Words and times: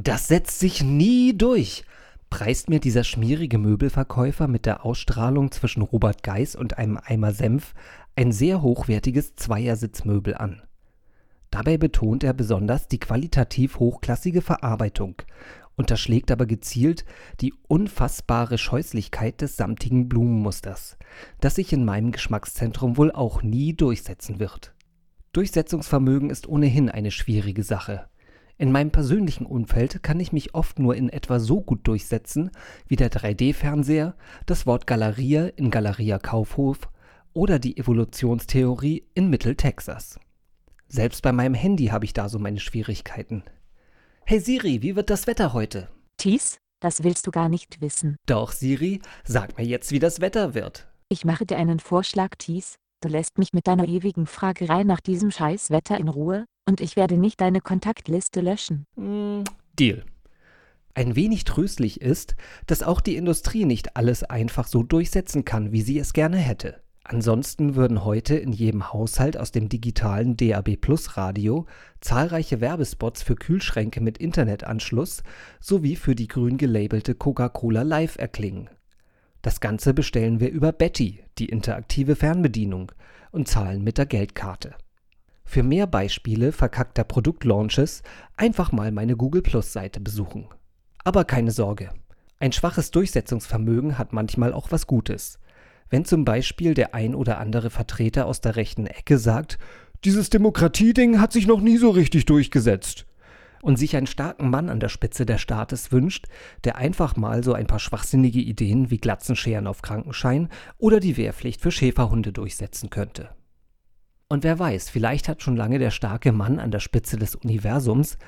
Das 0.00 0.28
setzt 0.28 0.60
sich 0.60 0.80
nie 0.84 1.36
durch, 1.36 1.82
preist 2.30 2.70
mir 2.70 2.78
dieser 2.78 3.02
schmierige 3.02 3.58
Möbelverkäufer 3.58 4.46
mit 4.46 4.64
der 4.64 4.84
Ausstrahlung 4.84 5.50
zwischen 5.50 5.82
Robert 5.82 6.22
Geis 6.22 6.54
und 6.54 6.78
einem 6.78 7.00
Eimer 7.02 7.32
Senf 7.32 7.74
ein 8.14 8.30
sehr 8.30 8.62
hochwertiges 8.62 9.34
Zweiersitzmöbel 9.34 10.36
an. 10.36 10.62
Dabei 11.50 11.78
betont 11.78 12.22
er 12.22 12.32
besonders 12.32 12.86
die 12.86 13.00
qualitativ 13.00 13.80
hochklassige 13.80 14.40
Verarbeitung, 14.40 15.16
unterschlägt 15.74 16.30
aber 16.30 16.46
gezielt 16.46 17.04
die 17.40 17.52
unfassbare 17.66 18.56
Scheußlichkeit 18.56 19.40
des 19.40 19.56
samtigen 19.56 20.08
Blumenmusters, 20.08 20.96
das 21.40 21.56
sich 21.56 21.72
in 21.72 21.84
meinem 21.84 22.12
Geschmackszentrum 22.12 22.98
wohl 22.98 23.10
auch 23.10 23.42
nie 23.42 23.74
durchsetzen 23.74 24.38
wird. 24.38 24.76
Durchsetzungsvermögen 25.32 26.30
ist 26.30 26.46
ohnehin 26.46 26.88
eine 26.88 27.10
schwierige 27.10 27.64
Sache. 27.64 28.08
In 28.60 28.72
meinem 28.72 28.90
persönlichen 28.90 29.46
Umfeld 29.46 30.02
kann 30.02 30.18
ich 30.18 30.32
mich 30.32 30.52
oft 30.52 30.80
nur 30.80 30.96
in 30.96 31.10
etwa 31.10 31.38
so 31.38 31.60
gut 31.60 31.86
durchsetzen 31.86 32.50
wie 32.88 32.96
der 32.96 33.08
3D-Fernseher, 33.08 34.16
das 34.46 34.66
Wort 34.66 34.88
Galeria 34.88 35.46
in 35.46 35.70
Galeria 35.70 36.18
Kaufhof 36.18 36.88
oder 37.32 37.60
die 37.60 37.76
Evolutionstheorie 37.76 39.04
in 39.14 39.30
Mittel-Texas. 39.30 40.18
Selbst 40.88 41.22
bei 41.22 41.30
meinem 41.30 41.54
Handy 41.54 41.86
habe 41.86 42.04
ich 42.04 42.14
da 42.14 42.28
so 42.28 42.40
meine 42.40 42.58
Schwierigkeiten. 42.58 43.44
Hey 44.24 44.40
Siri, 44.40 44.82
wie 44.82 44.96
wird 44.96 45.10
das 45.10 45.28
Wetter 45.28 45.52
heute? 45.52 45.88
Thies, 46.16 46.58
das 46.80 47.04
willst 47.04 47.28
du 47.28 47.30
gar 47.30 47.48
nicht 47.48 47.80
wissen. 47.80 48.16
Doch, 48.26 48.50
Siri, 48.50 49.00
sag 49.22 49.56
mir 49.56 49.64
jetzt, 49.64 49.92
wie 49.92 50.00
das 50.00 50.20
Wetter 50.20 50.54
wird. 50.54 50.88
Ich 51.08 51.24
mache 51.24 51.46
dir 51.46 51.58
einen 51.58 51.78
Vorschlag, 51.78 52.34
Thies. 52.36 52.74
Du 53.00 53.08
lässt 53.08 53.38
mich 53.38 53.52
mit 53.52 53.68
deiner 53.68 53.86
ewigen 53.86 54.26
Fragerei 54.26 54.82
nach 54.82 55.00
diesem 55.00 55.30
Scheißwetter 55.30 55.96
in 55.96 56.08
Ruhe, 56.08 56.46
und 56.68 56.82
ich 56.82 56.96
werde 56.96 57.16
nicht 57.16 57.40
deine 57.40 57.60
Kontaktliste 57.60 58.42
löschen. 58.42 58.84
Mm, 58.94 59.42
Deal. 59.78 60.04
Ein 60.94 61.16
wenig 61.16 61.44
tröstlich 61.44 62.00
ist, 62.02 62.36
dass 62.66 62.82
auch 62.82 63.00
die 63.00 63.16
Industrie 63.16 63.64
nicht 63.64 63.96
alles 63.96 64.22
einfach 64.22 64.66
so 64.66 64.82
durchsetzen 64.82 65.44
kann, 65.44 65.72
wie 65.72 65.80
sie 65.80 65.98
es 65.98 66.12
gerne 66.12 66.36
hätte. 66.36 66.82
Ansonsten 67.04 67.74
würden 67.74 68.04
heute 68.04 68.36
in 68.36 68.52
jedem 68.52 68.92
Haushalt 68.92 69.38
aus 69.38 69.50
dem 69.50 69.70
digitalen 69.70 70.36
DAB 70.36 70.76
Plus 70.76 71.16
Radio 71.16 71.64
zahlreiche 72.02 72.60
Werbespots 72.60 73.22
für 73.22 73.34
Kühlschränke 73.34 74.02
mit 74.02 74.18
Internetanschluss 74.18 75.22
sowie 75.60 75.96
für 75.96 76.14
die 76.14 76.28
grün 76.28 76.58
gelabelte 76.58 77.14
Coca-Cola 77.14 77.80
Live 77.80 78.18
erklingen. 78.18 78.68
Das 79.40 79.60
Ganze 79.60 79.94
bestellen 79.94 80.38
wir 80.38 80.50
über 80.50 80.72
Betty, 80.72 81.24
die 81.38 81.46
interaktive 81.46 82.14
Fernbedienung, 82.14 82.92
und 83.30 83.48
zahlen 83.48 83.82
mit 83.82 83.96
der 83.96 84.06
Geldkarte. 84.06 84.74
Für 85.48 85.62
mehr 85.62 85.86
Beispiele 85.86 86.52
verkackter 86.52 87.04
Produktlaunches 87.04 88.02
einfach 88.36 88.70
mal 88.70 88.92
meine 88.92 89.16
Google 89.16 89.40
Plus 89.40 89.72
Seite 89.72 89.98
besuchen. 89.98 90.46
Aber 91.04 91.24
keine 91.24 91.52
Sorge. 91.52 91.88
Ein 92.38 92.52
schwaches 92.52 92.90
Durchsetzungsvermögen 92.90 93.96
hat 93.96 94.12
manchmal 94.12 94.52
auch 94.52 94.70
was 94.72 94.86
Gutes. 94.86 95.38
Wenn 95.88 96.04
zum 96.04 96.26
Beispiel 96.26 96.74
der 96.74 96.94
ein 96.94 97.14
oder 97.14 97.38
andere 97.38 97.70
Vertreter 97.70 98.26
aus 98.26 98.42
der 98.42 98.56
rechten 98.56 98.86
Ecke 98.86 99.16
sagt, 99.16 99.58
dieses 100.04 100.28
Demokratieding 100.28 101.18
hat 101.18 101.32
sich 101.32 101.46
noch 101.46 101.62
nie 101.62 101.78
so 101.78 101.88
richtig 101.88 102.26
durchgesetzt. 102.26 103.06
Und 103.62 103.78
sich 103.78 103.96
einen 103.96 104.06
starken 104.06 104.50
Mann 104.50 104.68
an 104.68 104.80
der 104.80 104.90
Spitze 104.90 105.24
der 105.24 105.38
Staates 105.38 105.90
wünscht, 105.92 106.26
der 106.64 106.76
einfach 106.76 107.16
mal 107.16 107.42
so 107.42 107.54
ein 107.54 107.66
paar 107.66 107.80
schwachsinnige 107.80 108.40
Ideen 108.40 108.90
wie 108.90 108.98
Glatzenscheren 108.98 109.66
auf 109.66 109.80
Krankenschein 109.80 110.50
oder 110.76 111.00
die 111.00 111.16
Wehrpflicht 111.16 111.62
für 111.62 111.70
Schäferhunde 111.72 112.34
durchsetzen 112.34 112.90
könnte. 112.90 113.30
Und 114.30 114.44
wer 114.44 114.58
weiß, 114.58 114.90
vielleicht 114.90 115.26
hat 115.26 115.42
schon 115.42 115.56
lange 115.56 115.78
der 115.78 115.90
starke 115.90 116.32
Mann 116.32 116.58
an 116.58 116.70
der 116.70 116.80
Spitze 116.80 117.16
des 117.16 117.34
Universums, 117.34 118.18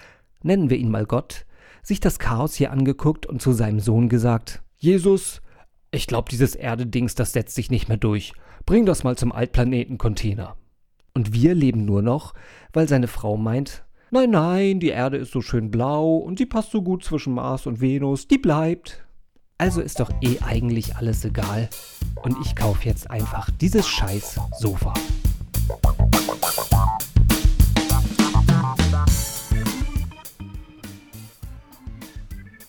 nennen 0.43 0.70
wir 0.70 0.79
ihn 0.79 0.91
mal 0.91 1.05
Gott, 1.05 1.45
sich 1.83 2.01
das 2.01 2.19
Chaos 2.19 2.55
hier 2.55 2.73
angeguckt 2.73 3.27
und 3.27 3.43
zu 3.43 3.53
seinem 3.53 3.81
Sohn 3.81 4.09
gesagt, 4.09 4.62
Jesus, 4.78 5.43
ich 5.91 6.06
glaube, 6.06 6.31
dieses 6.31 6.55
Erde-Dings, 6.55 7.17
das 7.17 7.34
setzt 7.34 7.55
sich 7.55 7.71
nicht 7.71 7.89
mehr 7.89 7.98
durch. 7.98 8.33
Bring 8.65 8.87
das 8.87 9.05
mal 9.05 9.17
zum 9.17 9.31
Altplaneten-Container. 9.31 10.56
Und 11.12 11.34
wir 11.34 11.55
leben 11.55 11.84
nur 11.84 12.00
noch, 12.00 12.32
weil 12.72 12.88
seine 12.88 13.09
Frau 13.09 13.37
meint, 13.37 13.84
nein, 14.11 14.31
nein, 14.31 14.81
die 14.81 14.88
Erde 14.88 15.19
ist 15.19 15.32
so 15.32 15.43
schön 15.43 15.71
blau 15.71 16.17
und 16.17 16.38
sie 16.38 16.47
passt 16.47 16.71
so 16.71 16.81
gut 16.81 17.05
zwischen 17.05 17.34
Mars 17.34 17.67
und 17.67 17.82
Venus, 17.82 18.27
die 18.27 18.38
bleibt. 18.38 19.05
Also 19.59 19.82
ist 19.82 20.00
doch 20.00 20.11
eh 20.22 20.38
eigentlich 20.41 20.97
alles 20.97 21.27
egal. 21.27 21.69
Und 22.22 22.38
ich 22.41 22.56
kaufe 22.56 22.88
jetzt 22.88 23.11
einfach 23.11 23.50
dieses 23.61 23.87
scheiß 23.87 24.41
Sofa. 24.59 24.94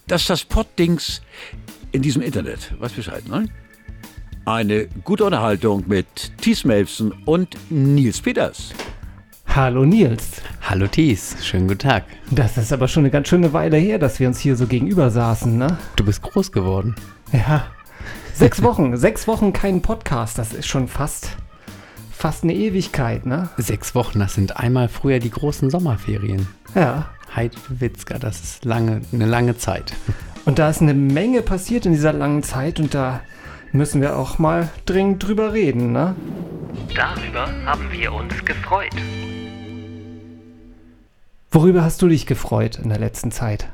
Das 0.08 0.24
ist 0.24 0.30
das 0.30 0.44
Poddings 0.44 1.22
in 1.94 2.02
diesem 2.02 2.22
Internet. 2.22 2.74
Was 2.80 2.92
Bescheid, 2.92 3.26
ne? 3.30 3.48
Eine 4.44 4.88
gute 5.06 5.24
Unterhaltung 5.24 5.86
mit 5.88 6.38
Thies 6.42 6.66
Melfsen 6.66 7.14
und 7.26 7.56
Nils 7.70 8.22
Peters. 8.22 8.74
Hallo 9.48 9.86
Nils. 9.86 10.42
Hallo 10.62 10.88
Thies, 10.88 11.38
schönen 11.42 11.68
guten 11.68 11.80
Tag. 11.80 12.04
Das 12.30 12.58
ist 12.58 12.74
aber 12.74 12.90
schon 12.90 13.04
eine 13.04 13.10
ganz 13.12 13.30
schöne 13.30 13.54
Weile 13.54 13.78
her, 13.78 14.00
dass 14.00 14.20
wir 14.20 14.28
uns 14.28 14.40
hier 14.40 14.58
so 14.58 14.68
gegenüber 14.68 15.10
saßen, 15.12 15.58
ne? 15.58 15.78
Du 15.96 16.04
bist 16.04 16.22
groß 16.22 16.52
geworden. 16.52 16.96
Ja. 17.32 17.68
Sechs 18.34 18.62
Wochen, 18.64 18.98
sechs 18.98 19.28
Wochen 19.28 19.54
kein 19.54 19.82
Podcast, 19.82 20.38
das 20.38 20.52
ist 20.52 20.68
schon 20.68 20.90
fast, 20.90 21.38
fast 22.22 22.44
eine 22.44 22.54
Ewigkeit, 22.54 23.26
ne? 23.26 23.50
Sechs 23.58 23.96
Wochen, 23.96 24.20
das 24.20 24.36
sind 24.36 24.56
einmal 24.56 24.90
früher 24.90 25.18
die 25.18 25.32
großen 25.32 25.72
Sommerferien. 25.72 26.48
Ja. 26.76 27.08
Heidewitzka, 27.36 28.20
das 28.20 28.42
ist 28.42 28.64
lange, 28.64 29.02
eine 29.12 29.26
lange 29.26 29.58
Zeit. 29.58 29.94
Und 30.46 30.60
da 30.60 30.70
ist 30.70 30.82
eine 30.82 30.94
Menge 30.94 31.42
passiert 31.42 31.88
in 31.88 31.94
dieser 31.94 32.14
langen 32.14 32.44
Zeit 32.44 32.80
und 32.80 32.94
da 32.94 33.22
müssen 33.72 34.02
wir 34.02 34.18
auch 34.18 34.38
mal 34.38 34.70
dringend 34.86 35.26
drüber 35.26 35.54
reden, 35.54 35.94
ne? 35.94 36.16
Darüber 36.94 37.48
haben 37.66 37.92
wir 37.92 38.14
uns 38.14 38.46
gefreut. 38.46 38.96
Worüber 41.50 41.84
hast 41.84 42.04
du 42.04 42.08
dich 42.08 42.28
gefreut 42.28 42.78
in 42.78 42.90
der 42.90 43.00
letzten 43.00 43.32
Zeit? 43.32 43.68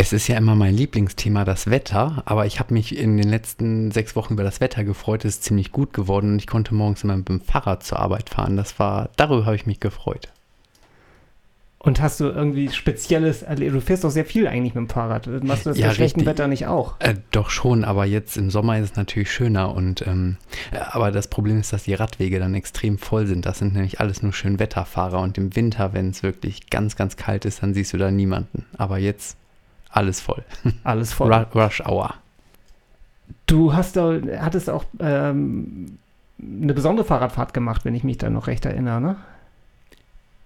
Es 0.00 0.12
ist 0.12 0.28
ja 0.28 0.36
immer 0.38 0.54
mein 0.54 0.76
Lieblingsthema, 0.76 1.44
das 1.44 1.68
Wetter, 1.70 2.22
aber 2.24 2.46
ich 2.46 2.60
habe 2.60 2.72
mich 2.72 2.96
in 2.96 3.16
den 3.16 3.28
letzten 3.28 3.90
sechs 3.90 4.14
Wochen 4.14 4.34
über 4.34 4.44
das 4.44 4.60
Wetter 4.60 4.84
gefreut. 4.84 5.24
Es 5.24 5.34
ist 5.34 5.44
ziemlich 5.44 5.72
gut 5.72 5.92
geworden 5.92 6.34
und 6.34 6.38
ich 6.38 6.46
konnte 6.46 6.72
morgens 6.72 7.02
immer 7.02 7.16
mit 7.16 7.28
dem 7.28 7.40
Fahrrad 7.40 7.82
zur 7.82 7.98
Arbeit 7.98 8.30
fahren. 8.30 8.56
Das 8.56 8.78
war, 8.78 9.10
darüber 9.16 9.44
habe 9.44 9.56
ich 9.56 9.66
mich 9.66 9.80
gefreut. 9.80 10.28
Und 11.80 12.00
hast 12.00 12.20
du 12.20 12.26
irgendwie 12.26 12.70
Spezielles? 12.70 13.44
Du 13.44 13.80
fährst 13.80 14.04
doch 14.04 14.10
sehr 14.10 14.24
viel 14.24 14.46
eigentlich 14.46 14.76
mit 14.76 14.86
dem 14.86 14.88
Fahrrad. 14.88 15.26
Machst 15.42 15.66
du 15.66 15.70
das 15.70 15.78
Ja, 15.78 15.88
bei 15.88 15.94
schlechtem. 15.94 16.26
Wetter 16.26 16.46
nicht 16.46 16.68
auch? 16.68 16.94
Äh, 17.00 17.16
doch 17.32 17.50
schon, 17.50 17.82
aber 17.82 18.04
jetzt 18.04 18.36
im 18.36 18.50
Sommer 18.50 18.78
ist 18.78 18.92
es 18.92 18.96
natürlich 18.96 19.32
schöner 19.32 19.74
und 19.74 20.06
ähm, 20.06 20.36
äh, 20.70 20.78
aber 20.78 21.10
das 21.10 21.26
Problem 21.26 21.58
ist, 21.58 21.72
dass 21.72 21.82
die 21.82 21.94
Radwege 21.94 22.38
dann 22.38 22.54
extrem 22.54 22.98
voll 22.98 23.26
sind. 23.26 23.46
Das 23.46 23.58
sind 23.58 23.74
nämlich 23.74 23.98
alles 23.98 24.22
nur 24.22 24.32
schön 24.32 24.60
Wetterfahrer 24.60 25.20
und 25.20 25.38
im 25.38 25.56
Winter, 25.56 25.92
wenn 25.92 26.10
es 26.10 26.22
wirklich 26.22 26.70
ganz, 26.70 26.94
ganz 26.94 27.16
kalt 27.16 27.44
ist, 27.44 27.64
dann 27.64 27.74
siehst 27.74 27.92
du 27.92 27.96
da 27.98 28.12
niemanden. 28.12 28.64
Aber 28.76 28.98
jetzt 28.98 29.36
alles 29.90 30.20
voll. 30.20 30.44
Alles 30.84 31.12
voll. 31.12 31.32
Ru 31.32 31.60
Rush 31.60 31.80
Hour. 31.80 32.14
Du 33.46 33.72
hast 33.72 33.96
da, 33.96 34.18
hattest 34.38 34.70
auch 34.70 34.84
ähm, 35.00 35.98
eine 36.40 36.74
besondere 36.74 37.06
Fahrradfahrt 37.06 37.54
gemacht, 37.54 37.84
wenn 37.84 37.94
ich 37.94 38.04
mich 38.04 38.18
da 38.18 38.30
noch 38.30 38.46
recht 38.46 38.64
erinnere, 38.64 39.00
ne? 39.00 39.16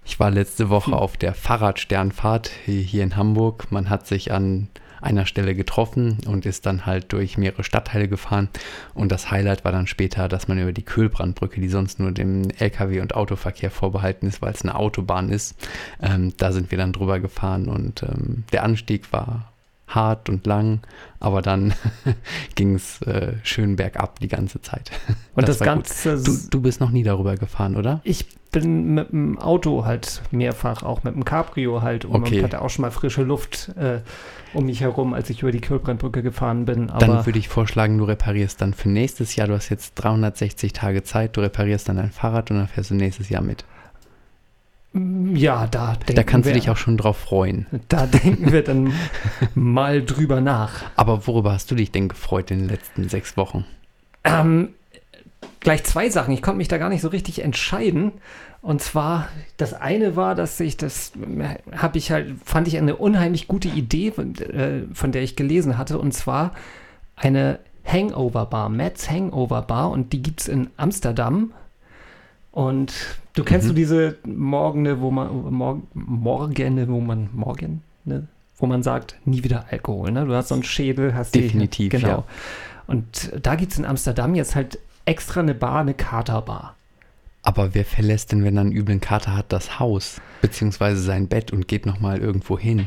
Ich 0.05 0.19
war 0.19 0.31
letzte 0.31 0.69
Woche 0.69 0.97
auf 0.97 1.17
der 1.17 1.33
Fahrradsternfahrt 1.33 2.51
hier 2.65 3.05
in 3.05 3.17
Hamburg. 3.17 3.71
Man 3.71 3.89
hat 3.89 4.07
sich 4.07 4.33
an 4.33 4.69
einer 5.03 5.27
Stelle 5.27 5.55
getroffen 5.55 6.19
und 6.27 6.47
ist 6.47 6.67
dann 6.67 6.87
halt 6.87 7.13
durch 7.13 7.37
mehrere 7.37 7.65
Stadtteile 7.65 8.09
gefahren. 8.09 8.49
Und 8.95 9.13
das 9.13 9.31
Highlight 9.31 9.65
war 9.65 9.73
dann 9.73 9.87
später, 9.87 10.29
dass 10.29 10.49
man 10.49 10.59
über 10.59 10.73
die 10.73 10.85
Köhlbrandbrücke, 10.85 11.61
die 11.61 11.69
sonst 11.69 12.01
nur 12.01 12.13
dem 12.13 12.43
Lkw- 12.49 13.01
und 13.01 13.15
Autoverkehr 13.15 13.71
vorbehalten 13.71 14.27
ist, 14.27 14.43
weil 14.43 14.53
es 14.53 14.63
eine 14.63 14.75
Autobahn 14.75 15.31
ist, 15.31 15.55
ähm, 16.01 16.33
da 16.37 16.53
sind 16.53 16.71
wir 16.71 16.79
dann 16.79 16.93
drüber 16.93 17.21
gefahren 17.21 17.69
und 17.69 18.03
ähm, 18.03 18.45
der 18.53 18.65
Anstieg 18.65 19.13
war 19.13 19.52
hart 19.87 20.29
und 20.29 20.47
lang, 20.47 20.81
aber 21.21 21.43
dann 21.43 21.75
ging 22.55 22.75
es 22.75 23.03
äh, 23.03 23.35
schön 23.43 23.77
bergab 23.77 24.21
die 24.21 24.29
ganze 24.29 24.61
Zeit. 24.63 24.91
Und 25.35 25.49
das, 25.49 25.59
gut. 25.59 25.67
Ganze. 25.67 26.23
Du, 26.23 26.37
du 26.51 26.61
bist 26.61 26.81
noch 26.81 26.91
nie 26.91 27.03
darüber 27.03 27.37
gefahren, 27.37 27.77
oder? 27.77 28.01
Ich 28.05 28.27
bin 28.53 28.95
mit 28.95 29.13
dem 29.13 29.39
Auto 29.39 29.85
halt 29.85 30.23
mehrfach, 30.31 30.83
auch 30.83 31.05
mit 31.05 31.15
dem 31.15 31.25
Cabrio 31.25 31.83
halt, 31.83 32.05
um 32.05 32.23
Okay. 32.23 32.39
und 32.39 32.45
hatte 32.45 32.61
auch 32.63 32.71
schon 32.71 32.83
mal 32.83 32.91
frische 32.91 33.23
Luft 33.23 33.71
äh, 33.77 34.01
um 34.55 34.67
mich 34.67 34.83
herum, 34.83 35.15
als 35.15 35.31
ich 35.31 35.41
über 35.43 35.53
die 35.53 35.61
Kühlbrandbrücke 35.61 36.23
gefahren 36.23 36.67
bin. 36.67 36.89
Dann 36.89 37.11
Aber 37.11 37.27
würde 37.27 37.39
ich 37.39 37.49
vorschlagen, 37.49 37.97
du 37.97 38.05
reparierst 38.05 38.61
dann 38.61 38.75
für 38.75 38.91
nächstes 38.91 39.37
Jahr, 39.37 39.49
du 39.49 39.55
hast 39.55 39.71
jetzt 39.71 39.95
360 39.95 40.75
Tage 40.75 41.03
Zeit, 41.03 41.37
du 41.37 41.41
reparierst 41.41 41.89
dann 41.89 41.97
dein 41.97 42.11
Fahrrad 42.11 42.51
und 42.51 42.59
dann 42.59 42.69
fährst 42.69 42.91
du 42.91 42.95
nächstes 42.95 43.31
Jahr 43.31 43.43
mit. 43.43 43.65
Ja, 44.95 45.67
da 45.67 45.95
denken 45.95 46.15
Da 46.15 46.23
kannst 46.23 46.47
wir, 46.47 46.53
du 46.53 46.61
dich 46.61 46.69
auch 46.69 46.77
schon 46.77 46.97
drauf 46.97 47.17
freuen. 47.17 47.67
Da 47.89 48.07
denken 48.25 48.53
wir 48.53 48.63
dann 48.63 48.93
mal 49.55 50.05
drüber 50.05 50.41
nach. 50.41 50.85
Aber 50.97 51.27
worüber 51.27 51.53
hast 51.53 51.71
du 51.71 51.75
dich 51.75 51.91
denn 51.91 52.09
gefreut 52.09 52.51
in 52.51 52.61
den 52.61 52.69
letzten 52.69 53.09
sechs 53.09 53.37
Wochen? 53.37 53.65
Ähm, 54.25 54.71
gleich 55.61 55.85
zwei 55.85 56.11
Sachen. 56.11 56.35
Ich 56.35 56.43
konnte 56.43 56.59
mich 56.59 56.69
da 56.69 56.77
gar 56.77 56.91
nicht 56.91 57.01
so 57.01 57.09
richtig 57.09 57.43
entscheiden. 57.43 58.13
Und 58.61 58.83
zwar, 58.83 59.29
das 59.57 59.73
eine 59.73 60.15
war, 60.15 60.35
dass 60.35 60.61
ich 60.61 60.77
das, 60.77 61.13
habe 61.75 61.99
ich 61.99 62.13
halt, 62.13 62.37
fand 62.45 62.69
ich 62.69 62.77
eine 62.77 62.97
unheimlich 62.97 63.49
gute 63.49 63.69
Idee, 63.69 64.13
von, 64.13 64.37
äh, 64.37 64.83
von 64.93 65.11
der 65.11 65.23
ich 65.23 65.37
gelesen 65.37 65.79
hatte. 65.79 65.99
Und 65.99 66.13
zwar 66.13 66.53
eine 67.17 67.61
Hangover 67.85 68.47
Bar, 68.47 68.69
Matt's 68.69 69.11
Hangover 69.11 69.63
Bar. 69.63 69.91
Und 69.91 70.13
die 70.13 70.23
gibt 70.23 70.43
es 70.43 70.49
in 70.49 70.69
Amsterdam. 70.77 71.53
Und 72.53 72.93
du 73.35 73.45
kennst 73.45 73.65
Mhm. 73.67 73.71
du 73.71 73.75
diese 73.75 74.17
Morgene, 74.25 75.01
wo 75.01 75.11
man, 75.11 75.53
Mor 75.53 75.83
Morgene, 75.95 76.89
wo 76.89 77.01
man, 77.01 77.29
Morgen, 77.33 77.83
ne? 78.05 78.29
wo 78.59 78.67
man 78.67 78.83
sagt, 78.83 79.17
nie 79.25 79.43
wieder 79.43 79.65
Alkohol. 79.71 80.13
Ne? 80.13 80.27
Du 80.27 80.35
hast 80.35 80.49
so 80.49 80.55
einen 80.55 80.63
Schädel, 80.63 81.15
hast 81.15 81.35
Definitiv, 81.35 81.91
die, 81.91 81.97
genau. 81.99 82.09
ja. 82.09 82.25
Und 82.87 83.33
da 83.43 83.55
gibt 83.55 83.73
es 83.73 83.79
in 83.79 83.85
Amsterdam 83.87 84.35
jetzt 84.35 84.55
halt 84.55 84.79
extra 85.07 85.41
eine 85.41 85.55
Bar, 85.55 85.81
eine 85.81 85.95
Katerbar. 85.95 86.77
Aber 87.43 87.75
wer 87.75 87.85
verlässt 87.85 88.31
denn, 88.33 88.45
wenn 88.45 88.57
er 88.57 88.61
einen 88.61 88.73
üblen 88.73 89.01
Kater 89.01 89.35
hat, 89.37 89.47
das 89.51 89.81
Haus? 89.81 90.21
Beziehungsweise 90.43 91.01
sein 91.01 91.27
Bett 91.27 91.53
und 91.53 91.67
geht 91.67 91.87
nochmal 91.87 92.19
irgendwo 92.21 92.59
hin? 92.59 92.87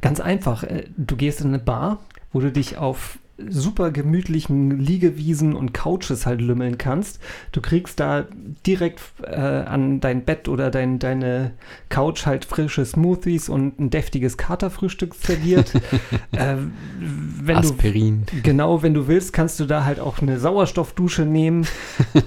Ganz 0.00 0.20
einfach, 0.20 0.62
äh, 0.62 0.84
du 0.96 1.16
gehst 1.16 1.40
in 1.40 1.48
eine 1.48 1.58
Bar, 1.58 1.98
wo 2.32 2.40
du 2.40 2.52
dich 2.52 2.76
auf 2.76 3.18
super 3.38 3.90
gemütlichen 3.90 4.78
Liegewiesen 4.80 5.54
und 5.54 5.74
Couches 5.74 6.24
halt 6.24 6.40
lümmeln 6.40 6.78
kannst. 6.78 7.20
Du 7.52 7.60
kriegst 7.60 8.00
da 8.00 8.24
direkt 8.66 9.00
äh, 9.22 9.34
an 9.34 10.00
dein 10.00 10.24
Bett 10.24 10.48
oder 10.48 10.70
dein, 10.70 10.98
deine 10.98 11.52
Couch 11.90 12.24
halt 12.24 12.46
frische 12.46 12.84
Smoothies 12.84 13.48
und 13.48 13.78
ein 13.78 13.90
deftiges 13.90 14.38
Katerfrühstück 14.38 15.14
serviert. 15.14 15.74
äh, 16.32 16.56
wenn 16.98 17.56
du 17.56 17.68
Aspirin. 17.68 18.24
Genau, 18.42 18.82
wenn 18.82 18.94
du 18.94 19.06
willst, 19.06 19.34
kannst 19.34 19.60
du 19.60 19.66
da 19.66 19.84
halt 19.84 20.00
auch 20.00 20.20
eine 20.20 20.38
Sauerstoffdusche 20.40 21.26
nehmen. 21.26 21.66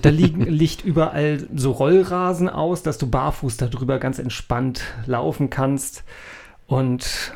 Da 0.03 0.09
liegen, 0.09 0.41
liegt 0.47 0.85
überall 0.85 1.47
so 1.55 1.71
Rollrasen 1.71 2.49
aus, 2.49 2.83
dass 2.83 2.99
du 2.99 3.07
barfuß 3.07 3.57
darüber 3.57 3.97
ganz 3.97 4.19
entspannt 4.19 4.83
laufen 5.07 5.49
kannst. 5.49 6.03
Und 6.67 7.33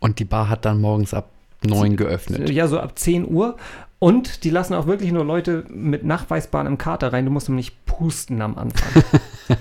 Und 0.00 0.18
die 0.18 0.26
Bar 0.26 0.50
hat 0.50 0.66
dann 0.66 0.82
morgens 0.82 1.14
ab 1.14 1.30
neun 1.62 1.96
geöffnet. 1.96 2.50
ja, 2.50 2.68
so 2.68 2.78
ab 2.78 2.98
10 2.98 3.28
Uhr. 3.28 3.56
Und 4.00 4.44
die 4.44 4.50
lassen 4.50 4.74
auch 4.74 4.86
wirklich 4.86 5.10
nur 5.10 5.24
Leute 5.24 5.64
mit 5.68 6.04
nachweisbarem 6.04 6.78
Kater 6.78 7.12
rein. 7.12 7.24
Du 7.24 7.32
musst 7.32 7.48
nämlich 7.48 7.84
pusten 7.84 8.40
am 8.42 8.56
Anfang. 8.56 9.02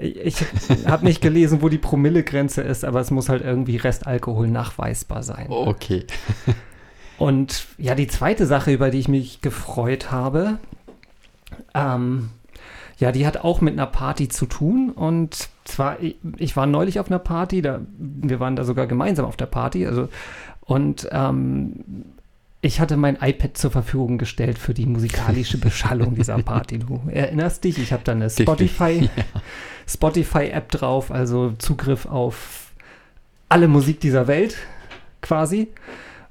ich 0.00 0.44
habe 0.86 1.04
nicht 1.04 1.20
gelesen, 1.20 1.62
wo 1.62 1.68
die 1.68 1.78
Promillegrenze 1.78 2.62
ist, 2.62 2.84
aber 2.84 3.00
es 3.00 3.12
muss 3.12 3.28
halt 3.28 3.44
irgendwie 3.44 3.76
Restalkohol 3.76 4.48
nachweisbar 4.48 5.22
sein. 5.22 5.46
Okay. 5.48 6.04
Und 7.18 7.66
ja, 7.78 7.94
die 7.94 8.08
zweite 8.08 8.46
Sache, 8.46 8.72
über 8.72 8.90
die 8.90 8.98
ich 8.98 9.08
mich 9.08 9.40
gefreut 9.40 10.10
habe, 10.10 10.58
ähm, 11.74 12.30
ja, 12.98 13.12
die 13.12 13.26
hat 13.26 13.38
auch 13.38 13.60
mit 13.60 13.74
einer 13.74 13.86
Party 13.86 14.28
zu 14.28 14.46
tun. 14.46 14.90
Und 14.90 15.48
zwar, 15.64 16.00
ich, 16.00 16.16
ich 16.36 16.56
war 16.56 16.66
neulich 16.66 16.98
auf 16.98 17.08
einer 17.08 17.20
Party, 17.20 17.62
da, 17.62 17.80
wir 17.98 18.40
waren 18.40 18.56
da 18.56 18.64
sogar 18.64 18.86
gemeinsam 18.88 19.24
auf 19.26 19.36
der 19.36 19.46
Party. 19.46 19.86
Also, 19.86 20.08
und 20.68 21.08
ähm, 21.10 22.04
ich 22.60 22.80
hatte 22.80 22.96
mein 22.96 23.16
iPad 23.20 23.56
zur 23.56 23.70
Verfügung 23.70 24.18
gestellt 24.18 24.58
für 24.58 24.74
die 24.74 24.86
musikalische 24.86 25.58
Beschallung 25.58 26.14
dieser 26.14 26.38
Party. 26.42 26.78
Du 26.78 27.00
erinnerst 27.10 27.64
dich, 27.64 27.78
ich 27.78 27.92
habe 27.92 28.02
da 28.04 28.12
eine 28.12 28.28
Spotify, 28.30 29.08
Spotify-App 29.86 30.70
drauf, 30.70 31.10
also 31.10 31.52
Zugriff 31.58 32.06
auf 32.06 32.72
alle 33.48 33.66
Musik 33.68 34.00
dieser 34.00 34.26
Welt 34.26 34.56
quasi. 35.22 35.68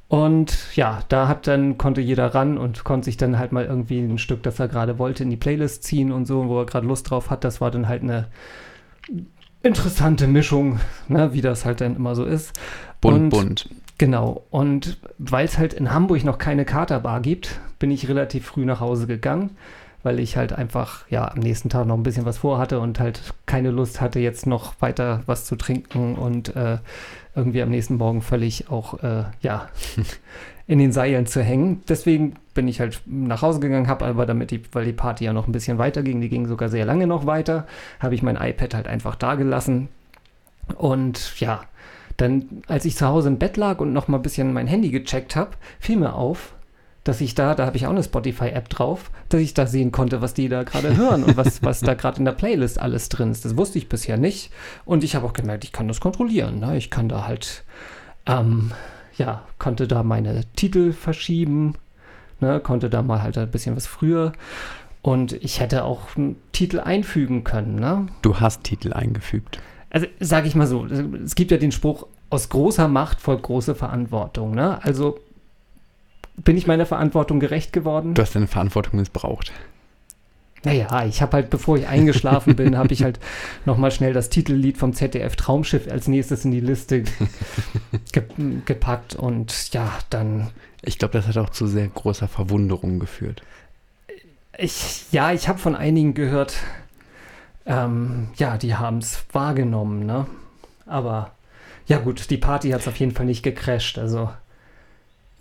Und 0.09 0.55
ja, 0.75 1.01
da 1.09 1.27
hat 1.27 1.47
dann, 1.47 1.77
konnte 1.77 1.99
jeder 1.99 2.33
ran 2.33 2.57
und 2.57 2.83
konnte 2.83 3.05
sich 3.05 3.17
dann 3.17 3.39
halt 3.39 3.51
mal 3.51 3.65
irgendwie 3.65 3.99
ein 3.99 4.17
Stück, 4.19 4.43
das 4.43 4.59
er 4.59 4.67
gerade 4.69 4.99
wollte, 4.99 5.23
in 5.23 5.29
die 5.29 5.35
Playlist 5.37 5.83
ziehen 5.83 6.11
und 6.11 6.25
so, 6.25 6.47
wo 6.47 6.59
er 6.59 6.65
gerade 6.65 6.87
Lust 6.87 7.09
drauf 7.09 7.29
hat. 7.29 7.43
Das 7.43 7.59
war 7.59 7.71
dann 7.71 7.87
halt 7.89 8.03
eine 8.03 8.27
interessante 9.63 10.27
Mischung, 10.27 10.79
ne, 11.07 11.33
wie 11.33 11.41
das 11.41 11.65
halt 11.65 11.81
dann 11.81 11.95
immer 11.95 12.15
so 12.15 12.23
ist. 12.23 12.53
Bunt, 13.01 13.15
Und- 13.15 13.29
bunt. 13.31 13.69
Genau. 13.97 14.43
Und 14.51 14.99
weil 15.17 15.45
es 15.45 15.57
halt 15.57 15.73
in 15.73 15.91
Hamburg 15.91 16.23
noch 16.23 16.37
keine 16.37 16.65
Katerbar 16.65 17.19
gibt, 17.21 17.59
bin 17.79 17.91
ich 17.91 18.07
relativ 18.07 18.45
früh 18.45 18.65
nach 18.65 18.79
Hause 18.79 19.07
gegangen, 19.07 19.51
weil 20.03 20.19
ich 20.19 20.37
halt 20.37 20.53
einfach 20.53 21.05
ja 21.09 21.31
am 21.31 21.39
nächsten 21.39 21.69
Tag 21.69 21.87
noch 21.87 21.95
ein 21.95 22.03
bisschen 22.03 22.25
was 22.25 22.37
vorhatte 22.37 22.79
und 22.79 22.99
halt 22.99 23.21
keine 23.45 23.71
Lust 23.71 23.99
hatte, 23.99 24.19
jetzt 24.19 24.45
noch 24.45 24.73
weiter 24.81 25.23
was 25.25 25.45
zu 25.45 25.55
trinken 25.55 26.15
und 26.15 26.55
äh, 26.55 26.77
irgendwie 27.35 27.61
am 27.61 27.69
nächsten 27.69 27.95
Morgen 27.95 28.21
völlig 28.21 28.69
auch 28.69 29.01
äh, 29.03 29.25
ja 29.41 29.69
in 30.67 30.79
den 30.79 30.91
Seilen 30.91 31.25
zu 31.25 31.41
hängen. 31.41 31.81
Deswegen 31.89 32.35
bin 32.53 32.67
ich 32.67 32.79
halt 32.79 33.01
nach 33.05 33.41
Hause 33.41 33.59
gegangen, 33.59 33.87
habe 33.87 34.05
aber 34.05 34.25
damit, 34.25 34.51
die, 34.51 34.61
weil 34.73 34.85
die 34.85 34.93
Party 34.93 35.25
ja 35.25 35.33
noch 35.33 35.47
ein 35.47 35.51
bisschen 35.53 35.77
weiter 35.77 36.03
ging, 36.03 36.21
die 36.21 36.29
ging 36.29 36.45
sogar 36.47 36.69
sehr 36.69 36.85
lange 36.85 37.07
noch 37.07 37.25
weiter, 37.25 37.65
habe 37.99 38.13
ich 38.13 38.21
mein 38.21 38.35
iPad 38.35 38.75
halt 38.75 38.87
einfach 38.87 39.15
da 39.15 39.35
gelassen 39.35 39.87
und 40.75 41.39
ja, 41.39 41.61
dann, 42.17 42.63
als 42.67 42.85
ich 42.85 42.95
zu 42.95 43.07
Hause 43.07 43.29
im 43.29 43.37
Bett 43.37 43.57
lag 43.57 43.79
und 43.79 43.93
noch 43.93 44.07
mal 44.07 44.17
ein 44.17 44.23
bisschen 44.23 44.53
mein 44.53 44.67
Handy 44.67 44.89
gecheckt 44.89 45.35
habe, 45.35 45.51
fiel 45.79 45.97
mir 45.97 46.13
auf, 46.13 46.55
dass 47.07 47.21
ich 47.21 47.35
da, 47.35 47.55
da 47.55 47.65
habe 47.65 47.77
ich 47.77 47.85
auch 47.85 47.91
eine 47.91 48.03
Spotify-App 48.03 48.67
drauf, 48.67 49.11
dass 49.29 49.39
ich 49.39 49.53
da 49.53 49.65
sehen 49.65 49.91
konnte, 49.91 50.21
was 50.21 50.33
die 50.33 50.49
da 50.49 50.63
gerade 50.63 50.97
hören 50.97 51.23
und 51.23 51.37
was, 51.37 51.63
was 51.63 51.79
da 51.79 51.93
gerade 51.93 52.19
in 52.19 52.25
der 52.25 52.33
Playlist 52.33 52.79
alles 52.79 53.07
drin 53.07 53.31
ist. 53.31 53.45
Das 53.45 53.55
wusste 53.55 53.77
ich 53.77 53.87
bisher 53.87 54.17
nicht. 54.17 54.51
Und 54.83 55.05
ich 55.05 55.15
habe 55.15 55.25
auch 55.25 55.33
gemerkt, 55.33 55.63
ich 55.63 55.71
kann 55.71 55.87
das 55.87 56.01
kontrollieren. 56.01 56.59
Ne? 56.59 56.75
Ich 56.75 56.89
kann 56.89 57.07
da 57.07 57.25
halt, 57.25 57.63
ähm, 58.25 58.71
ja, 59.17 59.43
konnte 59.57 59.87
da 59.87 60.03
meine 60.03 60.41
Titel 60.55 60.91
verschieben, 60.91 61.75
ne? 62.41 62.59
konnte 62.59 62.89
da 62.89 63.01
mal 63.03 63.21
halt 63.21 63.37
ein 63.37 63.51
bisschen 63.51 63.75
was 63.77 63.87
früher. 63.87 64.33
Und 65.01 65.31
ich 65.31 65.61
hätte 65.61 65.85
auch 65.85 66.17
einen 66.17 66.35
Titel 66.51 66.81
einfügen 66.81 67.45
können, 67.45 67.75
ne? 67.75 68.07
Du 68.21 68.41
hast 68.41 68.65
Titel 68.65 68.91
eingefügt. 68.91 69.59
Also 69.89 70.07
sage 70.19 70.47
ich 70.47 70.55
mal 70.55 70.67
so, 70.67 70.85
es 70.85 71.35
gibt 71.35 71.51
ja 71.51 71.57
den 71.57 71.71
Spruch, 71.71 72.07
aus 72.29 72.49
großer 72.49 72.87
Macht 72.87 73.21
folgt 73.21 73.43
große 73.43 73.75
Verantwortung. 73.75 74.53
Ne? 74.53 74.83
Also 74.83 75.19
bin 76.35 76.57
ich 76.57 76.67
meiner 76.67 76.85
Verantwortung 76.85 77.39
gerecht 77.39 77.73
geworden? 77.73 78.13
Du 78.13 78.21
hast 78.21 78.35
deine 78.35 78.47
Verantwortung 78.47 78.99
missbraucht. 78.99 79.51
Naja, 80.63 81.05
ich 81.05 81.21
habe 81.21 81.33
halt, 81.33 81.49
bevor 81.49 81.77
ich 81.77 81.87
eingeschlafen 81.87 82.55
bin, 82.55 82.77
habe 82.77 82.93
ich 82.93 83.03
halt 83.03 83.19
nochmal 83.65 83.91
schnell 83.91 84.13
das 84.13 84.29
Titellied 84.29 84.77
vom 84.77 84.93
ZDF 84.93 85.35
Traumschiff 85.35 85.89
als 85.89 86.07
nächstes 86.07 86.45
in 86.45 86.51
die 86.51 86.59
Liste 86.59 87.03
ge 88.11 88.23
gepackt 88.65 89.15
und 89.15 89.73
ja, 89.73 89.91
dann 90.09 90.49
Ich 90.81 90.97
glaube, 90.97 91.13
das 91.13 91.27
hat 91.27 91.37
auch 91.37 91.51
zu 91.51 91.67
sehr 91.67 91.87
großer 91.87 92.27
Verwunderung 92.27 92.99
geführt. 92.99 93.43
Ich, 94.57 95.05
ja, 95.11 95.31
ich 95.31 95.47
habe 95.47 95.59
von 95.59 95.75
einigen 95.75 96.15
gehört, 96.15 96.57
ähm, 97.67 98.29
ja, 98.37 98.57
die 98.57 98.75
haben 98.75 98.97
es 98.99 99.23
wahrgenommen, 99.31 100.05
ne? 100.05 100.25
Aber 100.85 101.31
ja 101.85 101.99
gut, 101.99 102.29
die 102.29 102.37
Party 102.37 102.71
hat 102.71 102.81
es 102.81 102.87
auf 102.87 102.97
jeden 102.97 103.11
Fall 103.11 103.25
nicht 103.25 103.43
gecrasht. 103.43 103.99
Also 103.99 104.29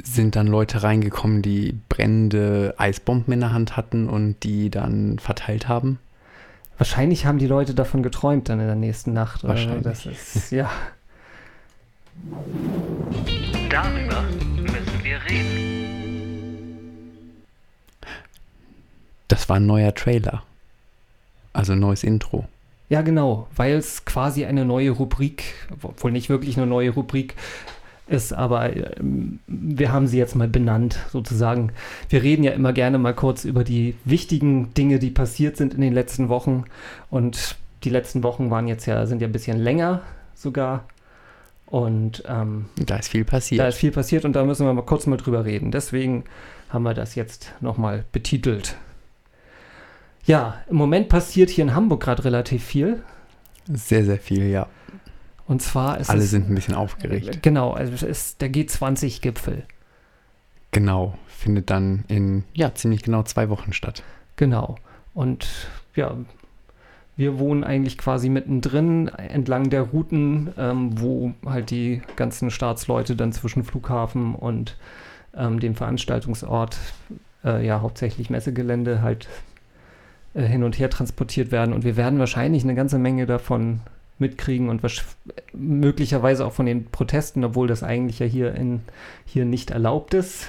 Sind 0.03 0.37
dann 0.37 0.47
Leute 0.47 0.83
reingekommen, 0.83 1.41
die 1.41 1.79
brennende 1.89 2.75
Eisbomben 2.77 3.33
in 3.33 3.41
der 3.41 3.53
Hand 3.53 3.77
hatten 3.77 4.09
und 4.09 4.43
die 4.43 4.71
dann 4.71 5.19
verteilt 5.19 5.69
haben? 5.69 5.99
wahrscheinlich 6.79 7.25
haben 7.25 7.39
die 7.39 7.47
Leute 7.47 7.75
davon 7.75 8.03
geträumt 8.03 8.49
dann 8.49 8.61
in 8.61 8.67
der 8.67 8.77
nächsten 8.77 9.12
Nacht. 9.12 9.45
oder. 9.45 9.55
Wahrscheinlich. 9.55 9.83
Das 9.83 10.05
ist, 10.07 10.50
ja. 10.53 10.71
Darüber 13.71 14.23
müssen 14.61 15.03
wir 15.03 15.19
reden. 15.25 15.77
Das 19.29 19.49
war 19.49 19.57
ein 19.57 19.67
neuer 19.67 19.95
Trailer. 19.95 20.43
Also 21.57 21.73
ein 21.73 21.81
neues 21.81 22.05
Intro. 22.05 22.47
Ja, 22.89 23.03
genau, 23.03 23.49
weil 23.57 23.75
es 23.75 24.05
quasi 24.05 24.45
eine 24.45 24.65
neue 24.65 24.91
Rubrik, 24.91 25.43
obwohl 25.83 26.13
nicht 26.13 26.29
wirklich 26.29 26.57
eine 26.57 26.67
neue 26.67 26.91
Rubrik 26.91 27.35
ist, 28.07 28.33
aber 28.33 28.77
ähm, 28.77 29.41
wir 29.49 29.93
haben 29.93 30.07
sie 30.07 30.19
jetzt 30.19 30.37
mal 30.37 30.47
benannt, 30.47 30.99
sozusagen. 31.11 31.73
Wir 32.09 32.23
reden 32.23 32.45
ja 32.45 32.53
immer 32.53 32.73
gerne 32.73 32.99
mal 32.99 33.15
kurz 33.15 33.45
über 33.45 33.65
die 33.65 33.97
wichtigen 34.05 34.73
Dinge, 34.75 35.01
die 35.01 35.11
passiert 35.11 35.57
sind 35.57 35.75
in 35.75 35.81
den 35.81 35.93
letzten 35.93 36.29
Wochen. 36.29 36.65
Und 37.11 37.57
die 37.83 37.91
letzten 37.91 38.23
Wochen 38.23 38.51
waren 38.51 38.69
jetzt 38.69 38.87
ja, 38.87 39.05
sind 39.07 39.21
ja 39.21 39.29
ein 39.29 39.33
bisschen 39.33 39.59
länger 39.59 40.03
sogar. 40.35 40.85
Und 41.67 42.23
ähm, 42.29 42.67
Da 42.77 42.97
ist 42.97 43.09
viel 43.09 43.25
passiert. 43.25 43.61
da 43.61 43.67
ist 43.67 43.79
viel 43.79 43.91
passiert 43.91 44.25
und 44.25 44.35
da 44.35 44.45
müssen 44.45 44.65
wir 44.65 44.73
mal 44.73 44.83
kurz 44.83 45.07
mal 45.07 45.17
drüber 45.17 45.45
reden. 45.45 45.73
Deswegen 45.73 46.23
haben 46.69 46.85
wir 46.85 46.95
das 46.95 47.17
jetzt 47.17 47.53
nochmal 47.61 48.05
betitelt. 48.13 48.77
Ja, 50.26 50.61
im 50.68 50.76
Moment 50.76 51.09
passiert 51.09 51.50
hier 51.50 51.64
in 51.64 51.75
Hamburg 51.75 52.02
gerade 52.02 52.25
relativ 52.25 52.64
viel. 52.64 53.02
sehr, 53.68 54.04
sehr 54.04 54.18
viel, 54.18 54.45
ja. 54.47 54.66
Und 55.47 55.62
zwar 55.62 55.99
ist 55.99 56.11
Alle 56.11 56.25
es, 56.25 56.30
sind 56.30 56.50
ein 56.50 56.54
bisschen 56.54 56.75
aufgeregt. 56.75 57.42
Genau, 57.42 57.71
also 57.71 57.92
es 57.92 58.02
ist 58.02 58.40
der 58.40 58.52
G20-Gipfel. 58.52 59.62
Genau. 60.73 61.16
Findet 61.28 61.71
dann 61.71 62.04
in, 62.09 62.45
ja, 62.52 62.75
ziemlich 62.75 63.02
genau 63.02 63.23
zwei 63.23 63.49
Wochen 63.49 63.73
statt. 63.73 64.02
Genau. 64.35 64.76
Und 65.14 65.49
ja, 65.95 66.16
wir 67.16 67.38
wohnen 67.38 67.62
eigentlich 67.62 67.97
quasi 67.97 68.28
mittendrin 68.28 69.09
entlang 69.09 69.71
der 69.71 69.83
Routen, 69.83 70.52
ähm, 70.59 71.00
wo 71.00 71.33
halt 71.47 71.71
die 71.71 72.02
ganzen 72.16 72.50
Staatsleute 72.50 73.14
dann 73.14 73.33
zwischen 73.33 73.62
Flughafen 73.62 74.35
und 74.35 74.76
ähm, 75.35 75.61
dem 75.61 75.76
Veranstaltungsort, 75.76 76.76
äh, 77.45 77.64
ja 77.64 77.80
hauptsächlich 77.80 78.28
Messegelände, 78.28 79.00
halt 79.02 79.28
äh, 80.37 80.43
hin 80.43 80.62
und 80.62 80.78
her 80.78 80.90
transportiert 80.90 81.50
werden. 81.50 81.73
Und 81.73 81.85
wir 81.85 81.97
werden 81.97 82.19
wahrscheinlich 82.19 82.62
eine 82.62 82.75
ganze 82.75 82.99
Menge 82.99 83.26
davon 83.26 83.81
mitkriegen 84.19 84.69
und 84.69 84.83
möglicherweise 85.52 86.47
auch 86.47 86.52
von 86.52 86.66
den 86.66 86.87
Protesten, 86.87 87.45
obwohl 87.45 87.69
das 87.69 87.83
eigentlich 87.83 88.19
ja 88.19 88.26
hier, 88.26 88.55
in, 88.55 88.81
hier 89.25 89.45
nicht 89.45 89.71
erlaubt 89.71 90.14
ist. 90.14 90.49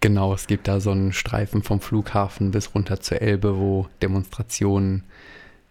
Genau, 0.00 0.34
es 0.34 0.46
gibt 0.46 0.68
da 0.68 0.80
so 0.80 0.90
einen 0.90 1.12
Streifen 1.12 1.62
vom 1.62 1.80
Flughafen 1.80 2.50
bis 2.50 2.74
runter 2.74 3.00
zur 3.00 3.22
Elbe, 3.22 3.58
wo 3.58 3.86
Demonstrationen 4.02 5.04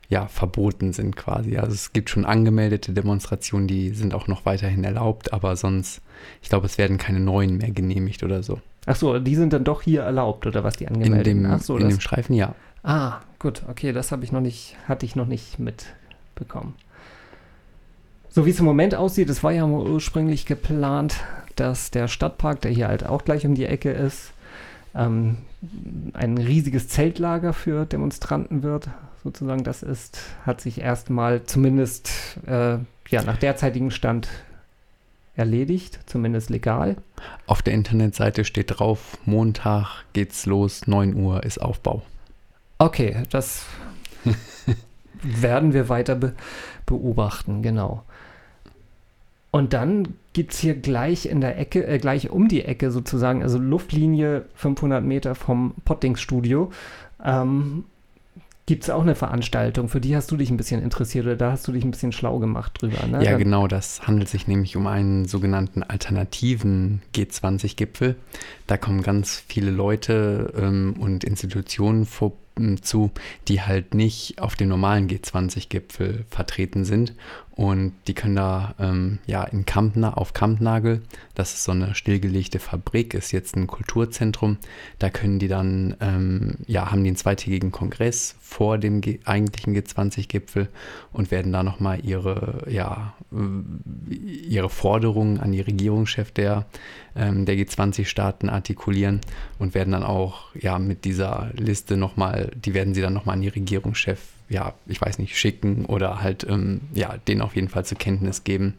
ja 0.09 0.27
verboten 0.27 0.93
sind 0.93 1.15
quasi. 1.15 1.57
Also 1.57 1.73
es 1.73 1.93
gibt 1.93 2.09
schon 2.09 2.25
angemeldete 2.25 2.93
Demonstrationen, 2.93 3.67
die 3.67 3.89
sind 3.89 4.13
auch 4.13 4.27
noch 4.27 4.45
weiterhin 4.45 4.83
erlaubt, 4.83 5.33
aber 5.33 5.55
sonst, 5.55 6.01
ich 6.41 6.49
glaube, 6.49 6.65
es 6.65 6.77
werden 6.77 6.97
keine 6.97 7.19
neuen 7.19 7.57
mehr 7.57 7.71
genehmigt 7.71 8.23
oder 8.23 8.43
so. 8.43 8.59
Ach 8.85 8.95
so, 8.95 9.19
die 9.19 9.35
sind 9.35 9.53
dann 9.53 9.63
doch 9.63 9.81
hier 9.81 10.01
erlaubt 10.01 10.45
oder 10.45 10.63
was 10.63 10.75
die 10.77 10.87
angemeldet? 10.87 11.27
In 11.27 11.43
dem, 11.43 11.51
Ach 11.51 11.61
so, 11.61 11.77
in 11.77 11.89
dem 11.89 11.99
Streifen 11.99 12.35
ja. 12.35 12.55
Ah, 12.83 13.21
gut, 13.39 13.63
okay, 13.69 13.93
das 13.93 14.11
habe 14.11 14.23
ich 14.23 14.31
noch 14.31 14.41
nicht, 14.41 14.75
hatte 14.87 15.05
ich 15.05 15.15
noch 15.15 15.25
nicht 15.25 15.57
mitbekommen. 15.57 16.75
So 18.29 18.45
wie 18.45 18.49
es 18.49 18.59
im 18.59 18.65
Moment 18.65 18.95
aussieht, 18.95 19.29
es 19.29 19.43
war 19.43 19.51
ja 19.51 19.63
ursprünglich 19.65 20.45
geplant, 20.45 21.15
dass 21.55 21.91
der 21.91 22.07
Stadtpark, 22.07 22.61
der 22.61 22.71
hier 22.71 22.87
halt 22.87 23.05
auch 23.05 23.23
gleich 23.23 23.45
um 23.45 23.55
die 23.55 23.65
Ecke 23.65 23.91
ist, 23.91 24.33
ähm, 24.95 25.37
ein 26.13 26.37
riesiges 26.37 26.89
Zeltlager 26.89 27.53
für 27.53 27.85
Demonstranten 27.85 28.63
wird. 28.63 28.89
Sozusagen, 29.23 29.63
das 29.63 29.83
ist, 29.83 30.19
hat 30.45 30.59
sich 30.59 30.81
erstmal 30.81 31.43
zumindest 31.43 32.09
äh, 32.45 32.77
ja, 33.07 33.23
nach 33.23 33.37
derzeitigem 33.37 33.91
Stand 33.91 34.27
erledigt, 35.35 35.99
zumindest 36.05 36.49
legal. 36.49 36.97
Auf 37.47 37.61
der 37.61 37.73
Internetseite 37.73 38.43
steht 38.43 38.79
drauf, 38.79 39.17
Montag 39.25 40.03
geht's 40.13 40.45
los, 40.45 40.87
9 40.87 41.15
Uhr 41.15 41.43
ist 41.43 41.61
Aufbau. 41.61 42.03
Okay, 42.83 43.23
das 43.29 43.65
werden 45.23 45.73
wir 45.73 45.87
weiter 45.87 46.15
be 46.15 46.33
beobachten, 46.85 47.61
genau. 47.61 48.03
Und 49.51 49.71
dann 49.71 50.15
gibt 50.33 50.51
es 50.51 50.59
hier 50.59 50.75
gleich 50.75 51.27
in 51.27 51.39
der 51.39 51.57
Ecke, 51.57 51.87
äh, 51.87 51.97
gleich 51.97 52.29
um 52.29 52.49
die 52.49 52.65
Ecke 52.65 52.91
sozusagen, 52.91 53.41
also 53.41 53.57
Luftlinie 53.57 54.43
500 54.55 55.01
Meter 55.01 55.33
vom 55.33 55.75
Pottings-Studio, 55.85 56.71
ähm, 57.23 57.85
gibt 58.65 58.83
es 58.83 58.89
auch 58.89 59.01
eine 59.01 59.15
Veranstaltung. 59.15 59.87
Für 59.87 60.01
die 60.01 60.15
hast 60.15 60.29
du 60.31 60.37
dich 60.37 60.49
ein 60.49 60.57
bisschen 60.57 60.81
interessiert 60.81 61.25
oder 61.25 61.35
da 61.37 61.51
hast 61.51 61.65
du 61.67 61.71
dich 61.71 61.85
ein 61.85 61.91
bisschen 61.91 62.11
schlau 62.11 62.39
gemacht 62.39 62.81
drüber. 62.81 63.05
Ne? 63.07 63.23
Ja, 63.23 63.31
dann, 63.31 63.39
genau. 63.39 63.67
Das 63.67 64.05
handelt 64.07 64.27
sich 64.27 64.47
nämlich 64.47 64.75
um 64.75 64.87
einen 64.87 65.25
sogenannten 65.25 65.83
alternativen 65.83 67.01
G20-Gipfel. 67.15 68.15
Da 68.67 68.75
kommen 68.75 69.03
ganz 69.03 69.41
viele 69.47 69.71
Leute 69.71 70.53
ähm, 70.57 70.95
und 70.99 71.23
Institutionen 71.23 72.05
vor, 72.05 72.33
zu, 72.81 73.11
die 73.47 73.61
halt 73.61 73.93
nicht 73.93 74.39
auf 74.39 74.55
dem 74.55 74.69
normalen 74.69 75.07
G20-Gipfel 75.07 76.25
vertreten 76.29 76.85
sind. 76.85 77.13
Und 77.55 77.93
die 78.07 78.15
können 78.15 78.35
da 78.35 78.73
ähm, 78.79 79.19
ja 79.27 79.43
in 79.43 79.65
Kampna, 79.65 80.15
auf 80.15 80.33
Kampnagel, 80.33 81.03
das 81.35 81.53
ist 81.53 81.65
so 81.65 81.71
eine 81.71 81.93
stillgelegte 81.93 82.57
Fabrik, 82.57 83.13
ist 83.13 83.31
jetzt 83.31 83.55
ein 83.55 83.67
Kulturzentrum. 83.67 84.57
Da 84.97 85.11
können 85.11 85.37
die 85.37 85.47
dann, 85.47 85.95
ähm, 85.99 86.55
ja, 86.65 86.89
haben 86.89 87.03
die 87.03 87.09
einen 87.09 87.15
zweitägigen 87.15 87.71
Kongress 87.71 88.35
vor 88.41 88.79
dem 88.79 89.01
G 89.01 89.19
eigentlichen 89.25 89.75
G20-Gipfel 89.75 90.67
und 91.11 91.29
werden 91.29 91.51
da 91.51 91.61
nochmal 91.61 92.03
ihre, 92.03 92.65
ja, 92.67 93.13
ihre 93.31 94.69
Forderungen 94.69 95.39
an 95.39 95.51
die 95.51 95.61
Regierungschef 95.61 96.31
der, 96.31 96.65
ähm, 97.15 97.45
der 97.45 97.55
G20-Staaten 97.55 98.49
artikulieren 98.49 99.21
und 99.59 99.75
werden 99.75 99.91
dann 99.91 100.03
auch 100.03 100.55
ja 100.55 100.79
mit 100.79 101.05
dieser 101.05 101.51
Liste 101.53 101.97
nochmal, 101.97 102.51
die 102.55 102.73
werden 102.73 102.95
sie 102.95 103.01
dann 103.01 103.13
nochmal 103.13 103.35
an 103.35 103.41
die 103.41 103.49
Regierungschef, 103.49 104.19
ja, 104.53 104.73
ich 104.85 105.01
weiß 105.01 105.19
nicht, 105.19 105.37
schicken 105.37 105.85
oder 105.85 106.21
halt 106.21 106.45
ähm, 106.47 106.81
ja, 106.93 107.17
denen 107.27 107.41
auf 107.41 107.55
jeden 107.55 107.69
Fall 107.69 107.85
zur 107.85 107.97
Kenntnis 107.97 108.43
geben, 108.43 108.75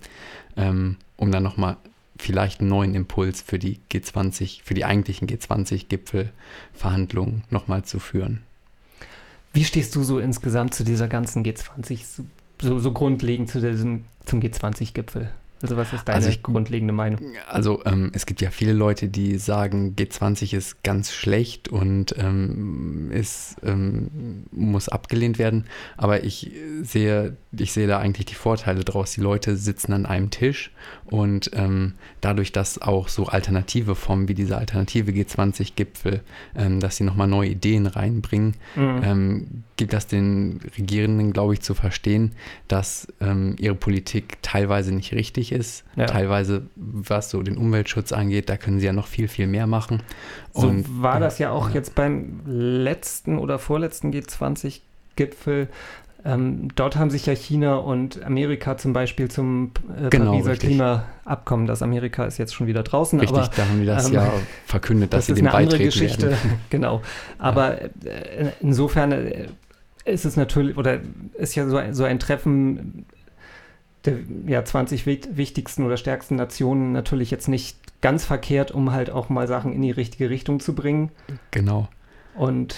ähm, 0.57 0.97
um 1.16 1.31
dann 1.31 1.43
nochmal 1.43 1.76
vielleicht 2.16 2.61
einen 2.61 2.71
neuen 2.71 2.95
Impuls 2.95 3.43
für 3.43 3.59
die 3.59 3.81
G20, 3.93 4.62
für 4.64 4.75
die 4.75 4.85
eigentlichen 4.85 5.28
G20-Gipfelverhandlungen 5.28 7.43
nochmal 7.50 7.85
zu 7.85 7.99
führen. 7.99 8.43
Wie 9.52 9.64
stehst 9.64 9.95
du 9.95 10.02
so 10.02 10.19
insgesamt 10.19 10.75
zu 10.75 10.85
dieser 10.85 11.09
ganzen 11.09 11.45
G20, 11.45 12.23
so, 12.61 12.78
so 12.78 12.93
grundlegend 12.93 13.50
zu 13.50 13.61
diesem, 13.61 14.04
zum 14.25 14.40
G20-Gipfel? 14.40 15.31
Also 15.64 15.78
was 15.78 15.94
ist 15.94 16.06
deine 16.06 16.16
also 16.16 16.28
ich, 16.28 16.42
grundlegende 16.42 16.92
Meinung? 16.92 17.21
Also 17.49 17.83
ähm, 17.87 18.12
es 18.12 18.26
gibt 18.26 18.42
ja 18.42 18.50
viele 18.50 18.75
Leute, 18.75 19.09
die 19.09 19.38
sagen, 19.38 19.94
G20 19.97 20.54
ist 20.54 20.83
ganz 20.83 21.11
schlecht 21.11 21.68
und 21.68 22.14
ähm, 22.18 23.11
ist, 23.11 23.56
ähm, 23.64 24.44
muss 24.50 24.90
abgelehnt 24.90 25.38
werden. 25.38 25.64
Aber 25.97 26.23
ich 26.23 26.52
sehe, 26.83 27.38
ich 27.50 27.73
sehe 27.73 27.87
da 27.87 27.99
eigentlich 27.99 28.26
die 28.26 28.35
Vorteile 28.35 28.85
draus. 28.85 29.12
Die 29.12 29.23
Leute 29.23 29.56
sitzen 29.56 29.94
an 29.94 30.04
einem 30.04 30.28
Tisch 30.28 30.71
und 31.06 31.50
ähm, 31.54 31.94
dadurch, 32.20 32.52
dass 32.52 32.80
auch 32.80 33.08
so 33.08 33.26
alternative 33.26 33.94
Formen 33.94 34.28
wie 34.28 34.34
dieser 34.34 34.58
alternative 34.58 35.12
G20-Gipfel, 35.12 36.20
ähm, 36.56 36.80
dass 36.80 36.96
sie 36.96 37.04
nochmal 37.04 37.28
neue 37.28 37.50
Ideen 37.50 37.87
reinbringen, 37.87 38.54
mhm. 38.75 39.00
Ähm, 39.04 39.46
gibt 39.76 39.92
das 39.92 40.06
den 40.06 40.61
Regierenden, 40.78 41.32
glaube 41.32 41.54
ich, 41.54 41.61
zu 41.61 41.75
verstehen, 41.75 42.32
dass 42.68 43.08
ihre 43.56 43.75
Politik 43.75 44.38
teilweise 44.40 44.94
nicht 44.94 45.12
richtig 45.12 45.50
ist. 45.50 45.84
Ja. 45.96 46.06
Teilweise, 46.06 46.62
was 46.76 47.30
so 47.30 47.42
den 47.42 47.56
Umweltschutz 47.56 48.12
angeht, 48.12 48.49
da 48.49 48.56
können 48.56 48.78
sie 48.78 48.87
ja 48.87 48.92
noch 48.92 49.08
viel, 49.08 49.26
viel 49.26 49.49
mehr 49.49 49.66
machen. 49.66 50.00
So 50.52 50.68
Und, 50.68 51.02
war 51.02 51.18
das 51.18 51.38
ja 51.38 51.50
auch 51.50 51.70
ja. 51.70 51.75
jetzt 51.75 51.96
beim 51.96 52.42
letzten 52.46 53.38
oder 53.38 53.58
vorletzten 53.58 54.12
G20-Gipfel. 54.12 55.68
Ähm, 56.26 56.69
dort 56.75 56.97
haben 56.97 57.11
sich 57.11 57.26
ja 57.26 57.35
China 57.35 57.76
und 57.76 58.23
Amerika 58.25 58.78
zum 58.78 58.95
Beispiel 58.95 59.31
zum 59.31 59.73
äh, 59.95 60.09
genau, 60.09 60.31
Pariser 60.33 60.52
richtig. 60.52 60.71
Klimaabkommen, 60.71 61.66
das 61.66 61.83
Amerika 61.83 62.25
ist 62.25 62.38
jetzt 62.38 62.54
schon 62.54 62.66
wieder 62.66 62.83
draußen. 62.83 63.21
Richtig, 63.21 63.38
aber, 63.38 63.50
da 63.54 63.69
haben 63.69 63.81
die 63.81 63.87
das 63.87 64.09
ähm, 64.09 64.14
ja 64.14 64.33
verkündet, 64.64 65.12
dass 65.12 65.26
das 65.26 65.37
sie 65.37 65.43
dem 65.43 65.52
beitreten 65.52 65.85
Das 65.85 65.95
ist 65.97 66.00
eine 66.00 66.09
andere 66.09 66.31
Geschichte, 66.31 66.31
werden. 66.31 66.61
genau. 66.71 67.02
Aber 67.38 67.83
ja. 67.83 67.88
äh, 68.11 68.52
insofern 68.61 69.12
äh, 69.12 69.49
ist 70.07 70.25
es 70.25 70.37
natürlich, 70.37 70.78
oder 70.78 71.00
ist 71.35 71.54
ja 71.57 71.69
so 71.69 71.76
ein, 71.76 71.93
so 71.93 72.04
ein 72.04 72.19
Treffen 72.19 73.04
der 74.07 74.19
ja, 74.47 74.64
20 74.64 75.07
wichtigsten 75.07 75.85
oder 75.85 75.97
stärksten 75.97 76.37
Nationen 76.37 76.93
natürlich 76.93 77.31
jetzt 77.31 77.49
nicht 77.49 77.76
ganz 78.00 78.25
verkehrt, 78.25 78.71
um 78.71 78.93
halt 78.93 79.11
auch 79.11 79.28
mal 79.28 79.47
Sachen 79.47 79.73
in 79.73 79.83
die 79.83 79.90
richtige 79.90 80.31
Richtung 80.31 80.61
zu 80.61 80.75
bringen. 80.75 81.11
Genau. 81.50 81.88
Und 82.35 82.76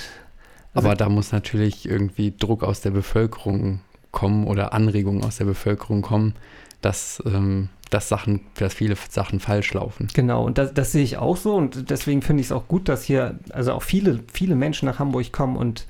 also 0.77 0.89
aber 0.89 0.97
da 0.97 1.09
muss 1.09 1.33
natürlich 1.33 1.89
irgendwie 1.89 2.35
Druck 2.37 2.63
aus 2.63 2.81
der 2.81 2.91
Bevölkerung 2.91 3.81
kommen 4.13 4.47
oder 4.47 4.73
Anregungen 4.73 5.25
aus 5.25 5.37
der 5.37 5.45
Bevölkerung 5.45 6.03
kommen, 6.03 6.35
dass, 6.81 7.23
ähm, 7.27 7.69
dass 7.91 8.09
Sachen, 8.09 8.43
dass 8.55 8.75
viele 8.75 8.97
Sachen 9.11 9.41
falsch 9.41 9.75
laufen. 9.75 10.09
Genau, 10.15 10.45
und 10.45 10.59
das, 10.59 10.73
das 10.73 10.93
sehe 10.93 11.03
ich 11.03 11.19
auch 11.19 11.37
so 11.37 11.55
und 11.55 11.91
deswegen 11.91 12.23
finde 12.23 12.41
ich 12.41 12.47
es 12.47 12.53
auch 12.53 12.69
gut, 12.69 12.89
dass 12.89 13.05
hier 13.05 13.39
also 13.51 13.73
auch 13.73 13.83
viele, 13.83 14.21
viele 14.33 14.55
Menschen 14.55 14.87
nach 14.87 14.99
Hamburg 14.99 15.33
kommen 15.33 15.57
und 15.57 15.87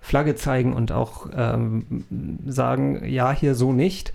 Flagge 0.00 0.36
zeigen 0.36 0.72
und 0.72 0.92
auch 0.92 1.28
ähm, 1.36 2.04
sagen, 2.46 3.04
ja, 3.04 3.32
hier 3.32 3.54
so 3.54 3.72
nicht. 3.72 4.12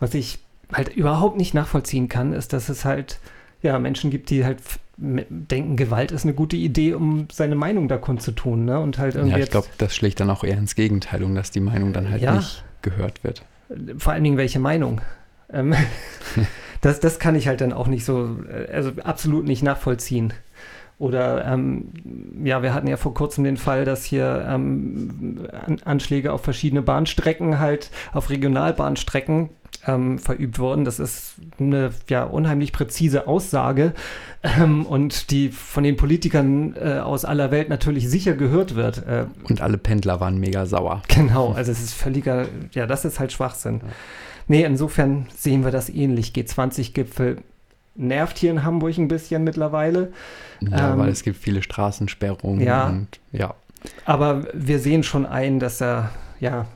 Was 0.00 0.14
ich 0.14 0.38
halt 0.72 0.88
überhaupt 0.96 1.36
nicht 1.36 1.54
nachvollziehen 1.54 2.08
kann, 2.08 2.32
ist, 2.32 2.52
dass 2.52 2.68
es 2.68 2.84
halt 2.84 3.20
ja 3.62 3.78
Menschen 3.78 4.10
gibt, 4.10 4.30
die 4.30 4.44
halt 4.44 4.60
denken, 4.96 5.76
Gewalt 5.76 6.10
ist 6.10 6.24
eine 6.24 6.34
gute 6.34 6.56
Idee, 6.56 6.94
um 6.94 7.28
seine 7.30 7.54
Meinung 7.54 7.88
da 7.88 7.98
kundzutun, 7.98 8.64
ne? 8.64 8.80
Und 8.80 8.98
halt 8.98 9.14
irgendwie. 9.14 9.36
Ja, 9.38 9.44
ich 9.44 9.50
glaube, 9.50 9.68
das 9.78 9.94
schlägt 9.94 10.20
dann 10.20 10.30
auch 10.30 10.42
eher 10.42 10.56
ins 10.56 10.74
Gegenteil, 10.74 11.22
um 11.22 11.34
dass 11.34 11.50
die 11.50 11.60
Meinung 11.60 11.92
dann 11.92 12.10
halt 12.10 12.22
ja, 12.22 12.36
nicht 12.36 12.64
gehört 12.82 13.22
wird. 13.22 13.42
Vor 13.98 14.12
allen 14.12 14.24
Dingen 14.24 14.38
welche 14.38 14.58
Meinung. 14.58 15.00
Ähm, 15.52 15.74
das, 16.80 17.00
das 17.00 17.18
kann 17.18 17.34
ich 17.34 17.46
halt 17.48 17.60
dann 17.60 17.72
auch 17.72 17.88
nicht 17.88 18.04
so, 18.04 18.38
also 18.72 18.92
absolut 19.02 19.44
nicht 19.46 19.62
nachvollziehen. 19.62 20.32
Oder 20.98 21.44
ähm, 21.44 21.92
ja, 22.42 22.62
wir 22.62 22.72
hatten 22.72 22.86
ja 22.86 22.96
vor 22.96 23.12
kurzem 23.12 23.44
den 23.44 23.58
Fall, 23.58 23.84
dass 23.84 24.04
hier 24.04 24.46
ähm, 24.48 25.46
Anschläge 25.84 26.32
auf 26.32 26.42
verschiedene 26.42 26.80
Bahnstrecken 26.80 27.58
halt, 27.58 27.90
auf 28.14 28.30
Regionalbahnstrecken 28.30 29.50
ähm, 29.86 30.18
verübt 30.18 30.58
wurden. 30.58 30.84
Das 30.84 30.98
ist 30.98 31.34
eine 31.58 31.90
ja 32.08 32.24
unheimlich 32.24 32.72
präzise 32.72 33.26
Aussage 33.26 33.92
ähm, 34.42 34.86
und 34.86 35.30
die 35.30 35.50
von 35.50 35.84
den 35.84 35.96
Politikern 35.96 36.74
äh, 36.76 36.98
aus 36.98 37.24
aller 37.24 37.50
Welt 37.50 37.68
natürlich 37.68 38.08
sicher 38.08 38.34
gehört 38.34 38.74
wird. 38.74 39.06
Äh, 39.06 39.26
und 39.44 39.60
alle 39.60 39.78
Pendler 39.78 40.20
waren 40.20 40.38
mega 40.38 40.66
sauer. 40.66 41.02
Genau, 41.08 41.52
also 41.52 41.72
es 41.72 41.82
ist 41.82 41.94
völliger, 41.94 42.46
ja, 42.72 42.86
das 42.86 43.04
ist 43.04 43.18
halt 43.18 43.32
Schwachsinn. 43.32 43.80
Ja. 43.82 43.92
Nee, 44.48 44.64
insofern 44.64 45.26
sehen 45.34 45.64
wir 45.64 45.70
das 45.70 45.88
ähnlich. 45.88 46.32
G20-Gipfel 46.32 47.38
nervt 47.96 48.38
hier 48.38 48.50
in 48.50 48.62
Hamburg 48.62 48.96
ein 48.98 49.08
bisschen 49.08 49.42
mittlerweile. 49.44 50.12
Ja, 50.60 50.92
ähm, 50.92 50.98
weil 50.98 51.08
es 51.08 51.22
gibt 51.22 51.36
viele 51.36 51.62
Straßensperrungen 51.62 52.64
ja, 52.64 52.86
und 52.86 53.08
ja. 53.32 53.54
Aber 54.04 54.44
wir 54.52 54.78
sehen 54.78 55.02
schon 55.02 55.26
ein, 55.26 55.58
dass 55.58 55.80
er, 55.80 56.10
ja, 56.40 56.66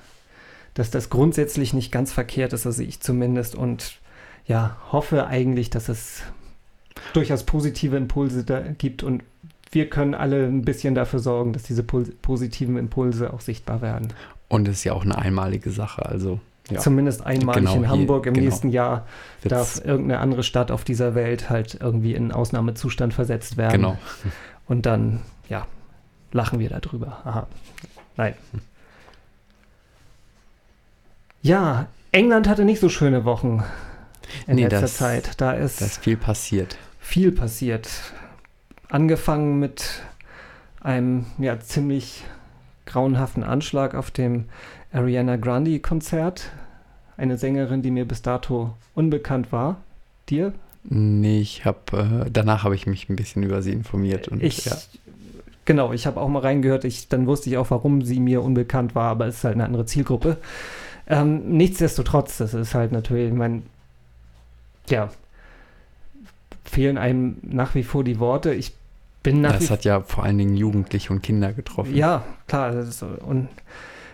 dass 0.81 0.91
das 0.91 1.11
grundsätzlich 1.11 1.75
nicht 1.75 1.93
ganz 1.93 2.11
verkehrt 2.11 2.55
ist, 2.55 2.65
also 2.65 2.83
ich 2.83 3.01
zumindest 3.01 3.55
und 3.55 3.99
ja, 4.47 4.79
hoffe 4.91 5.27
eigentlich, 5.27 5.69
dass 5.69 5.91
es 5.91 6.23
durchaus 7.13 7.45
positive 7.45 7.99
Impulse 7.99 8.45
da 8.45 8.61
gibt 8.61 9.03
und 9.03 9.23
wir 9.73 9.91
können 9.91 10.15
alle 10.15 10.47
ein 10.47 10.63
bisschen 10.63 10.95
dafür 10.95 11.19
sorgen, 11.19 11.53
dass 11.53 11.65
diese 11.65 11.83
pos 11.83 12.09
positiven 12.23 12.79
Impulse 12.79 13.31
auch 13.33 13.41
sichtbar 13.41 13.83
werden. 13.83 14.09
Und 14.49 14.67
es 14.69 14.79
ist 14.79 14.85
ja 14.85 14.95
auch 14.95 15.05
eine 15.05 15.19
einmalige 15.19 15.71
Sache. 15.71 16.07
Also 16.07 16.41
ja. 16.71 16.81
Zumindest 16.81 17.27
einmalig 17.27 17.59
Genau, 17.61 17.75
in 17.75 17.81
hier- 17.81 17.89
Hamburg. 17.91 18.25
Im 18.27 18.33
genau. 18.35 18.47
nächsten 18.47 18.71
Jahr 18.71 19.07
Wird's- 19.43 19.51
darf 19.55 19.85
irgendeine 19.85 20.21
andere 20.21 20.43
Stadt 20.43 20.71
auf 20.71 20.83
dieser 20.85 21.15
Welt 21.15 21.51
halt 21.51 21.77
irgendwie 21.79 22.15
in 22.15 22.33
Ausnahmezustand 22.33 23.13
versetzt 23.13 23.59
werden. 23.59 23.73
Genau. 23.73 23.99
Und 24.67 24.87
dann, 24.87 25.21
ja, 25.51 25.67
lachen 26.33 26.59
wir 26.59 26.71
darüber. 26.71 27.19
Aha. 27.25 27.47
Nein. 28.17 28.35
Ja, 31.43 31.87
England 32.13 32.49
hatte 32.49 32.65
nicht 32.65 32.81
so 32.81 32.89
schöne 32.89 33.25
Wochen 33.25 33.63
in 34.47 34.57
Nee, 34.57 34.63
letzter 34.63 34.81
das- 34.83 34.97
Zeit. 34.97 35.41
Da 35.41 35.53
ist 35.53 35.81
ist 35.81 35.99
viel 36.03 36.17
passiert. 36.17 36.77
viel 36.99 37.33
passiert. 37.33 37.89
Angefangen 38.89 39.59
mit 39.59 40.03
einem 40.81 41.27
ja, 41.39 41.59
ziemlich 41.61 42.25
grauenhaften 42.87 43.45
Anschlag 43.45 43.95
auf 43.95 44.11
dem 44.11 44.47
Ariana 44.93 45.37
Grande 45.37 45.79
Konzert. 45.81 46.51
Eine 47.17 47.39
Sängerin, 47.39 47.83
die 47.83 47.91
mir 47.91 48.07
bis 48.07 48.23
dato 48.23 48.75
unbekannt 48.95 49.53
war. 49.53 49.77
Dir? 50.29 50.53
Nee, 50.85 51.41
ich 51.41 51.65
habe, 51.67 52.25
äh, 52.27 52.31
danach 52.31 52.65
habe 52.65 52.75
ich 52.75 52.87
mich 52.87 53.09
ein 53.09 53.17
bisschen 53.17 53.43
über 53.43 53.63
sie 53.63 53.73
informiert. 53.73 54.29
Und, 54.29 54.43
ich, 54.43 54.65
ja. 54.65 54.77
genau, 55.67 55.93
ich 55.93 56.07
habe 56.07 56.19
auch 56.21 56.29
mal 56.29 56.39
reingehört. 56.41 56.85
Ich, 56.85 57.09
dann 57.09 57.27
wusste 57.27 57.51
ich 57.51 57.59
auch, 57.59 57.71
warum 57.71 58.03
sie 58.03 58.19
mir 58.19 58.43
unbekannt 58.43 58.95
war, 58.95 59.11
aber 59.11 59.27
es 59.27 59.37
ist 59.37 59.45
halt 59.45 59.55
eine 59.55 59.67
andere 59.67 59.85
Zielgruppe. 59.87 60.39
Ähm, 61.11 61.57
nichtsdestotrotz, 61.57 62.39
das 62.39 62.55
ist 62.55 62.75
halt 62.75 62.93
natürlich, 62.93 63.29
ich 63.29 63.37
meine, 63.37 63.63
ja, 64.89 65.11
fehlen 66.65 66.99
einem 66.99 67.39
nach 67.43 67.75
wie 67.75 67.83
vor 67.83 68.05
die 68.05 68.21
Worte. 68.21 68.55
Ich 68.55 68.75
bin 69.25 69.41
nach 69.41 69.55
wie 69.55 69.59
Das 69.59 69.71
hat 69.71 69.85
ja 69.85 70.03
vor 70.03 70.23
allen 70.23 70.39
Dingen 70.39 70.57
Jugendliche 70.57 71.13
und 71.13 71.21
Kinder 71.21 71.53
getroffen. 71.53 71.95
Ja, 71.97 72.25
klar. 72.47 72.73
Ist, 72.75 73.03
und 73.03 73.49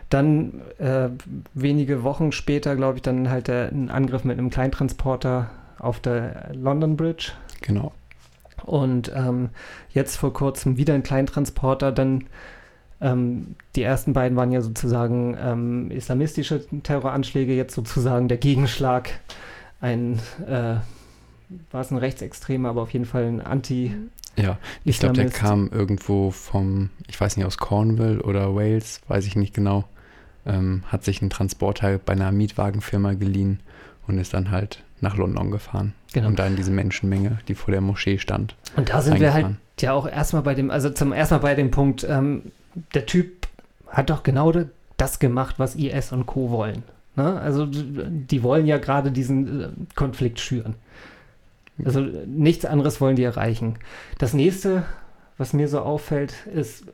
dann 0.08 0.62
äh, 0.78 1.10
wenige 1.52 2.02
Wochen 2.02 2.32
später, 2.32 2.76
glaube 2.76 2.96
ich, 2.96 3.02
dann 3.02 3.28
halt 3.28 3.48
der, 3.48 3.70
ein 3.70 3.90
Angriff 3.90 4.24
mit 4.24 4.38
einem 4.38 4.48
Kleintransporter 4.48 5.50
auf 5.78 6.00
der 6.00 6.50
London 6.54 6.96
Bridge. 6.96 7.32
Genau. 7.60 7.92
Und 8.64 9.12
ähm, 9.14 9.50
jetzt 9.92 10.16
vor 10.16 10.32
kurzem 10.32 10.78
wieder 10.78 10.94
ein 10.94 11.02
Kleintransporter. 11.02 11.92
Dann 11.92 12.24
ähm, 13.00 13.54
die 13.74 13.82
ersten 13.82 14.12
beiden 14.12 14.36
waren 14.36 14.52
ja 14.52 14.60
sozusagen 14.60 15.36
ähm, 15.40 15.90
islamistische 15.90 16.64
Terroranschläge, 16.82 17.54
jetzt 17.54 17.74
sozusagen 17.74 18.28
der 18.28 18.38
Gegenschlag. 18.38 19.10
Ein, 19.80 20.18
äh, 20.46 20.76
war 21.70 21.80
es 21.80 21.90
ein 21.90 21.98
Rechtsextremer, 21.98 22.70
aber 22.70 22.82
auf 22.82 22.92
jeden 22.92 23.04
Fall 23.04 23.24
ein 23.24 23.40
Anti- 23.40 23.94
Ja, 24.36 24.58
ich 24.84 24.98
glaube, 24.98 25.14
der 25.14 25.30
kam 25.30 25.68
irgendwo 25.70 26.30
vom, 26.30 26.90
ich 27.06 27.20
weiß 27.20 27.36
nicht, 27.36 27.46
aus 27.46 27.58
Cornwall 27.58 28.20
oder 28.20 28.54
Wales, 28.54 29.00
weiß 29.08 29.26
ich 29.26 29.36
nicht 29.36 29.54
genau. 29.54 29.84
Ähm, 30.46 30.82
hat 30.86 31.04
sich 31.04 31.20
einen 31.20 31.30
Transporter 31.30 31.98
bei 31.98 32.12
einer 32.12 32.32
Mietwagenfirma 32.32 33.14
geliehen 33.14 33.60
und 34.06 34.18
ist 34.18 34.32
dann 34.32 34.50
halt 34.50 34.84
nach 35.00 35.16
London 35.16 35.50
gefahren. 35.50 35.92
Genau. 36.12 36.28
Und 36.28 36.38
da 36.38 36.46
in 36.46 36.56
diese 36.56 36.70
Menschenmenge, 36.70 37.38
die 37.48 37.54
vor 37.54 37.72
der 37.72 37.80
Moschee 37.80 38.18
stand. 38.18 38.54
Und 38.76 38.88
da 38.88 39.02
sind 39.02 39.20
wir 39.20 39.34
halt 39.34 39.48
ja 39.80 39.92
auch 39.92 40.08
erstmal 40.08 40.42
bei 40.42 40.54
dem, 40.54 40.70
also 40.70 40.88
zum 40.90 41.12
ersten 41.12 41.34
Mal 41.34 41.40
bei 41.40 41.54
dem 41.54 41.70
Punkt, 41.70 42.06
ähm, 42.08 42.42
der 42.94 43.06
Typ 43.06 43.46
hat 43.88 44.10
doch 44.10 44.22
genau 44.22 44.52
das 44.96 45.18
gemacht, 45.18 45.56
was 45.58 45.74
IS 45.76 46.12
und 46.12 46.26
Co. 46.26 46.50
wollen. 46.50 46.82
Ne? 47.14 47.40
Also 47.40 47.66
die 47.66 48.42
wollen 48.42 48.66
ja 48.66 48.78
gerade 48.78 49.10
diesen 49.12 49.62
äh, 49.62 49.68
Konflikt 49.94 50.40
schüren. 50.40 50.74
Also 51.84 52.00
nichts 52.00 52.64
anderes 52.64 53.00
wollen 53.00 53.16
die 53.16 53.24
erreichen. 53.24 53.78
Das 54.18 54.32
nächste, 54.32 54.84
was 55.36 55.52
mir 55.52 55.68
so 55.68 55.80
auffällt, 55.80 56.34
ist, 56.46 56.84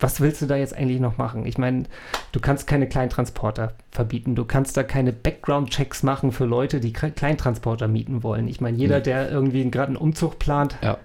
was 0.00 0.20
willst 0.20 0.42
du 0.42 0.46
da 0.46 0.56
jetzt 0.56 0.74
eigentlich 0.76 0.98
noch 1.00 1.16
machen? 1.16 1.46
Ich 1.46 1.58
meine, 1.58 1.84
du 2.32 2.40
kannst 2.40 2.66
keine 2.66 2.88
Kleintransporter 2.88 3.72
verbieten. 3.92 4.34
Du 4.34 4.44
kannst 4.44 4.76
da 4.76 4.82
keine 4.82 5.12
Background-Checks 5.12 6.02
machen 6.02 6.32
für 6.32 6.44
Leute, 6.44 6.80
die 6.80 6.92
Kle- 6.92 7.12
Kleintransporter 7.12 7.86
mieten 7.86 8.24
wollen. 8.24 8.48
Ich 8.48 8.60
meine, 8.60 8.76
jeder, 8.76 9.00
der 9.00 9.30
irgendwie 9.30 9.68
gerade 9.70 9.88
einen 9.88 9.96
Umzug 9.96 10.40
plant, 10.40 10.76
Ja. 10.82 10.98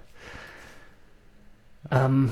ähm, 1.92 2.30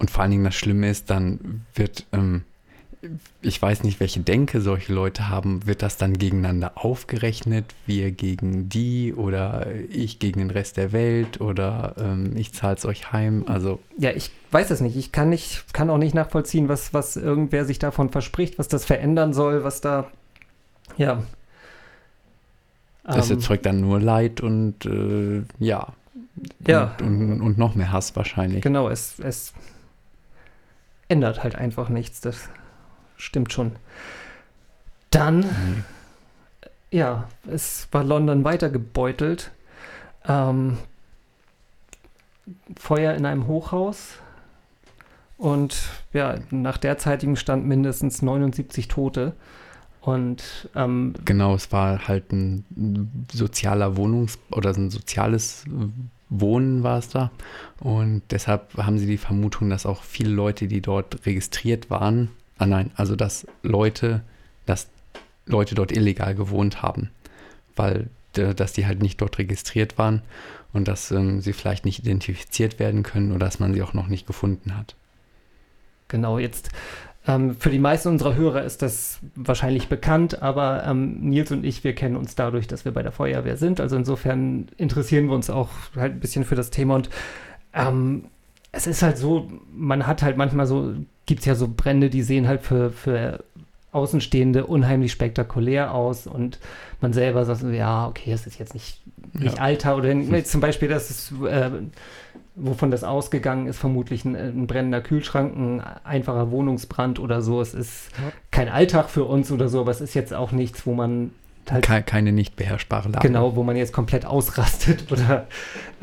Und 0.00 0.10
vor 0.10 0.22
allen 0.22 0.30
Dingen 0.30 0.44
das 0.44 0.54
Schlimme 0.54 0.88
ist, 0.88 1.10
dann 1.10 1.66
wird, 1.74 2.06
ähm, 2.12 2.42
ich 3.42 3.60
weiß 3.60 3.84
nicht, 3.84 4.00
welche 4.00 4.20
Denke 4.20 4.62
solche 4.62 4.94
Leute 4.94 5.28
haben, 5.28 5.66
wird 5.66 5.82
das 5.82 5.98
dann 5.98 6.16
gegeneinander 6.16 6.72
aufgerechnet, 6.74 7.66
wir 7.84 8.10
gegen 8.10 8.70
die 8.70 9.12
oder 9.12 9.66
ich 9.90 10.18
gegen 10.18 10.38
den 10.38 10.50
Rest 10.50 10.78
der 10.78 10.92
Welt 10.92 11.42
oder 11.42 11.94
ähm, 11.98 12.34
ich 12.34 12.54
zahle 12.54 12.76
es 12.76 12.86
euch 12.86 13.12
heim. 13.12 13.44
Also 13.46 13.78
Ja, 13.98 14.10
ich 14.12 14.30
weiß 14.52 14.70
es 14.70 14.80
nicht. 14.80 14.96
Ich 14.96 15.12
kann 15.12 15.28
nicht, 15.28 15.72
kann 15.74 15.90
auch 15.90 15.98
nicht 15.98 16.14
nachvollziehen, 16.14 16.70
was, 16.70 16.94
was 16.94 17.16
irgendwer 17.16 17.66
sich 17.66 17.78
davon 17.78 18.08
verspricht, 18.08 18.58
was 18.58 18.68
das 18.68 18.86
verändern 18.86 19.34
soll, 19.34 19.64
was 19.64 19.82
da, 19.82 20.06
ja. 20.96 21.22
das 23.04 23.28
Ähm, 23.28 23.36
erzeugt 23.36 23.66
dann 23.66 23.82
nur 23.82 24.00
Leid 24.00 24.40
und 24.40 24.86
äh, 24.86 25.42
ja. 25.58 25.88
Ja. 26.66 26.96
Und, 27.02 27.32
und, 27.32 27.40
und 27.42 27.58
noch 27.58 27.74
mehr 27.74 27.92
Hass 27.92 28.16
wahrscheinlich. 28.16 28.62
Genau, 28.62 28.88
es, 28.88 29.18
es 29.18 29.52
ändert 31.10 31.42
halt 31.42 31.56
einfach 31.56 31.88
nichts. 31.88 32.20
Das 32.20 32.48
stimmt 33.16 33.52
schon. 33.52 33.72
Dann, 35.10 35.40
Nee. 35.40 36.98
ja, 36.98 37.28
es 37.50 37.88
war 37.92 38.04
London 38.04 38.44
weiter 38.44 38.70
gebeutelt. 38.70 39.50
Ähm, 40.26 40.78
Feuer 42.76 43.14
in 43.14 43.26
einem 43.26 43.46
Hochhaus. 43.46 44.14
Und 45.36 45.76
ja, 46.12 46.38
nach 46.50 46.76
derzeitigem 46.76 47.36
Stand 47.36 47.66
mindestens 47.66 48.22
79 48.22 48.88
Tote. 48.88 49.32
Und 50.02 50.68
ähm, 50.74 51.14
Genau, 51.24 51.54
es 51.54 51.72
war 51.72 52.06
halt 52.08 52.32
ein 52.32 53.26
sozialer 53.32 53.96
Wohnungs- 53.96 54.38
oder 54.50 54.70
ein 54.70 54.90
soziales 54.90 55.64
Wohnen 56.30 56.82
war 56.82 56.98
es 56.98 57.08
da. 57.08 57.30
Und 57.80 58.22
deshalb 58.30 58.76
haben 58.76 58.98
sie 58.98 59.06
die 59.06 59.18
Vermutung, 59.18 59.68
dass 59.68 59.84
auch 59.84 60.02
viele 60.02 60.30
Leute, 60.30 60.68
die 60.68 60.80
dort 60.80 61.26
registriert 61.26 61.90
waren, 61.90 62.30
ah 62.58 62.66
nein, 62.66 62.90
also 62.94 63.16
dass 63.16 63.46
Leute, 63.62 64.22
dass 64.66 64.88
Leute 65.46 65.74
dort 65.74 65.92
illegal 65.92 66.34
gewohnt 66.34 66.82
haben, 66.82 67.10
weil 67.74 68.08
äh, 68.36 68.54
dass 68.54 68.72
die 68.72 68.86
halt 68.86 69.02
nicht 69.02 69.20
dort 69.20 69.38
registriert 69.38 69.98
waren 69.98 70.22
und 70.72 70.86
dass 70.86 71.10
ähm, 71.10 71.40
sie 71.40 71.52
vielleicht 71.52 71.84
nicht 71.84 71.98
identifiziert 72.00 72.78
werden 72.78 73.02
können 73.02 73.32
oder 73.32 73.46
dass 73.46 73.58
man 73.58 73.74
sie 73.74 73.82
auch 73.82 73.94
noch 73.94 74.06
nicht 74.06 74.26
gefunden 74.26 74.76
hat. 74.76 74.94
Genau, 76.08 76.38
jetzt 76.38 76.70
ähm, 77.26 77.56
für 77.58 77.70
die 77.70 77.78
meisten 77.78 78.08
unserer 78.08 78.34
Hörer 78.34 78.64
ist 78.64 78.82
das 78.82 79.18
wahrscheinlich 79.34 79.88
bekannt, 79.88 80.42
aber 80.42 80.84
ähm, 80.86 81.20
Nils 81.20 81.50
und 81.52 81.64
ich, 81.64 81.84
wir 81.84 81.94
kennen 81.94 82.16
uns 82.16 82.34
dadurch, 82.34 82.66
dass 82.66 82.84
wir 82.84 82.92
bei 82.92 83.02
der 83.02 83.12
Feuerwehr 83.12 83.56
sind. 83.56 83.80
Also 83.80 83.96
insofern 83.96 84.68
interessieren 84.78 85.26
wir 85.26 85.34
uns 85.34 85.50
auch 85.50 85.68
halt 85.96 86.14
ein 86.14 86.20
bisschen 86.20 86.44
für 86.44 86.54
das 86.54 86.70
Thema 86.70 86.94
und 86.94 87.10
ähm, 87.74 88.24
es 88.72 88.86
ist 88.86 89.02
halt 89.02 89.18
so, 89.18 89.50
man 89.74 90.06
hat 90.06 90.22
halt 90.22 90.36
manchmal 90.36 90.66
so, 90.66 90.94
gibt 91.26 91.40
es 91.40 91.46
ja 91.46 91.54
so 91.54 91.68
Brände, 91.68 92.08
die 92.08 92.22
sehen 92.22 92.48
halt 92.48 92.62
für, 92.62 92.90
für 92.90 93.44
Außenstehende 93.92 94.66
unheimlich 94.66 95.12
spektakulär 95.12 95.92
aus 95.92 96.26
und 96.26 96.58
man 97.00 97.12
selber 97.12 97.44
sagt, 97.44 97.60
so, 97.60 97.68
ja, 97.68 98.06
okay, 98.06 98.32
es 98.32 98.46
ist 98.46 98.58
jetzt 98.58 98.74
nicht, 98.74 99.00
nicht 99.32 99.56
Ja. 99.56 99.62
Alter 99.62 99.96
oder 99.96 100.14
zum 100.44 100.60
Beispiel, 100.60 100.88
das 100.88 101.10
ist, 101.10 101.32
äh, 101.42 101.70
wovon 102.62 102.90
das 102.90 103.04
ausgegangen 103.04 103.66
ist, 103.66 103.78
vermutlich 103.78 104.24
ein, 104.24 104.36
ein 104.36 104.66
brennender 104.66 105.00
Kühlschrank, 105.00 105.56
ein 105.56 105.80
einfacher 106.04 106.50
Wohnungsbrand 106.50 107.18
oder 107.18 107.42
so. 107.42 107.60
Es 107.60 107.74
ist 107.74 108.10
Ja. 108.18 108.32
kein 108.50 108.68
Alltag 108.68 109.08
für 109.10 109.24
uns 109.24 109.50
oder 109.50 109.68
so, 109.68 109.80
aber 109.80 109.90
es 109.90 110.00
ist 110.00 110.14
jetzt 110.14 110.34
auch 110.34 110.52
nichts, 110.52 110.86
wo 110.86 110.94
man 110.94 111.30
halt 111.70 111.84
Ke 111.84 112.02
keine 112.02 112.32
nicht 112.32 112.56
beherrschbare 112.56 113.08
Lage. 113.10 113.26
genau, 113.26 113.56
wo 113.56 113.62
man 113.62 113.76
jetzt 113.76 113.92
komplett 113.92 114.24
ausrastet 114.26 115.04
oder 115.12 115.46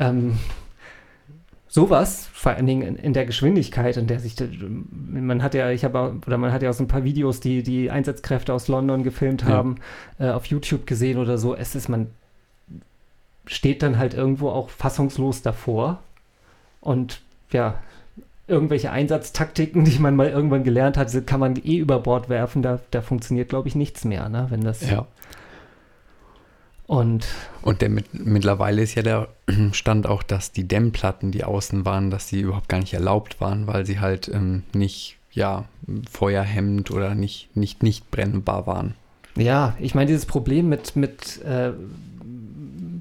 ähm, 0.00 0.38
sowas, 1.68 2.28
vor 2.32 2.52
allen 2.52 2.66
Dingen 2.66 2.82
in, 2.82 2.96
in 2.96 3.12
der 3.12 3.26
Geschwindigkeit, 3.26 3.96
in 3.96 4.06
der 4.06 4.20
sich, 4.20 4.34
man 4.90 5.42
hat 5.42 5.54
ja, 5.54 5.70
ich 5.70 5.84
habe, 5.84 6.16
oder 6.26 6.38
man 6.38 6.52
hat 6.52 6.62
ja 6.62 6.70
auch 6.70 6.74
so 6.74 6.82
ein 6.84 6.88
paar 6.88 7.04
Videos, 7.04 7.40
die 7.40 7.62
die 7.62 7.90
Einsatzkräfte 7.90 8.54
aus 8.54 8.68
London 8.68 9.02
gefilmt 9.02 9.42
Ja. 9.42 9.48
haben, 9.48 9.76
äh, 10.18 10.30
auf 10.30 10.46
YouTube 10.46 10.86
gesehen 10.86 11.18
oder 11.18 11.36
so. 11.38 11.54
Es 11.54 11.74
ist, 11.74 11.88
man 11.88 12.06
steht 13.46 13.82
dann 13.82 13.98
halt 13.98 14.14
irgendwo 14.14 14.48
auch 14.50 14.70
fassungslos 14.70 15.42
davor 15.42 15.98
und 16.88 17.20
ja, 17.52 17.78
irgendwelche 18.46 18.90
Einsatztaktiken, 18.90 19.84
die 19.84 19.98
man 19.98 20.16
mal 20.16 20.30
irgendwann 20.30 20.64
gelernt 20.64 20.96
hat, 20.96 21.14
kann 21.26 21.38
man 21.38 21.56
eh 21.56 21.76
über 21.76 21.98
Bord 21.98 22.30
werfen. 22.30 22.62
Da, 22.62 22.80
da 22.90 23.02
funktioniert, 23.02 23.50
glaube 23.50 23.68
ich, 23.68 23.74
nichts 23.74 24.06
mehr, 24.06 24.30
ne? 24.30 24.46
Wenn 24.48 24.62
das 24.62 24.88
Ja. 24.88 25.06
und 26.86 27.26
Und 27.60 27.82
der 27.82 27.90
mit, 27.90 28.06
mittlerweile 28.14 28.80
ist 28.80 28.94
ja 28.94 29.02
der 29.02 29.28
Stand 29.72 30.06
auch, 30.06 30.22
dass 30.22 30.50
die 30.50 30.66
Dämmplatten, 30.66 31.30
die 31.30 31.44
außen 31.44 31.84
waren, 31.84 32.10
dass 32.10 32.28
die 32.28 32.40
überhaupt 32.40 32.70
gar 32.70 32.80
nicht 32.80 32.94
erlaubt 32.94 33.38
waren, 33.38 33.66
weil 33.66 33.84
sie 33.84 34.00
halt 34.00 34.28
ähm, 34.28 34.62
nicht, 34.72 35.18
ja, 35.30 35.66
feuerhemmend 36.10 36.90
oder 36.90 37.14
nicht, 37.14 37.54
nicht, 37.54 37.82
nicht 37.82 38.10
brennbar 38.10 38.66
waren. 38.66 38.94
Ja, 39.36 39.76
ich 39.78 39.94
meine, 39.94 40.06
dieses 40.06 40.24
Problem 40.24 40.70
mit, 40.70 40.96
mit 40.96 41.42
äh, 41.42 41.72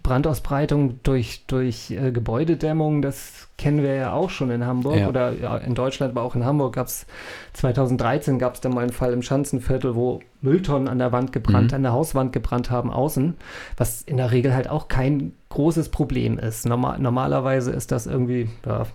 Brandausbreitung 0.04 1.00
durch, 1.04 1.44
durch 1.48 1.92
äh, 1.92 2.12
Gebäudedämmung, 2.12 3.02
das 3.02 3.47
kennen 3.58 3.82
wir 3.82 3.96
ja 3.96 4.14
auch 4.14 4.30
schon 4.30 4.52
in 4.52 4.66
Hamburg 4.66 4.98
Ja. 4.98 5.08
oder 5.08 5.32
ja, 5.34 5.58
in 5.58 5.74
Deutschland, 5.74 6.12
aber 6.12 6.22
auch 6.22 6.36
in 6.36 6.46
Hamburg 6.46 6.76
gab 6.76 6.88
es 6.88 7.08
2013 7.54 8.38
gab 8.40 8.54
es 8.56 8.62
da 8.62 8.70
mal 8.70 8.82
einen 8.82 8.92
Fall 8.94 9.14
im 9.14 9.22
Schanzenviertel, 9.24 9.96
wo 9.96 10.20
Mülltonnen 10.42 10.88
an 10.88 11.00
der 11.00 11.12
Wand 11.12 11.32
gebrannt, 11.34 11.72
Mhm. 11.72 11.76
an 11.78 11.84
der 11.84 11.92
Hauswand 11.94 12.34
gebrannt 12.34 12.70
haben 12.70 12.92
außen, 12.92 13.36
was 13.76 14.02
in 14.04 14.18
der 14.18 14.32
Regel 14.32 14.54
halt 14.54 14.70
auch 14.70 14.88
kein 14.88 15.34
großes 15.50 15.90
Problem 15.90 16.38
ist. 16.38 16.68
Normal, 16.68 17.00
normalerweise 17.00 17.72
ist 17.72 17.92
das 17.92 18.06
irgendwie 18.06 18.50
ja, 18.66 18.86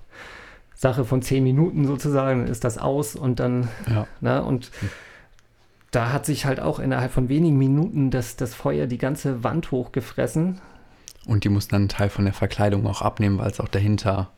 Sache 0.74 1.04
von 1.04 1.22
zehn 1.22 1.42
Minuten 1.42 1.86
sozusagen, 1.86 2.40
dann 2.42 2.48
ist 2.50 2.62
das 2.64 2.78
aus 2.78 3.16
und 3.16 3.40
dann. 3.40 3.68
Ne? 4.20 4.42
Und 4.44 4.70
da 5.90 6.12
hat 6.12 6.24
sich 6.24 6.46
halt 6.46 6.60
auch 6.60 6.78
innerhalb 6.78 7.10
von 7.12 7.28
wenigen 7.28 7.58
Minuten 7.58 8.10
das, 8.10 8.36
das 8.36 8.54
Feuer 8.54 8.86
die 8.86 8.98
ganze 8.98 9.44
Wand 9.44 9.70
hochgefressen. 9.72 10.60
Und 11.26 11.44
die 11.44 11.48
mussten 11.50 11.72
dann 11.72 11.82
einen 11.82 11.88
Teil 11.88 12.08
von 12.10 12.24
der 12.24 12.34
Verkleidung 12.34 12.86
auch 12.86 13.02
abnehmen, 13.02 13.38
weil 13.38 13.50
es 13.50 13.60
auch 13.60 13.68
dahinter 13.68 14.30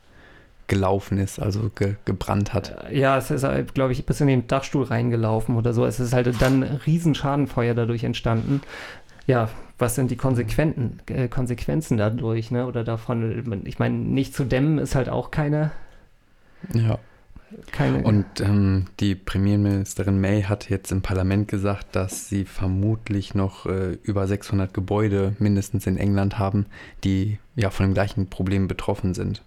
gelaufen 0.67 1.19
ist, 1.19 1.39
also 1.39 1.71
ge 1.75 1.97
gebrannt 2.05 2.53
hat. 2.55 2.91
Äh, 2.91 2.99
Ja, 2.99 3.17
es 3.19 3.31
ist, 3.31 3.47
glaube 3.75 3.93
ich, 3.93 4.07
bis 4.07 4.21
in 4.21 4.27
den 4.29 4.47
Dachstuhl 4.47 4.85
reingelaufen 4.85 5.57
oder 5.57 5.73
so. 5.73 5.85
Es 5.85 6.01
ist 6.01 6.13
halt 6.13 6.41
dann 6.41 6.63
ein 6.63 6.81
Riesenschadenfeuer 6.87 7.75
dadurch 7.75 8.05
entstanden. 8.05 8.61
Ja, 9.27 9.49
was 9.79 9.95
sind 9.95 10.11
die 10.11 10.17
Konsequenten, 10.17 10.99
äh, 11.09 11.29
Konsequenzen 11.29 11.97
dadurch, 11.97 12.51
ne? 12.51 12.67
Oder 12.67 12.85
davon, 12.85 13.63
ich 13.67 13.79
meine, 13.79 13.97
nicht 13.97 14.35
zu 14.35 14.45
dämmen 14.45 14.79
ist 14.79 14.95
halt 14.95 15.09
auch 15.09 15.31
keine, 15.31 15.73
Ja. 16.73 16.99
keine 17.73 18.03
Und 18.03 18.41
ähm, 18.41 18.87
die 19.01 19.15
Premierministerin 19.15 20.21
May 20.21 20.43
hat 20.43 20.71
jetzt 20.71 20.93
im 20.93 21.03
Parlament 21.03 21.49
gesagt, 21.49 21.87
dass 21.97 22.29
sie 22.29 22.45
vermutlich 22.45 23.35
noch 23.35 23.67
äh, 23.67 23.99
über 24.03 24.27
600 24.27 24.73
Gebäude 24.73 25.35
mindestens 25.39 25.87
in 25.87 25.97
England 25.97 26.39
haben, 26.39 26.67
die 27.03 27.39
ja 27.57 27.71
von 27.71 27.87
dem 27.87 27.95
gleichen 27.95 28.29
Problem 28.29 28.69
betroffen 28.69 29.15
sind. 29.15 29.43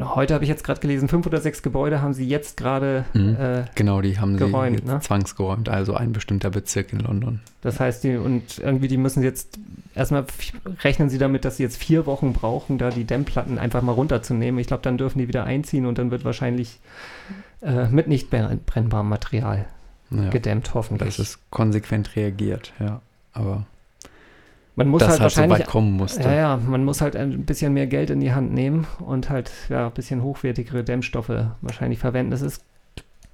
Heute 0.00 0.34
habe 0.34 0.44
ich 0.44 0.48
jetzt 0.50 0.62
gerade 0.64 0.80
gelesen, 0.80 1.08
fünf 1.08 1.26
oder 1.26 1.40
sechs 1.40 1.62
Gebäude 1.62 2.00
haben 2.00 2.14
sie 2.14 2.26
jetzt 2.26 2.56
gerade 2.56 3.04
Mhm. 3.14 3.36
äh, 3.36 3.64
Genau, 3.74 4.00
die 4.00 4.18
haben 4.18 4.36
Geräumt, 4.36 4.80
sie 4.80 4.86
ne? 4.86 5.00
zwangsgeräumt, 5.00 5.68
also 5.68 5.94
ein 5.94 6.12
bestimmter 6.12 6.50
Bezirk 6.50 6.92
in 6.92 7.00
London. 7.00 7.40
Das 7.62 7.80
heißt, 7.80 8.04
die, 8.04 8.16
und 8.16 8.58
irgendwie, 8.58 8.86
die 8.88 8.96
müssen 8.96 9.22
jetzt, 9.24 9.58
erstmal 9.94 10.24
rechnen 10.84 11.10
sie 11.10 11.18
damit, 11.18 11.44
dass 11.44 11.56
sie 11.56 11.64
jetzt 11.64 11.78
vier 11.78 12.06
Wochen 12.06 12.32
brauchen, 12.32 12.78
da 12.78 12.90
die 12.90 13.04
Dämmplatten 13.04 13.58
einfach 13.58 13.82
mal 13.82 13.92
runterzunehmen. 13.92 14.60
Ich 14.60 14.68
glaube, 14.68 14.82
dann 14.84 14.98
dürfen 14.98 15.18
die 15.18 15.26
wieder 15.28 15.44
einziehen 15.44 15.86
und 15.86 15.98
dann 15.98 16.10
wird 16.12 16.24
wahrscheinlich 16.24 16.78
äh, 17.62 17.88
mit 17.88 18.06
nicht 18.06 18.30
brenn- 18.32 18.58
brennbarem 18.64 19.08
Material 19.08 19.64
Ja, 20.10 20.30
gedämmt, 20.30 20.74
hoffentlich. 20.74 21.16
das 21.16 21.18
ist 21.30 21.38
konsequent 21.50 22.14
reagiert, 22.14 22.72
ja. 22.78 23.00
Aber 23.32 23.66
man 24.76 24.88
muss 24.88 25.00
dass 25.00 25.08
halt 25.10 25.20
halt 25.20 25.32
so 25.32 25.36
wahrscheinlich. 25.40 25.58
weit 25.60 25.66
kommen 25.68 25.92
musste. 25.92 26.22
ja, 26.22 26.32
ja, 26.34 26.56
man 26.56 26.84
muss 26.84 27.00
halt 27.00 27.16
ein 27.16 27.44
bisschen 27.44 27.72
mehr 27.72 27.86
Geld 27.86 28.10
in 28.10 28.20
die 28.20 28.32
Hand 28.32 28.52
nehmen 28.52 28.86
und 29.00 29.28
halt 29.30 29.50
ja, 29.68 29.86
ein 29.86 29.92
bisschen 29.92 30.22
hochwertigere 30.22 30.84
Dämmstoffe 30.84 31.32
wahrscheinlich 31.62 31.98
verwenden. 31.98 32.30
Das 32.30 32.42
ist, 32.42 32.62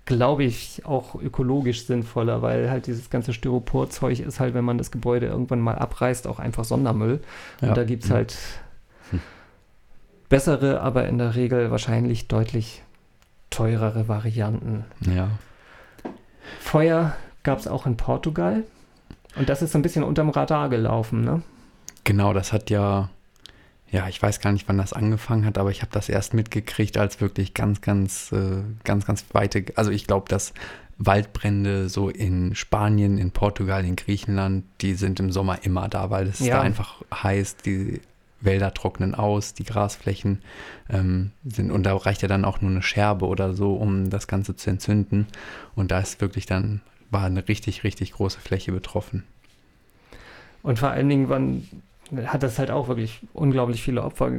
glaube 0.06 0.44
ich, 0.44 0.82
auch 0.86 1.14
ökologisch 1.14 1.84
sinnvoller, 1.86 2.42
weil 2.42 2.70
halt 2.70 2.86
dieses 2.86 3.10
ganze 3.10 3.32
Styroporzeug 3.32 4.18
ist 4.20 4.40
halt, 4.40 4.54
wenn 4.54 4.64
man 4.64 4.78
das 4.78 4.90
Gebäude 4.90 5.26
irgendwann 5.26 5.60
mal 5.60 5.74
abreißt, 5.76 6.26
auch 6.26 6.38
einfach 6.38 6.64
Sondermüll. 6.64 7.20
Ja. 7.60 7.68
Und 7.68 7.76
da 7.76 7.84
gibt 7.84 8.04
es 8.04 8.10
Mhm. 8.10 8.14
halt 8.14 8.36
Hm. 9.10 9.20
bessere, 10.28 10.80
aber 10.80 11.06
in 11.08 11.18
der 11.18 11.34
Regel 11.34 11.70
wahrscheinlich 11.70 12.28
deutlich 12.28 12.82
teurere 13.50 14.08
Varianten. 14.08 14.84
Ja, 15.00 15.28
Feuer 16.60 17.14
gab 17.42 17.58
es 17.58 17.66
auch 17.68 17.86
in 17.86 17.96
Portugal. 17.96 18.64
Und 19.36 19.48
das 19.48 19.62
ist 19.62 19.72
so 19.72 19.78
ein 19.78 19.82
bisschen 19.82 20.04
unterm 20.04 20.28
Radar 20.30 20.68
gelaufen, 20.68 21.22
ne? 21.22 21.42
Genau, 22.04 22.32
das 22.32 22.52
hat 22.52 22.68
ja, 22.70 23.08
ja, 23.90 24.08
ich 24.08 24.20
weiß 24.22 24.40
gar 24.40 24.52
nicht, 24.52 24.68
wann 24.68 24.78
das 24.78 24.92
angefangen 24.92 25.44
hat, 25.46 25.56
aber 25.58 25.70
ich 25.70 25.82
habe 25.82 25.92
das 25.92 26.08
erst 26.08 26.34
mitgekriegt, 26.34 26.96
als 26.98 27.20
wirklich 27.20 27.54
ganz, 27.54 27.80
ganz, 27.80 28.32
äh, 28.32 28.62
ganz, 28.84 29.06
ganz 29.06 29.24
weite, 29.32 29.64
also 29.76 29.90
ich 29.90 30.06
glaube, 30.06 30.28
dass 30.28 30.52
Waldbrände 30.98 31.88
so 31.88 32.08
in 32.08 32.54
Spanien, 32.54 33.18
in 33.18 33.30
Portugal, 33.30 33.84
in 33.84 33.96
Griechenland, 33.96 34.64
die 34.80 34.94
sind 34.94 35.18
im 35.20 35.32
Sommer 35.32 35.58
immer 35.64 35.88
da, 35.88 36.10
weil 36.10 36.26
es 36.28 36.40
Ja. 36.40 36.56
da 36.56 36.62
einfach 36.62 37.02
heiß, 37.12 37.56
die 37.56 38.00
Wälder 38.40 38.74
trocknen 38.74 39.14
aus, 39.14 39.54
die 39.54 39.64
Grasflächen 39.64 40.42
ähm, 40.90 41.30
sind, 41.44 41.70
und 41.70 41.84
da 41.84 41.96
reicht 41.96 42.22
ja 42.22 42.28
dann 42.28 42.44
auch 42.44 42.60
nur 42.60 42.72
eine 42.72 42.82
Scherbe 42.82 43.26
oder 43.26 43.54
so, 43.54 43.74
um 43.74 44.10
das 44.10 44.26
Ganze 44.26 44.56
zu 44.56 44.68
entzünden. 44.70 45.28
Und 45.76 45.90
da 45.92 46.00
ist 46.00 46.20
wirklich 46.20 46.46
dann, 46.46 46.80
war 47.12 47.24
eine 47.26 47.46
richtig, 47.46 47.84
richtig 47.84 48.12
große 48.12 48.40
Fläche 48.40 48.72
betroffen. 48.72 49.22
Und 50.62 50.78
vor 50.78 50.90
allen 50.90 51.08
Dingen 51.08 51.28
waren, 51.28 51.68
hat 52.26 52.42
das 52.42 52.58
halt 52.58 52.70
auch 52.70 52.88
wirklich 52.88 53.20
unglaublich 53.32 53.82
viele 53.82 54.02
Opfer 54.02 54.30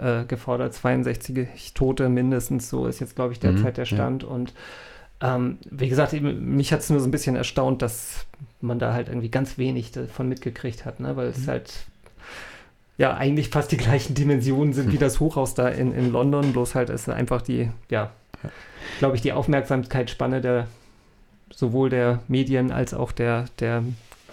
äh, 0.00 0.24
gefordert. 0.26 0.74
62 0.74 1.72
Tote 1.74 2.08
mindestens, 2.08 2.68
so 2.68 2.86
ist 2.86 3.00
jetzt, 3.00 3.16
glaube 3.16 3.32
ich, 3.32 3.40
derzeit 3.40 3.72
Mhm, 3.72 3.76
der 3.76 3.84
ja. 3.84 3.96
Stand. 3.96 4.24
Und 4.24 4.52
ähm, 5.20 5.58
wie 5.70 5.88
gesagt, 5.88 6.12
mich 6.20 6.72
hat 6.72 6.80
es 6.80 6.90
nur 6.90 7.00
so 7.00 7.06
ein 7.06 7.10
bisschen 7.10 7.36
erstaunt, 7.36 7.80
dass 7.82 8.26
man 8.60 8.78
da 8.78 8.92
halt 8.92 9.08
irgendwie 9.08 9.30
ganz 9.30 9.56
wenig 9.58 9.92
davon 9.92 10.28
mitgekriegt 10.28 10.84
hat, 10.84 11.00
ne? 11.00 11.16
weil 11.16 11.28
es 11.28 11.38
Mhm. 11.38 11.46
halt 11.48 11.72
ja 12.98 13.14
eigentlich 13.14 13.50
fast 13.50 13.70
die 13.72 13.76
gleichen 13.76 14.14
Dimensionen 14.14 14.72
sind 14.72 14.88
wie 14.88 14.92
Hm. 14.96 15.00
das 15.00 15.20
Hochhaus 15.20 15.54
da 15.54 15.68
in, 15.68 15.92
in 15.94 16.10
London, 16.10 16.52
bloß 16.52 16.74
halt 16.74 16.88
ist 16.90 17.08
einfach 17.08 17.42
die, 17.42 17.70
ja, 17.90 18.10
Ja. 18.42 18.50
glaube 18.98 19.16
ich, 19.16 19.22
die 19.22 19.32
Aufmerksamkeitsspanne 19.32 20.40
der 20.40 20.66
sowohl 21.52 21.90
der 21.90 22.22
Medien 22.28 22.70
als 22.72 22.94
auch 22.94 23.12
der, 23.12 23.46
der 23.58 23.82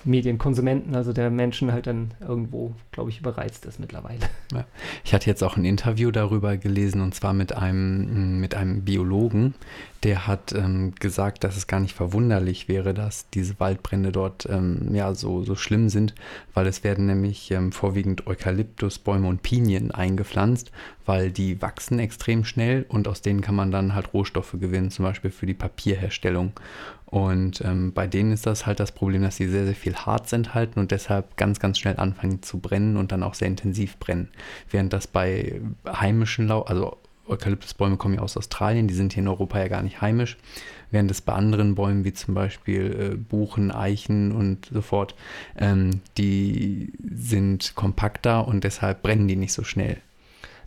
Medienkonsumenten, 0.06 0.96
also 0.96 1.14
der 1.14 1.30
Menschen 1.30 1.72
halt 1.72 1.88
dann 1.88 2.12
irgendwo, 2.20 2.74
glaube 2.92 3.10
ich, 3.10 3.20
überreizt 3.20 3.66
ist 3.66 3.80
mittlerweile. 3.80 4.20
Ich 5.04 5.14
hatte 5.14 5.30
jetzt 5.30 5.44
auch 5.44 5.58
ein 5.58 5.66
Interview 5.66 6.12
darüber 6.12 6.58
gelesen 6.58 7.02
und 7.02 7.16
zwar 7.16 7.34
mit 7.34 7.56
einem, 7.56 8.40
mit 8.40 8.56
einem 8.56 8.84
Biologen, 8.84 9.56
der 10.04 10.28
hat 10.28 10.54
ähm, 10.54 10.94
gesagt, 11.00 11.44
dass 11.44 11.56
es 11.56 11.68
gar 11.68 11.80
nicht 11.80 11.96
verwunderlich 11.96 12.68
wäre, 12.68 12.94
dass 12.94 13.30
diese 13.30 13.60
Waldbrände 13.60 14.12
dort 14.12 14.48
ähm, 14.50 14.94
ja 14.94 15.14
so, 15.16 15.44
so 15.44 15.56
schlimm 15.56 15.88
sind, 15.88 16.14
weil 16.54 16.68
es 16.68 16.84
werden 16.84 17.06
nämlich 17.06 17.52
ähm, 17.52 17.72
vorwiegend 17.72 18.28
Eukalyptusbäume 18.28 19.28
und 19.28 19.44
Pinien 19.44 19.92
eingepflanzt, 19.92 20.72
weil 21.06 21.32
die 21.32 21.62
wachsen 21.62 22.00
extrem 22.00 22.44
schnell 22.44 22.86
und 22.90 23.08
aus 23.08 23.22
denen 23.22 23.42
kann 23.42 23.56
man 23.56 23.72
dann 23.72 23.96
halt 23.96 24.14
Rohstoffe 24.14 24.56
gewinnen, 24.60 24.92
zum 24.92 25.06
Beispiel 25.06 25.32
für 25.32 25.46
die 25.46 25.54
Papierherstellung. 25.54 26.52
Und 27.06 27.62
ähm, 27.62 27.94
bei 27.94 28.08
denen 28.08 28.32
ist 28.32 28.46
das 28.46 28.66
halt 28.66 28.80
das 28.80 28.92
Problem, 28.92 29.22
dass 29.22 29.38
sie 29.38 29.48
sehr, 29.48 29.66
sehr 29.66 29.76
viel 29.76 29.96
Harz 29.96 30.34
enthalten 30.34 30.80
und 30.80 30.92
deshalb 30.92 31.38
ganz, 31.38 31.60
ganz 31.60 31.78
schnell 31.78 31.98
anfangen 31.98 32.42
zu 32.42 32.60
brennen 32.60 32.98
und 32.98 33.12
dann 33.12 33.24
auch 33.24 33.36
sehr 33.36 33.48
intensiv 33.48 33.98
brennen. 33.98 34.30
Während 34.70 34.92
das 34.94 35.08
bei 35.08 35.62
heimischen 35.88 36.48
Lau 36.48 36.64
also 36.64 36.98
Eukalyptusbäume 37.28 37.98
kommen 37.98 38.16
ja 38.16 38.22
aus 38.22 38.38
Australien, 38.38 38.88
die 38.88 38.94
sind 38.94 39.14
hier 39.14 39.24
in 39.24 39.30
Europa 39.30 39.60
ja 39.60 39.68
gar 39.68 39.82
nicht 39.82 40.02
heimisch, 40.02 40.38
während 40.92 41.10
es 41.10 41.22
bei 41.22 41.34
anderen 41.34 41.76
Bäumen 41.76 42.04
wie 42.04 42.14
zum 42.14 42.34
Beispiel 42.34 43.14
äh, 43.14 43.16
Buchen, 43.16 43.72
Eichen 43.72 44.32
und 44.32 44.70
so 44.72 44.82
fort, 44.82 45.16
ähm, 45.58 46.02
die 46.18 46.92
sind 47.04 47.76
kompakter 47.76 48.48
und 48.48 48.64
deshalb 48.64 49.04
brennen 49.04 49.28
die 49.28 49.36
nicht 49.36 49.54
so 49.54 49.64
schnell. 49.64 49.98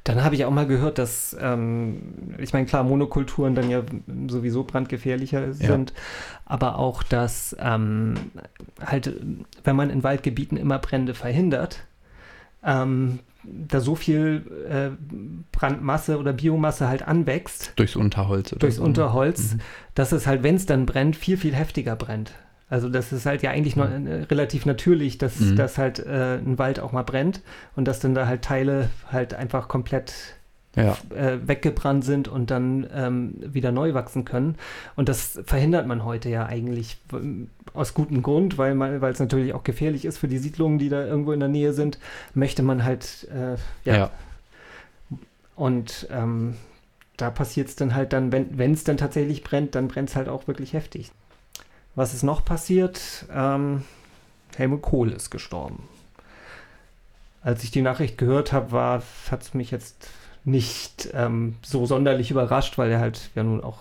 Dann 0.04 0.22
habe 0.22 0.36
ich 0.36 0.44
auch 0.44 0.52
mal 0.52 0.68
gehört, 0.68 0.98
dass, 0.98 1.36
ähm, 1.40 2.14
ich 2.38 2.52
meine, 2.52 2.66
klar, 2.66 2.84
Monokulturen 2.84 3.56
dann 3.56 3.68
ja 3.68 3.82
sowieso 4.28 4.62
brandgefährlicher 4.62 5.52
sind, 5.52 5.92
aber 6.44 6.78
auch, 6.78 7.02
dass 7.02 7.56
ähm, 7.58 8.14
halt, 8.80 9.12
wenn 9.64 9.74
man 9.74 9.90
in 9.90 10.04
Waldgebieten 10.04 10.56
immer 10.58 10.78
Brände 10.78 11.12
verhindert, 11.12 11.84
ähm, 12.64 13.18
da 13.68 13.80
so 13.80 13.94
viel 13.94 14.42
äh, 14.68 14.90
Brandmasse 15.52 16.18
oder 16.18 16.32
Biomasse 16.32 16.88
halt 16.88 17.06
anwächst 17.06 17.72
Durchs 17.76 17.96
Unterholz 17.96 18.52
oder 18.52 18.60
durchs 18.60 18.76
so. 18.76 18.82
Unterholz, 18.84 19.54
Mhm. 19.54 19.60
dass 19.94 20.12
es 20.12 20.26
halt, 20.26 20.42
wenn 20.42 20.56
es 20.56 20.66
dann 20.66 20.86
brennt, 20.86 21.16
viel, 21.16 21.36
viel 21.36 21.54
heftiger 21.54 21.96
brennt. 21.96 22.32
Also 22.68 22.88
das 22.88 23.12
ist 23.12 23.26
halt 23.26 23.42
ja 23.42 23.50
eigentlich 23.52 23.76
nur 23.76 23.88
äh, 23.88 24.22
relativ 24.24 24.66
natürlich, 24.66 25.18
dass, 25.18 25.38
Mhm. 25.38 25.56
dass 25.56 25.78
halt 25.78 26.00
äh, 26.00 26.38
ein 26.38 26.58
Wald 26.58 26.80
auch 26.80 26.92
mal 26.92 27.04
brennt 27.04 27.42
und 27.76 27.86
dass 27.86 28.00
dann 28.00 28.14
da 28.14 28.26
halt 28.26 28.42
Teile 28.42 28.88
halt 29.12 29.34
einfach 29.34 29.68
komplett 29.68 30.12
Ja, 30.76 30.96
äh, 31.14 31.38
weggebrannt 31.48 32.04
sind 32.04 32.28
und 32.28 32.50
dann 32.50 32.86
ähm, 32.94 33.34
wieder 33.40 33.72
neu 33.72 33.94
wachsen 33.94 34.26
können. 34.26 34.56
Und 34.94 35.08
das 35.08 35.40
verhindert 35.46 35.86
man 35.86 36.04
heute 36.04 36.28
ja 36.28 36.44
eigentlich 36.44 36.98
w- 37.10 37.46
aus 37.72 37.94
gutem 37.94 38.22
Grund, 38.22 38.58
weil 38.58 38.74
man, 38.74 39.00
weil 39.00 39.12
es 39.12 39.18
natürlich 39.18 39.54
auch 39.54 39.64
gefährlich 39.64 40.04
ist 40.04 40.18
für 40.18 40.28
die 40.28 40.36
Siedlungen, 40.36 40.78
die 40.78 40.90
da 40.90 41.04
irgendwo 41.06 41.32
in 41.32 41.40
der 41.40 41.48
Nähe 41.48 41.72
sind, 41.72 41.98
möchte 42.34 42.62
man 42.62 42.84
halt 42.84 43.26
äh, 43.32 43.56
ja, 43.88 43.96
ja. 43.96 44.10
und 45.54 46.06
ähm, 46.10 46.56
da 47.16 47.30
passiert 47.30 47.68
es 47.68 47.76
dann 47.76 47.94
halt 47.94 48.12
dann, 48.12 48.30
wenn 48.30 48.72
es 48.74 48.84
dann 48.84 48.98
tatsächlich 48.98 49.42
brennt, 49.42 49.74
dann 49.74 49.88
brennt 49.88 50.10
es 50.10 50.16
halt 50.16 50.28
auch 50.28 50.46
wirklich 50.46 50.74
heftig. 50.74 51.10
Was 51.94 52.12
ist 52.12 52.22
noch 52.22 52.44
passiert? 52.44 53.24
Ähm, 53.34 53.84
Helmut 54.56 54.82
Kohl 54.82 55.10
ist 55.12 55.30
gestorben. 55.30 55.88
Als 57.42 57.64
ich 57.64 57.70
die 57.70 57.80
Nachricht 57.80 58.18
gehört 58.18 58.52
habe, 58.52 59.00
hat 59.30 59.42
es 59.42 59.54
mich 59.54 59.70
jetzt 59.70 60.08
nicht 60.46 61.10
ähm, 61.12 61.56
so 61.62 61.84
sonderlich 61.84 62.30
überrascht, 62.30 62.78
weil 62.78 62.90
er 62.90 63.00
halt 63.00 63.30
ja 63.34 63.42
nun 63.42 63.62
auch 63.62 63.80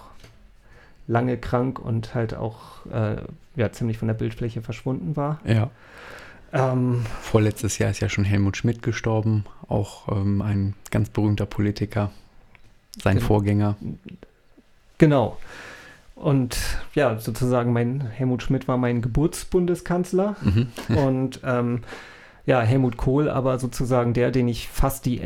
lange 1.08 1.38
krank 1.38 1.80
und 1.80 2.14
halt 2.16 2.34
auch 2.34 2.86
äh, 2.92 3.18
ja, 3.56 3.72
ziemlich 3.72 3.98
von 4.00 4.08
der 4.10 4.16
Bildfläche 4.16 4.62
verschwunden 4.62 5.16
war. 5.16 5.40
ja. 5.46 5.70
Ähm, 6.54 7.06
Vorletztes 7.22 7.78
Jahr 7.80 7.90
ist 7.92 8.00
ja 8.00 8.08
schon 8.08 8.24
Helmut 8.24 8.56
Schmidt 8.56 8.82
gestorben, 8.82 9.44
auch 9.68 10.08
ähm, 10.10 10.42
ein 10.42 10.74
ganz 10.90 11.10
berühmter 11.10 11.46
Politiker, 11.46 12.12
sein 13.02 13.18
Genau. 13.18 13.28
Vorgänger. 13.28 13.76
genau. 14.98 15.38
Und 16.16 16.58
ja, 16.94 17.18
sozusagen 17.20 17.74
mein 17.74 18.00
Helmut 18.02 18.42
Schmidt 18.42 18.70
war 18.70 18.78
mein 18.78 19.02
Geburtsbundeskanzler. 19.02 20.38
Mhm. 20.42 20.68
Und 20.96 21.42
ähm, 21.44 21.84
ja, 22.46 22.62
Helmut 22.62 22.98
Kohl, 22.98 23.30
aber 23.30 23.58
sozusagen 23.58 24.14
der, 24.14 24.32
den 24.32 24.48
ich 24.48 24.68
fast 24.68 25.06
die, 25.06 25.22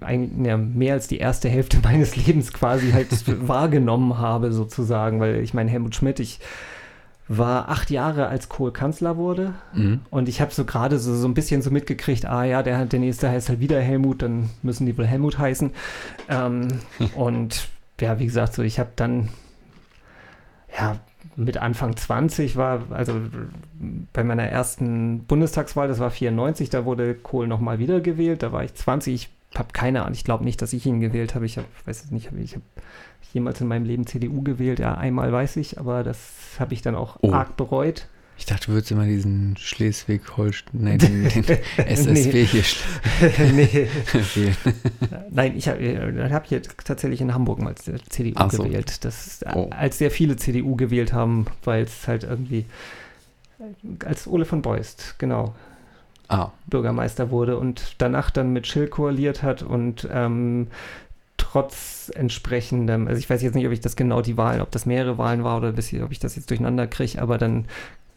mehr 0.00 0.94
als 0.94 1.06
die 1.06 1.18
erste 1.18 1.48
Hälfte 1.48 1.78
meines 1.82 2.16
Lebens 2.16 2.52
quasi 2.52 2.92
halt 2.92 3.08
wahrgenommen 3.48 4.18
habe, 4.18 4.52
sozusagen, 4.52 5.20
weil 5.20 5.36
ich 5.36 5.54
meine, 5.54 5.70
Helmut 5.70 5.94
Schmidt, 5.94 6.20
ich 6.20 6.40
war 7.26 7.70
acht 7.70 7.90
Jahre, 7.90 8.26
als 8.26 8.48
Kohl 8.48 8.72
Kanzler 8.72 9.16
wurde. 9.16 9.54
Mhm. 9.72 10.02
Und 10.10 10.28
ich 10.28 10.40
habe 10.40 10.52
so 10.52 10.64
gerade 10.64 10.98
so, 10.98 11.14
so 11.14 11.26
ein 11.26 11.34
bisschen 11.34 11.62
so 11.62 11.70
mitgekriegt, 11.70 12.26
ah 12.26 12.44
ja, 12.44 12.62
der, 12.62 12.84
der 12.84 13.00
nächste 13.00 13.30
heißt 13.30 13.48
halt 13.48 13.60
wieder 13.60 13.80
Helmut, 13.80 14.20
dann 14.20 14.50
müssen 14.62 14.84
die 14.84 14.96
wohl 14.98 15.06
Helmut 15.06 15.38
heißen. 15.38 15.70
Ähm, 16.28 16.68
und 17.14 17.68
ja, 18.00 18.18
wie 18.18 18.26
gesagt, 18.26 18.54
so 18.54 18.62
ich 18.62 18.78
habe 18.78 18.90
dann 18.96 19.30
ja 20.76 20.98
mit 21.36 21.56
Anfang 21.58 21.96
20 21.96 22.56
war, 22.56 22.82
also 22.90 23.14
bei 24.12 24.24
meiner 24.24 24.44
ersten 24.44 25.24
Bundestagswahl, 25.24 25.88
das 25.88 25.98
war 25.98 26.10
94, 26.10 26.70
da 26.70 26.84
wurde 26.84 27.14
Kohl 27.14 27.46
nochmal 27.46 27.78
wiedergewählt, 27.78 28.42
da 28.42 28.52
war 28.52 28.64
ich 28.64 28.74
20, 28.74 29.14
ich 29.14 29.28
habe 29.58 29.68
keine 29.72 30.02
Ahnung, 30.02 30.14
ich 30.14 30.24
glaube 30.24 30.44
nicht, 30.44 30.60
dass 30.62 30.72
ich 30.72 30.86
ihn 30.86 31.00
gewählt 31.00 31.34
habe, 31.34 31.46
ich 31.46 31.58
hab, 31.58 31.64
weiß 31.86 32.04
es 32.04 32.10
nicht, 32.10 32.28
hab- 32.30 32.38
ich 32.38 32.54
habe 32.54 32.64
jemals 33.32 33.60
in 33.60 33.66
meinem 33.68 33.84
Leben 33.84 34.06
CDU 34.06 34.42
gewählt, 34.42 34.78
ja, 34.78 34.94
einmal 34.94 35.32
weiß 35.32 35.56
ich, 35.56 35.78
aber 35.78 36.02
das 36.04 36.56
habe 36.58 36.74
ich 36.74 36.82
dann 36.82 36.94
auch 36.94 37.16
Oh. 37.20 37.32
arg 37.32 37.56
bereut. 37.56 38.08
Ich 38.36 38.46
dachte, 38.46 38.66
du 38.66 38.72
würdest 38.72 38.90
immer 38.90 39.04
diesen 39.06 39.56
Schleswig-Holstein, 39.56 40.70
nee, 40.72 40.98
den, 40.98 41.28
den 41.28 41.44
SSW 41.76 42.44
hier 42.44 42.64
nee. 43.54 43.88
Nein, 45.30 45.56
ich 45.56 45.68
habe 45.68 46.28
hab 46.30 46.46
hier 46.46 46.60
tatsächlich 46.62 47.20
in 47.20 47.32
Hamburg 47.32 47.60
mal 47.60 47.74
CDU 47.76 48.32
Ach 48.36 48.50
so. 48.50 48.64
gewählt. 48.64 49.04
Das 49.04 49.26
ist, 49.26 49.46
Oh. 49.54 49.70
als 49.70 49.98
sehr 49.98 50.10
viele 50.10 50.36
CDU 50.36 50.74
gewählt 50.76 51.12
haben, 51.12 51.46
weil 51.64 51.84
es 51.84 52.08
halt 52.08 52.24
irgendwie 52.24 52.66
als 54.04 54.26
Ole 54.26 54.44
von 54.44 54.62
Beust, 54.62 55.14
genau, 55.18 55.54
Ah, 56.28 56.50
Bürgermeister 56.66 57.30
wurde 57.30 57.58
und 57.58 57.96
danach 57.98 58.30
dann 58.30 58.52
mit 58.52 58.66
Schill 58.66 58.88
koaliert 58.88 59.42
hat 59.42 59.62
und 59.62 60.08
ähm, 60.10 60.68
trotz 61.36 62.10
entsprechendem, 62.14 63.06
also 63.08 63.18
ich 63.18 63.28
weiß 63.28 63.42
jetzt 63.42 63.54
nicht, 63.54 63.66
ob 63.66 63.72
ich 63.72 63.80
das 63.80 63.94
genau 63.94 64.22
die 64.22 64.38
Wahlen, 64.38 64.62
ob 64.62 64.70
das 64.70 64.86
mehrere 64.86 65.18
Wahlen 65.18 65.44
war 65.44 65.58
oder 65.58 65.72
bis, 65.72 65.92
ob 65.94 66.12
ich 66.12 66.18
das 66.18 66.34
jetzt 66.34 66.48
durcheinander 66.48 66.86
kriege, 66.86 67.20
aber 67.20 67.36
dann 67.36 67.66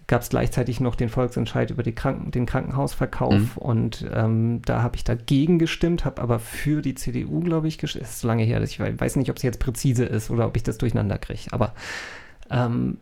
gab 0.08 0.22
es 0.22 0.30
gleichzeitig 0.30 0.80
noch 0.80 0.96
den 0.96 1.10
Volksentscheid 1.10 1.70
über 1.70 1.84
Kranken, 1.84 2.32
den 2.32 2.46
Krankenhausverkauf 2.46 3.34
Mhm. 3.34 3.52
und 3.58 4.06
ähm, 4.13 4.62
da 4.65 4.82
habe 4.82 4.96
ich 4.96 5.04
dagegen 5.04 5.60
gestimmt, 5.60 6.06
habe 6.06 6.22
aber 6.22 6.39
für 6.39 6.82
die 6.82 6.96
CDU, 6.96 7.41
glaube 7.41 7.67
ich, 7.67 7.78
gestimmt. 7.78 8.06
Es 8.06 8.12
ist 8.12 8.20
so 8.22 8.28
lange 8.30 8.43
her, 8.43 8.60
dass 8.62 8.70
ich 8.70 8.80
wei- 8.80 8.98
weiß 8.98 9.17
nicht, 9.17 9.30
ob 9.30 9.36
es 9.38 9.43
jetzt 9.43 9.60
präzise 9.60 10.06
ist 10.06 10.30
oder 10.32 10.48
ob 10.48 10.56
ich 10.56 10.63
das 10.63 10.78
durcheinander 10.78 11.17
kriege, 11.17 11.52
aber 11.52 11.74
ähm, 12.50 12.98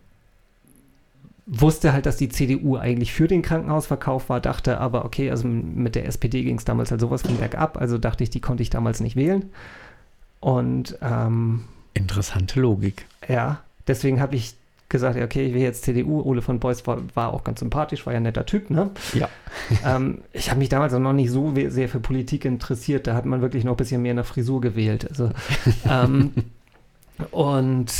wusste 1.47 1.93
halt, 1.93 2.07
dass 2.07 2.17
die 2.17 2.29
CDU 2.29 2.75
eigentlich 2.77 3.13
für 3.13 3.27
den 3.27 3.43
Krankenhausverkauf 3.43 4.29
war, 4.29 4.39
dachte 4.41 4.79
aber, 4.79 5.05
okay, 5.05 5.29
also 5.29 5.47
mit 5.47 5.93
der 5.93 6.07
SPD 6.07 6.41
ging 6.43 6.57
es 6.57 6.65
damals 6.65 6.89
halt 6.89 7.01
sowas 7.01 7.21
von 7.21 7.37
bergab, 7.37 7.77
also 7.77 7.99
dachte 7.99 8.23
ich, 8.23 8.31
die 8.31 8.41
konnte 8.41 8.63
ich 8.63 8.71
damals 8.71 8.99
nicht 8.99 9.15
wählen. 9.15 9.51
Und 10.39 10.97
ähm, 11.03 11.65
interessante 11.93 12.59
Logik. 12.59 13.05
ja, 13.27 13.61
deswegen 13.87 14.19
habe 14.21 14.35
ich 14.35 14.55
gesagt, 14.89 15.19
okay, 15.19 15.47
ich 15.47 15.53
will 15.53 15.61
jetzt 15.61 15.83
CDU. 15.83 16.21
Ole 16.21 16.41
von 16.41 16.59
Beuys 16.59 16.85
war, 16.85 16.99
war 17.15 17.33
auch 17.33 17.43
ganz 17.43 17.59
sympathisch, 17.59 18.05
war 18.05 18.13
ja 18.13 18.17
ein 18.17 18.23
netter 18.23 18.45
Typ, 18.45 18.69
ne? 18.69 18.91
Ja. 19.13 19.29
ähm, 19.85 20.19
ich 20.31 20.49
habe 20.49 20.59
mich 20.59 20.69
damals 20.69 20.93
auch 20.93 20.99
noch 20.99 21.13
nicht 21.13 21.31
so 21.31 21.53
sehr 21.67 21.89
für 21.89 21.99
Politik 21.99 22.45
interessiert. 22.45 23.07
Da 23.07 23.15
hat 23.15 23.25
man 23.25 23.41
wirklich 23.41 23.63
noch 23.63 23.73
ein 23.73 23.77
bisschen 23.77 24.01
mehr 24.01 24.13
nach 24.13 24.25
Frisur 24.25 24.61
gewählt. 24.61 25.07
Also, 25.09 25.31
ähm, 25.89 26.33
und 27.31 27.91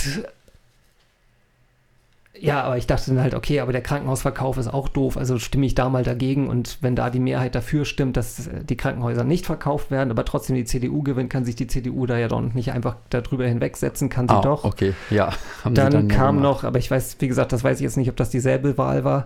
ja, 2.40 2.64
aber 2.64 2.78
ich 2.78 2.86
dachte 2.88 3.12
dann 3.12 3.22
halt, 3.22 3.34
okay, 3.34 3.60
aber 3.62 3.72
der 3.72 3.82
Krankenhausverkauf 3.82 4.58
ist 4.58 4.68
auch 4.68 4.90
doof, 4.90 5.18
also 5.18 5.40
stimme 5.40 5.66
ich 5.66 5.76
da 5.76 5.90
mal 5.90 6.04
dagegen 6.04 6.48
und 6.50 6.78
wenn 6.82 6.96
da 6.96 7.10
die 7.10 7.20
Mehrheit 7.20 7.56
dafür 7.56 7.86
stimmt, 7.86 8.18
dass 8.18 8.50
die 8.70 8.76
Krankenhäuser 8.78 9.24
nicht 9.24 9.46
verkauft 9.46 9.90
werden, 9.92 10.12
aber 10.12 10.26
trotzdem 10.26 10.56
die 10.56 10.66
CDU 10.66 11.02
gewinnt, 11.04 11.30
kann 11.30 11.46
sich 11.46 11.56
die 11.56 11.68
CDU 11.68 12.06
da 12.06 12.18
ja 12.18 12.28
doch 12.28 12.42
nicht 12.42 12.72
einfach 12.72 12.98
darüber 13.10 13.46
hinwegsetzen, 13.48 14.10
kann 14.10 14.28
sie 14.28 14.36
Ah, 14.36 14.42
doch. 14.42 14.64
okay, 14.66 14.94
ja. 15.10 15.32
haben 15.64 15.76
Dann, 15.76 15.94
ja 16.10 16.16
kam 16.16 16.38
gemacht. 16.38 16.44
noch, 16.44 16.64
aber 16.66 16.78
ich 16.80 16.92
weiß, 16.92 17.18
wie 17.20 17.28
gesagt, 17.28 17.54
das 17.54 17.64
weiß 17.64 17.78
ich 17.80 17.84
jetzt 17.84 17.98
nicht, 17.98 18.10
ob 18.10 18.16
das 18.18 18.30
dieselbe 18.30 18.78
Wahl 18.78 19.04
war, 19.04 19.26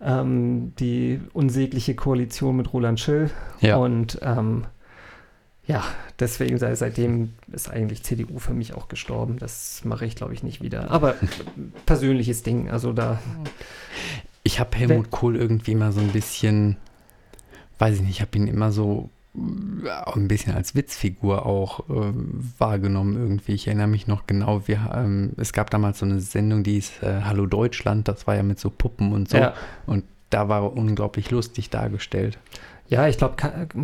ähm, 0.00 0.72
die 0.78 1.20
unsägliche 1.32 1.94
Koalition 1.94 2.56
mit 2.56 2.72
Roland 2.72 3.00
Schill. 3.00 3.30
Ja. 3.60 3.76
Und 3.76 4.18
ähm, 4.22 4.64
ja, 5.66 5.84
deswegen 6.20 6.58
sei 6.58 6.74
seitdem 6.74 7.32
ist 7.50 7.68
eigentlich 7.68 8.02
CDU 8.02 8.38
für 8.38 8.54
mich 8.54 8.74
auch 8.74 8.88
gestorben. 8.88 9.38
Das 9.38 9.82
mache 9.84 10.06
ich, 10.06 10.14
glaube 10.14 10.32
ich, 10.32 10.42
nicht 10.42 10.62
wieder. 10.62 10.90
Aber 10.90 11.16
persönliches 11.86 12.42
Ding, 12.42 12.70
also 12.70 12.92
da. 12.92 13.18
Ich 14.44 14.60
habe 14.60 14.76
Helmut 14.76 15.10
Kohl 15.10 15.34
irgendwie 15.34 15.72
immer 15.72 15.90
so 15.90 16.00
ein 16.00 16.12
bisschen, 16.12 16.76
weiß 17.78 17.96
ich 17.96 18.00
nicht, 18.02 18.10
ich 18.10 18.20
habe 18.20 18.38
ihn 18.38 18.46
immer 18.46 18.70
so 18.70 19.10
äh, 19.34 20.12
ein 20.12 20.28
bisschen 20.28 20.54
als 20.54 20.76
Witzfigur 20.76 21.44
auch 21.44 21.80
ähm, 21.90 22.52
wahrgenommen 22.58 23.16
irgendwie. 23.16 23.54
Ich 23.54 23.66
erinnere 23.66 23.88
mich 23.88 24.06
noch 24.06 24.28
genau, 24.28 24.68
wir, 24.68 24.92
ähm, 24.94 25.32
es 25.36 25.52
gab 25.52 25.70
damals 25.70 25.98
so 25.98 26.06
eine 26.06 26.20
Sendung, 26.20 26.62
die 26.62 26.74
hieß 26.74 27.02
äh, 27.02 27.22
Hallo 27.24 27.46
Deutschland, 27.46 28.06
das 28.06 28.28
war 28.28 28.36
ja 28.36 28.44
mit 28.44 28.60
so 28.60 28.70
Puppen 28.70 29.12
und 29.12 29.28
so. 29.28 29.38
Ja, 29.38 29.54
Und 29.86 30.04
da 30.30 30.48
war 30.48 30.62
er 30.62 30.76
unglaublich 30.76 31.32
lustig 31.32 31.70
dargestellt. 31.70 32.38
Ja 32.88 33.08
ich 33.08 33.18
glaube, 33.18 33.34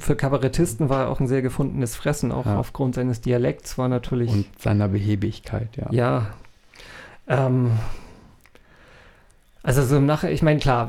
für 0.01 0.17
Kabarettisten 0.17 0.89
war 0.89 1.03
er 1.05 1.09
auch 1.11 1.21
ein 1.21 1.27
sehr 1.27 1.43
gefundenes 1.43 1.97
Fressen, 1.97 2.33
auch 2.33 2.47
Ja. 2.47 2.59
aufgrund 2.59 2.95
seines 2.95 3.21
Dialekts 3.21 3.79
war 3.79 3.89
natürlich. 3.89 4.31
Und 4.31 4.47
seiner 4.59 4.89
Behebigkeit, 4.89 5.69
ja. 5.77 5.87
Ja. 5.91 6.27
Ähm, 7.29 7.73
also 9.63 9.85
so 9.85 9.97
im 9.97 10.07
Nachhinein, 10.07 10.35
ich 10.35 10.43
meine, 10.43 10.59
klar, 10.61 10.89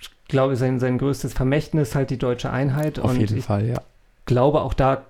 ich 0.00 0.10
glaube, 0.28 0.56
sein, 0.56 0.80
sein 0.80 0.98
größtes 0.98 1.32
Vermächtnis 1.34 1.94
halt 1.94 2.10
die 2.10 2.18
deutsche 2.18 2.50
Einheit. 2.50 2.98
Auf 2.98 3.10
und 3.10 3.20
jeden 3.20 3.38
ich 3.38 3.44
Fall, 3.44 3.66
ja. 3.66 3.80
glaube, 4.26 4.62
auch 4.62 4.74
da 4.74 5.02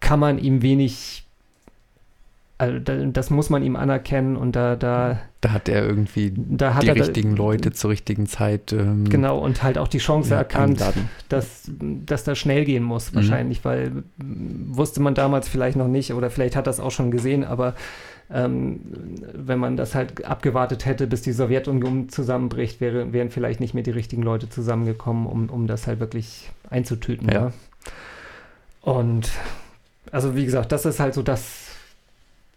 kann 0.00 0.18
man 0.20 0.38
ihm 0.38 0.62
wenig, 0.62 1.23
also 2.64 2.78
da, 2.78 2.96
das 3.06 3.30
muss 3.30 3.50
man 3.50 3.62
ihm 3.62 3.76
anerkennen 3.76 4.36
und 4.36 4.56
da, 4.56 4.76
da, 4.76 5.20
Da 5.40 5.52
hat 5.52 5.68
er 5.68 5.84
irgendwie 5.86 6.32
da 6.36 6.74
hat 6.74 6.82
die 6.82 6.88
er 6.88 6.96
richtigen 6.96 7.36
Leute 7.36 7.72
zur 7.72 7.90
richtigen 7.90 8.26
Zeit 8.26 8.72
ähm, 8.72 9.08
Genau, 9.08 9.38
und 9.38 9.62
halt 9.62 9.78
auch 9.78 9.88
die 9.88 9.98
Chance 9.98 10.30
ja, 10.30 10.38
erkannt, 10.38 10.82
dass, 11.28 11.70
dass 11.78 12.24
das 12.24 12.38
schnell 12.38 12.64
gehen 12.64 12.82
muss, 12.82 13.12
Mhm. 13.12 13.16
wahrscheinlich, 13.16 13.64
weil 13.64 13.90
mm, 13.90 14.76
wusste 14.76 15.00
man 15.00 15.14
damals 15.14 15.48
vielleicht 15.48 15.76
noch 15.76 15.88
nicht 15.88 16.12
oder 16.12 16.30
vielleicht 16.30 16.56
hat 16.56 16.66
das 16.66 16.80
auch 16.80 16.90
schon 16.90 17.10
gesehen, 17.10 17.44
aber 17.44 17.74
ähm, 18.30 18.80
wenn 19.34 19.58
man 19.58 19.76
das 19.76 19.94
halt 19.94 20.24
abgewartet 20.24 20.86
hätte, 20.86 21.06
bis 21.06 21.20
die 21.22 21.32
Sowjetunion 21.32 22.08
zusammenbricht, 22.08 22.80
wäre, 22.80 23.12
wären 23.12 23.30
vielleicht 23.30 23.60
nicht 23.60 23.74
mehr 23.74 23.82
die 23.82 23.90
richtigen 23.90 24.22
Leute 24.22 24.48
zusammengekommen, 24.48 25.26
um, 25.26 25.50
um 25.50 25.66
das 25.66 25.86
halt 25.86 26.00
wirklich 26.00 26.50
einzutüten. 26.70 27.28
Ja. 27.28 27.34
Ja. 27.34 27.52
Und 28.80 29.30
also 30.10 30.36
wie 30.36 30.44
gesagt, 30.44 30.72
das 30.72 30.84
ist 30.86 31.00
halt 31.00 31.14
so 31.14 31.22
das 31.22 31.63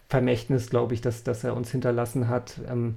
Vermächtnis, 0.09 0.69
glaube 0.69 0.93
ich, 0.93 1.01
dass, 1.01 1.23
dass 1.23 1.43
er 1.43 1.55
uns 1.55 1.71
hinterlassen 1.71 2.29
hat. 2.29 2.59
Ähm, 2.69 2.95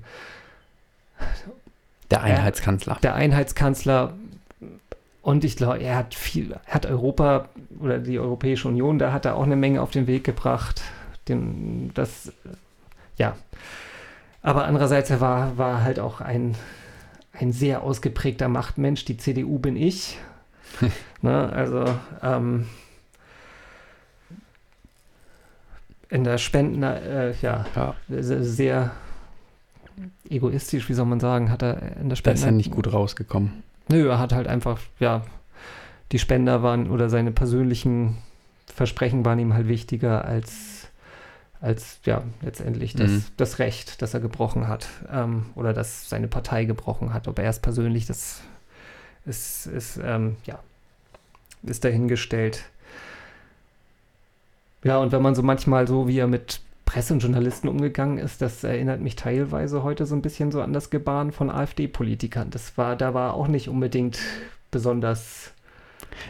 Der 2.11 2.23
Einheitskanzler. 2.23 2.99
der 3.03 3.15
Einheitskanzler 3.15 4.15
und 5.23 5.45
ich 5.45 5.57
glaube, 5.57 5.79
er 5.79 5.97
hat 5.97 6.15
viel, 6.15 6.57
hat 6.67 6.87
Europa 6.87 7.49
oder 7.79 7.99
die 7.99 8.19
Europäische 8.19 8.69
Union, 8.69 8.99
da 8.99 9.13
hat 9.13 9.27
er 9.27 9.37
auch 9.37 9.43
eine 9.43 9.57
Menge 9.57 9.83
auf 9.83 9.91
den 9.91 10.07
Weg 10.07 10.25
gebracht. 10.25 10.83
Den, 11.29 11.93
das, 11.95 12.33
ja. 13.17 13.37
Aber 14.43 14.65
andererseits, 14.65 15.11
er 15.11 15.21
war, 15.21 15.59
war 15.59 15.83
halt 15.83 16.01
auch 16.01 16.23
ein, 16.23 16.55
ein 17.33 17.53
sehr 17.53 17.83
ausgeprägter 17.83 18.49
Machtmensch. 18.49 19.05
Die 19.05 19.19
CDU 19.19 19.59
bin 19.59 19.77
ich. 19.77 20.19
ne, 21.23 21.53
also, 21.53 21.85
ähm, 22.23 22.67
in 26.11 26.25
der 26.25 26.39
Spenden, 26.39 26.83
äh, 26.83 27.33
ja, 27.43 27.65
Ja, 27.77 27.95
sehr, 28.09 28.91
egoistisch, 30.29 30.89
wie 30.89 30.95
soll 30.95 31.07
man 31.07 31.21
sagen, 31.21 31.51
hat 31.51 31.63
er 31.63 31.75
in 31.97 32.09
der 32.09 32.11
da 32.11 32.17
Spende. 32.17 32.39
ist 32.41 32.45
er 32.47 32.53
nicht 32.53 32.71
gut 32.71 32.93
rausgekommen. 32.93 33.63
Nö, 33.89 34.09
er 34.09 34.19
hat 34.19 34.33
halt 34.33 34.47
einfach, 34.49 34.81
ja, 34.99 35.25
die 36.13 36.19
Spender 36.19 36.63
waren 36.63 36.91
oder 36.91 37.09
seine 37.09 37.33
persönlichen 37.33 38.19
Versprechen 38.75 39.25
waren 39.25 39.39
ihm 39.39 39.53
halt 39.55 39.69
wichtiger 39.69 40.25
als, 40.25 40.89
als 41.61 41.99
ja, 42.05 42.23
letztendlich 42.41 42.95
das, 42.95 43.11
Mhm. 43.11 43.25
das 43.37 43.59
Recht, 43.59 44.01
das 44.03 44.15
er 44.15 44.21
gebrochen 44.21 44.69
hat 44.69 44.89
ähm, 45.13 45.47
oder 45.55 45.73
das 45.73 46.09
seine 46.09 46.29
Partei 46.29 46.65
gebrochen 46.65 47.13
hat. 47.13 47.29
Ob 47.29 47.39
er 47.39 47.51
es 47.51 47.59
persönlich, 47.59 48.07
das 48.07 48.41
ist, 49.27 49.67
ist 49.67 50.01
ähm, 50.03 50.37
ja, 50.47 50.59
ist 51.63 51.85
dahingestellt. 51.85 52.65
Ja, 54.85 54.99
und 54.99 55.13
wenn 55.13 55.23
man 55.23 55.35
so 55.35 55.43
manchmal 55.43 55.87
so, 55.87 56.09
wie 56.09 56.19
er 56.19 56.27
mit 56.27 56.61
Presse 56.87 57.13
und 57.15 57.21
Journalisten 57.21 57.69
umgegangen 57.69 58.19
ist, 58.19 58.43
das 58.43 58.65
erinnert 58.65 59.01
mich 59.01 59.15
teilweise 59.15 59.83
heute 59.83 60.07
so 60.07 60.15
ein 60.17 60.23
bisschen 60.23 60.51
so 60.51 60.61
an 60.63 60.73
das 60.73 60.91
Gebaren 60.91 61.31
von 61.33 61.51
AfD-Politikern. 61.51 62.51
Das 62.51 62.77
war, 62.79 62.97
da 62.97 63.15
war 63.15 63.35
auch 63.35 63.47
nicht 63.49 63.69
unbedingt 63.69 64.19
besonders. 64.71 65.53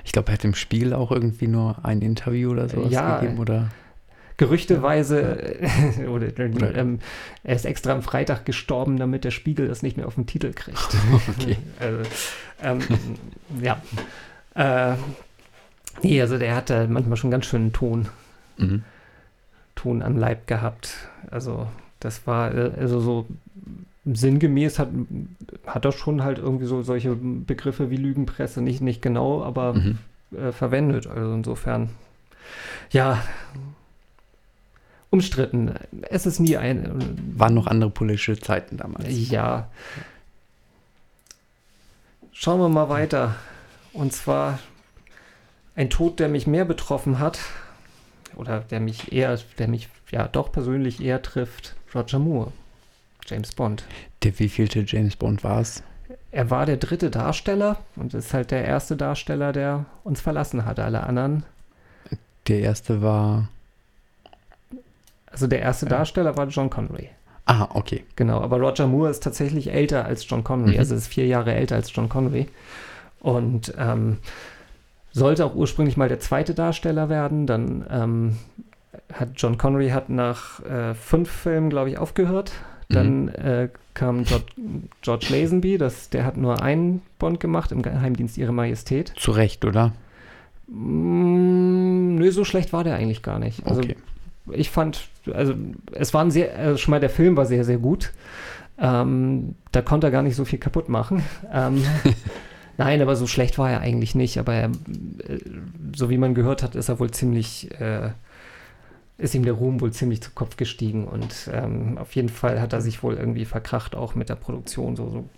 Ich 0.04 0.12
glaube, 0.12 0.28
er 0.30 0.34
hat 0.34 0.44
im 0.44 0.54
Spiegel 0.54 0.92
auch 0.92 1.10
irgendwie 1.12 1.46
nur 1.46 1.76
ein 1.84 2.02
Interview 2.02 2.50
oder 2.50 2.68
sowas 2.68 2.92
Ja. 2.92 3.18
gegeben, 3.20 3.38
oder? 3.38 3.68
Gerüchteweise, 4.36 5.56
oder, 6.10 6.26
Oder- 6.28 6.74
ähm, 6.74 6.98
er 7.44 7.56
ist 7.56 7.66
extra 7.66 7.92
am 7.92 8.02
Freitag 8.02 8.44
gestorben, 8.46 8.96
damit 8.98 9.24
der 9.24 9.30
Spiegel 9.30 9.68
das 9.68 9.82
nicht 9.82 9.96
mehr 9.96 10.06
auf 10.06 10.14
den 10.14 10.26
Titel 10.26 10.52
kriegt. 10.52 10.78
Okay. 11.38 11.56
also, 11.78 11.98
ähm, 12.62 12.78
ja. 13.62 13.80
Äh, 14.54 14.96
nee, 16.02 16.20
also 16.20 16.38
der 16.38 16.54
hat 16.54 16.70
da 16.70 16.86
manchmal 16.86 17.16
schon 17.16 17.30
ganz 17.30 17.46
schönen 17.46 17.72
Ton, 17.72 18.08
Mhm. 18.60 18.84
Ton 19.74 20.02
am 20.02 20.16
Leib 20.16 20.46
gehabt. 20.46 21.08
Also 21.30 21.66
das 22.00 22.26
war, 22.26 22.54
äh, 22.54 22.72
also 22.78 23.00
so 23.00 23.26
sinngemäß 24.06 24.78
hat, 24.78 24.88
hat 25.66 25.84
er 25.84 25.92
schon 25.92 26.22
halt 26.24 26.38
irgendwie 26.38 26.64
so 26.66 26.82
solche 26.82 27.14
Begriffe 27.14 27.90
wie 27.90 27.96
Lügenpresse 27.96 28.62
nicht, 28.62 28.80
nicht 28.80 29.02
genau, 29.02 29.42
aber 29.42 29.74
Mhm. 29.74 29.98
äh, 30.36 30.52
verwendet. 30.52 31.06
Also 31.06 31.32
insofern, 31.34 31.90
ja, 32.90 33.22
umstritten. 35.10 35.74
Es 36.08 36.24
ist 36.26 36.40
nie 36.40 36.56
ein. 36.56 37.18
Waren 37.36 37.54
noch 37.54 37.66
andere 37.66 37.90
politische 37.90 38.38
Zeiten 38.38 38.76
damals. 38.76 39.28
Ja. 39.30 39.68
Schauen 42.32 42.60
wir 42.60 42.68
mal 42.68 42.88
weiter. 42.88 43.34
Und 43.92 44.12
zwar 44.12 44.60
ein 45.74 45.90
Tod, 45.90 46.20
der 46.20 46.28
mich 46.28 46.46
mehr 46.46 46.64
betroffen 46.64 47.18
hat, 47.18 47.40
oder 48.36 48.60
der 48.60 48.80
mich 48.80 49.12
eher, 49.12 49.38
der 49.58 49.68
mich 49.68 49.88
ja 50.10 50.26
doch 50.28 50.50
persönlich 50.52 51.00
eher 51.02 51.22
trifft, 51.22 51.74
Roger 51.94 52.18
Moore, 52.18 52.52
James 53.26 53.52
Bond. 53.52 53.84
Der 54.22 54.38
wievielte 54.38 54.80
James 54.86 55.16
Bond 55.16 55.44
war 55.44 55.60
es? 55.60 55.82
Er 56.32 56.50
war 56.50 56.66
der 56.66 56.76
dritte 56.76 57.10
Darsteller 57.10 57.76
und 57.96 58.14
ist 58.14 58.32
halt 58.34 58.50
der 58.50 58.64
erste 58.64 58.96
Darsteller, 58.96 59.52
der 59.52 59.84
uns 60.04 60.20
verlassen 60.20 60.64
hat. 60.64 60.78
Alle 60.78 61.02
anderen, 61.04 61.44
Der 62.48 62.60
erste 62.60 63.02
war. 63.02 63.48
also 65.30 65.46
der 65.46 65.60
erste. 65.60 65.86
Darsteller 65.86 66.36
war 66.36 66.46
John 66.48 66.70
Connery. 66.70 67.08
Ah, 67.46 67.68
okay. 67.74 68.04
Genau, 68.16 68.40
aber 68.40 68.58
Roger 68.58 68.86
Moore 68.86 69.10
ist 69.10 69.22
tatsächlich 69.22 69.72
älter 69.72 70.04
als 70.04 70.28
John 70.28 70.44
Connery, 70.44 70.72
Mhm. 70.74 70.78
also 70.78 70.94
ist 70.94 71.08
vier 71.08 71.26
Jahre 71.26 71.52
älter 71.54 71.76
als 71.76 71.92
John 71.94 72.08
Connery. 72.08 72.48
Und 73.20 73.74
ähm, 73.76 74.18
sollte 75.12 75.44
auch 75.44 75.54
ursprünglich 75.54 75.96
mal 75.96 76.08
der 76.08 76.20
zweite 76.20 76.54
Darsteller 76.54 77.08
werden, 77.08 77.46
dann 77.46 77.84
ähm, 77.90 78.36
hat 79.12 79.30
John 79.36 79.58
Connery 79.58 79.90
hat 79.90 80.08
nach 80.08 80.64
äh, 80.64 80.94
fünf 80.94 81.30
Filmen, 81.30 81.70
glaube 81.70 81.90
ich, 81.90 81.98
aufgehört. 81.98 82.52
Dann 82.88 83.28
äh, 83.28 83.68
kam 83.94 84.24
George, 84.24 84.46
George 85.00 85.26
Lazenby, 85.30 85.78
das, 85.78 86.10
der 86.10 86.24
hat 86.24 86.36
nur 86.36 86.60
einen 86.60 87.02
Bond 87.20 87.38
gemacht 87.38 87.70
im 87.70 87.82
Geheimdienst 87.82 88.36
Ihre 88.36 88.52
Majestät. 88.52 89.12
Zu 89.16 89.30
Recht, 89.30 89.64
oder? 89.64 89.92
Mm, 90.66 92.16
nö, 92.16 92.30
so 92.32 92.44
schlecht 92.44 92.72
war 92.72 92.84
der 92.84 92.96
eigentlich 92.96 93.22
gar 93.22 93.38
nicht. 93.38 93.64
Also 93.66 93.80
Okay. 93.82 93.96
ich 94.52 94.70
fand, 94.70 95.08
also 95.32 95.54
es 95.92 96.12
war 96.14 96.22
ein 96.24 96.30
sehr, 96.32 96.56
also 96.56 96.78
schon 96.78 96.90
mal 96.90 97.00
der 97.00 97.10
Film 97.10 97.36
war 97.36 97.46
sehr, 97.46 97.64
sehr 97.64 97.78
gut. 97.78 98.12
Ähm, 98.78 99.54
da 99.72 99.82
konnte 99.82 100.06
er 100.08 100.10
gar 100.10 100.22
nicht 100.22 100.36
so 100.36 100.44
viel 100.44 100.58
kaputt 100.58 100.88
machen. 100.88 101.22
Ähm, 101.52 101.84
nein, 102.80 103.02
aber 103.02 103.14
so 103.14 103.26
schlecht 103.26 103.58
war 103.58 103.70
er 103.70 103.80
eigentlich 103.80 104.14
nicht. 104.14 104.38
Aber 104.38 104.54
er, 104.54 104.68
äh, 104.68 105.38
so 105.94 106.08
wie 106.08 106.16
man 106.16 106.34
gehört 106.34 106.62
hat, 106.62 106.74
ist 106.74 106.88
er 106.88 106.98
wohl 106.98 107.10
ziemlich, 107.10 107.70
äh, 107.78 108.10
ist 109.18 109.34
ihm 109.34 109.44
der 109.44 109.52
Ruhm 109.52 109.82
wohl 109.82 109.92
ziemlich 109.92 110.22
zu 110.22 110.30
Kopf 110.30 110.56
gestiegen. 110.56 111.06
Und 111.06 111.50
ähm, 111.52 111.98
auf 111.98 112.16
jeden 112.16 112.30
Fall 112.30 112.58
hat 112.60 112.72
er 112.72 112.80
sich 112.80 113.02
wohl 113.02 113.14
irgendwie 113.14 113.44
verkracht, 113.44 113.94
auch 113.94 114.14
mit 114.14 114.30
der 114.30 114.36
Produktion. 114.36 114.96
So, 114.96 115.10
so 115.10 115.28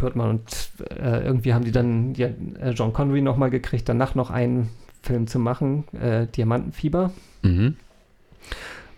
hört 0.00 0.16
man. 0.16 0.30
Und 0.30 0.70
äh, 0.90 1.24
irgendwie 1.24 1.54
haben 1.54 1.64
die 1.64 1.70
dann 1.70 2.14
ja, 2.14 2.26
äh, 2.60 2.70
John 2.70 2.92
Connery 2.92 3.22
nochmal 3.22 3.50
gekriegt, 3.50 3.88
danach 3.88 4.16
noch 4.16 4.30
einen 4.30 4.70
Film 5.02 5.28
zu 5.28 5.38
machen, 5.38 5.84
äh, 5.92 6.26
Diamantenfieber. 6.26 7.12
Mhm. 7.42 7.76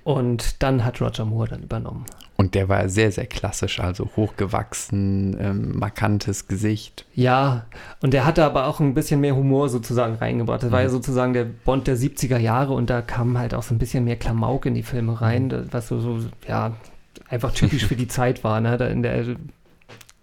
Und 0.05 0.62
dann 0.62 0.85
hat 0.85 1.03
Roger 1.03 1.27
Moore 1.27 1.49
dann 1.49 1.62
übernommen. 1.62 2.07
Und 2.37 2.55
der 2.57 2.68
war 2.68 2.88
sehr, 2.88 3.12
sehr 3.12 3.27
klassisch, 3.27 3.79
also 3.79 4.11
hochgewachsen, 4.16 5.37
ähm, 5.40 5.79
markantes 5.79 6.49
Gesicht. 6.49 7.07
Ja, 7.14 7.66
und 8.03 8.12
der 8.12 8.25
hatte 8.27 8.44
aber 8.44 8.66
auch 8.66 8.81
ein 8.81 8.94
bisschen 8.94 9.20
mehr 9.20 9.37
Humor 9.37 9.68
sozusagen 9.68 10.16
reingebracht. 10.16 10.62
Das 10.62 10.73
war 10.73 10.81
ja 10.81 10.88
Mhm. 10.88 10.92
sozusagen 10.92 11.33
der 11.33 11.44
Bond 11.44 11.87
der 11.87 11.97
70er 11.97 12.38
Jahre 12.38 12.73
und 12.73 12.90
da 12.90 13.03
kam 13.03 13.38
halt 13.38 13.55
auch 13.55 13.62
so 13.62 13.75
ein 13.75 13.79
bisschen 13.79 14.05
mehr 14.05 14.16
Klamauk 14.16 14.66
in 14.66 14.75
die 14.75 14.83
Filme 14.83 15.20
rein, 15.20 15.49
das- 15.49 15.66
was 15.70 15.88
so, 15.88 16.01
so 16.01 16.18
ja, 16.49 16.73
einfach 17.29 17.53
typisch 17.53 17.87
für 17.87 17.97
die 17.97 18.09
Zeit 18.09 18.42
war. 18.42 18.61
Ne? 18.61 18.77
Da 18.79 18.88
in 18.88 19.03
der, 19.05 19.25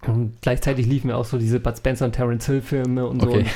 und 0.07 0.41
gleichzeitig 0.41 0.87
liefen 0.87 1.09
ja 1.11 1.15
auch 1.15 1.25
so 1.25 1.37
diese 1.37 1.59
Bud 1.59 1.77
Spencer 1.77 2.05
und 2.05 2.11
Terence 2.13 2.45
Hill 2.47 2.61
Filme 2.61 3.05
und 3.07 3.21
so. 3.21 3.29
Okay. 3.29 3.45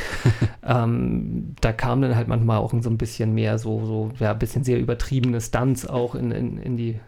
Ähm, 0.68 1.54
da 1.62 1.72
kam 1.74 2.02
dann 2.02 2.16
halt 2.16 2.28
manchmal 2.28 2.58
auch 2.58 2.74
so 2.82 2.90
ein 2.90 2.98
bisschen 2.98 3.36
mehr 3.36 3.60
so, 3.60 3.86
so 3.86 4.12
ja, 4.20 4.32
ein 4.32 4.40
bisschen 4.40 4.64
sehr 4.64 4.80
übertriebene 4.80 5.40
Stunts 5.40 5.86
auch 5.86 6.16
in, 6.16 6.32
in, 6.32 6.58
in 6.58 6.76
die. 6.76 7.00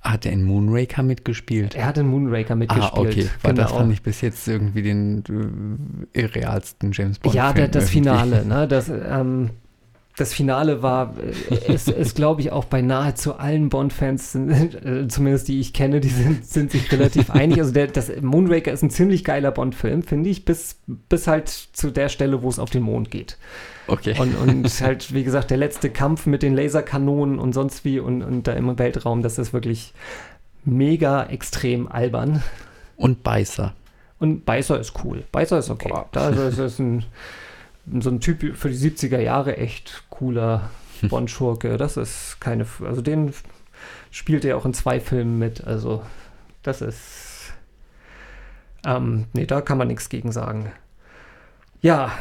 Hat 0.00 0.24
er 0.24 0.32
in 0.32 0.44
Moonraker 0.44 1.02
mitgespielt? 1.02 1.74
Er 1.74 1.86
hat 1.86 1.98
in 1.98 2.06
Moonraker 2.06 2.56
mitgespielt. 2.56 2.92
Ah, 2.94 2.98
okay. 2.98 3.28
Weil 3.42 3.54
das 3.54 3.66
genau. 3.66 3.80
fand 3.80 3.92
ich 3.92 4.02
bis 4.02 4.22
jetzt 4.22 4.48
irgendwie 4.48 4.82
den 4.82 5.22
äh, 6.14 6.20
irrealsten 6.22 6.92
James 6.92 7.18
Bond. 7.18 7.34
Ja, 7.34 7.52
der, 7.52 7.68
das 7.68 7.84
irgendwie. 7.84 8.08
Finale, 8.08 8.44
ne? 8.46 8.66
Das, 8.66 8.88
ähm, 8.88 9.50
das 10.16 10.34
Finale 10.34 10.82
war, 10.82 11.14
äh, 11.18 11.72
ist, 11.72 11.88
ist 11.88 12.14
glaube 12.14 12.40
ich, 12.40 12.52
auch 12.52 12.64
bei 12.64 12.82
nahezu 12.82 13.36
allen 13.36 13.68
Bond-Fans, 13.68 14.34
äh, 14.34 15.08
zumindest 15.08 15.48
die 15.48 15.60
ich 15.60 15.72
kenne, 15.72 16.00
die 16.00 16.08
sind, 16.08 16.44
sind 16.46 16.70
sich 16.72 16.90
relativ 16.92 17.30
einig. 17.30 17.58
Also 17.58 17.72
der, 17.72 17.86
das 17.86 18.10
Moonraker 18.20 18.72
ist 18.72 18.82
ein 18.82 18.90
ziemlich 18.90 19.24
geiler 19.24 19.50
Bond-Film, 19.50 20.02
finde 20.02 20.30
ich, 20.30 20.44
bis, 20.44 20.78
bis 20.86 21.26
halt 21.26 21.48
zu 21.48 21.90
der 21.90 22.08
Stelle, 22.08 22.42
wo 22.42 22.48
es 22.48 22.58
auf 22.58 22.70
den 22.70 22.82
Mond 22.82 23.10
geht. 23.10 23.38
Okay. 23.86 24.14
Und, 24.18 24.34
und 24.36 24.80
halt, 24.80 25.12
wie 25.14 25.24
gesagt, 25.24 25.50
der 25.50 25.58
letzte 25.58 25.90
Kampf 25.90 26.26
mit 26.26 26.42
den 26.42 26.54
Laserkanonen 26.54 27.38
und 27.38 27.54
sonst 27.54 27.84
wie 27.84 27.98
und, 27.98 28.22
und 28.22 28.46
da 28.46 28.52
im 28.52 28.78
Weltraum, 28.78 29.22
das 29.22 29.38
ist 29.38 29.52
wirklich 29.52 29.94
mega 30.64 31.24
extrem 31.24 31.88
albern. 31.88 32.42
Und 32.96 33.22
Beißer. 33.22 33.74
Und 34.18 34.44
Beißer 34.44 34.78
ist 34.78 34.92
cool. 35.02 35.24
Beißer 35.32 35.58
ist 35.58 35.70
okay. 35.70 35.88
Boah. 35.88 36.06
Da 36.12 36.28
ist, 36.28 36.58
ist 36.58 36.78
ein, 36.78 37.04
so 37.98 38.10
ein 38.10 38.20
Typ 38.20 38.56
für 38.56 38.70
die 38.70 38.76
70er 38.76 39.20
Jahre 39.20 39.56
echt 39.56 40.04
cooler 40.10 40.70
Bond-Schurke. 41.02 41.76
Das 41.76 41.96
ist 41.96 42.40
keine. 42.40 42.66
Also 42.84 43.00
den 43.00 43.32
spielt 44.10 44.44
er 44.44 44.56
auch 44.56 44.64
in 44.64 44.74
zwei 44.74 45.00
Filmen 45.00 45.38
mit. 45.38 45.64
Also 45.64 46.02
das 46.62 46.82
ist. 46.82 47.52
Ähm, 48.86 49.26
nee, 49.32 49.46
da 49.46 49.60
kann 49.60 49.78
man 49.78 49.88
nichts 49.88 50.08
gegen 50.08 50.32
sagen. 50.32 50.72
Ja. 51.82 52.12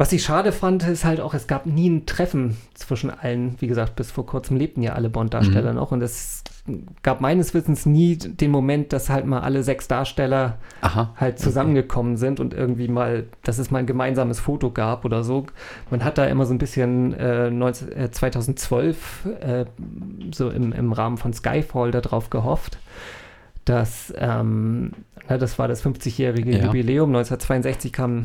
Was 0.00 0.12
ich 0.12 0.22
schade 0.22 0.50
fand, 0.50 0.82
ist 0.88 1.04
halt 1.04 1.20
auch, 1.20 1.34
es 1.34 1.46
gab 1.46 1.66
nie 1.66 1.90
ein 1.90 2.06
Treffen 2.06 2.56
zwischen 2.72 3.10
allen. 3.10 3.56
Wie 3.60 3.66
gesagt, 3.66 3.96
bis 3.96 4.10
vor 4.10 4.24
kurzem 4.24 4.56
lebten 4.56 4.80
ja 4.80 4.94
alle 4.94 5.10
Bond-Darsteller 5.10 5.72
Mhm. 5.72 5.76
noch. 5.76 5.92
Und 5.92 6.00
es 6.02 6.42
gab 7.02 7.20
meines 7.20 7.52
Wissens 7.52 7.84
nie 7.84 8.16
den 8.16 8.50
Moment, 8.50 8.94
dass 8.94 9.10
halt 9.10 9.26
mal 9.26 9.40
alle 9.40 9.62
sechs 9.62 9.88
Darsteller 9.88 10.56
Aha. 10.80 11.12
halt 11.16 11.38
zusammengekommen 11.38 12.16
sind 12.16 12.40
und 12.40 12.54
irgendwie 12.54 12.88
mal, 12.88 13.24
dass 13.42 13.58
es 13.58 13.70
mal 13.70 13.80
ein 13.80 13.86
gemeinsames 13.86 14.40
Foto 14.40 14.70
gab 14.70 15.04
oder 15.04 15.22
so. 15.22 15.44
Man 15.90 16.02
hat 16.02 16.16
da 16.16 16.24
immer 16.24 16.46
so 16.46 16.54
ein 16.54 16.58
bisschen 16.58 17.12
äh, 17.12 17.50
19, 17.50 17.92
äh, 17.92 18.10
2012 18.10 19.26
äh, 19.42 19.66
so 20.32 20.48
im, 20.48 20.72
im 20.72 20.92
Rahmen 20.94 21.18
von 21.18 21.34
Skyfall 21.34 21.90
darauf 21.90 22.30
gehofft, 22.30 22.78
dass, 23.66 24.14
ähm, 24.16 24.92
na, 25.28 25.36
das 25.36 25.58
war 25.58 25.68
das 25.68 25.84
50-jährige 25.84 26.56
Ja. 26.56 26.64
Jubiläum, 26.64 27.10
1962 27.10 27.92
kam 27.92 28.24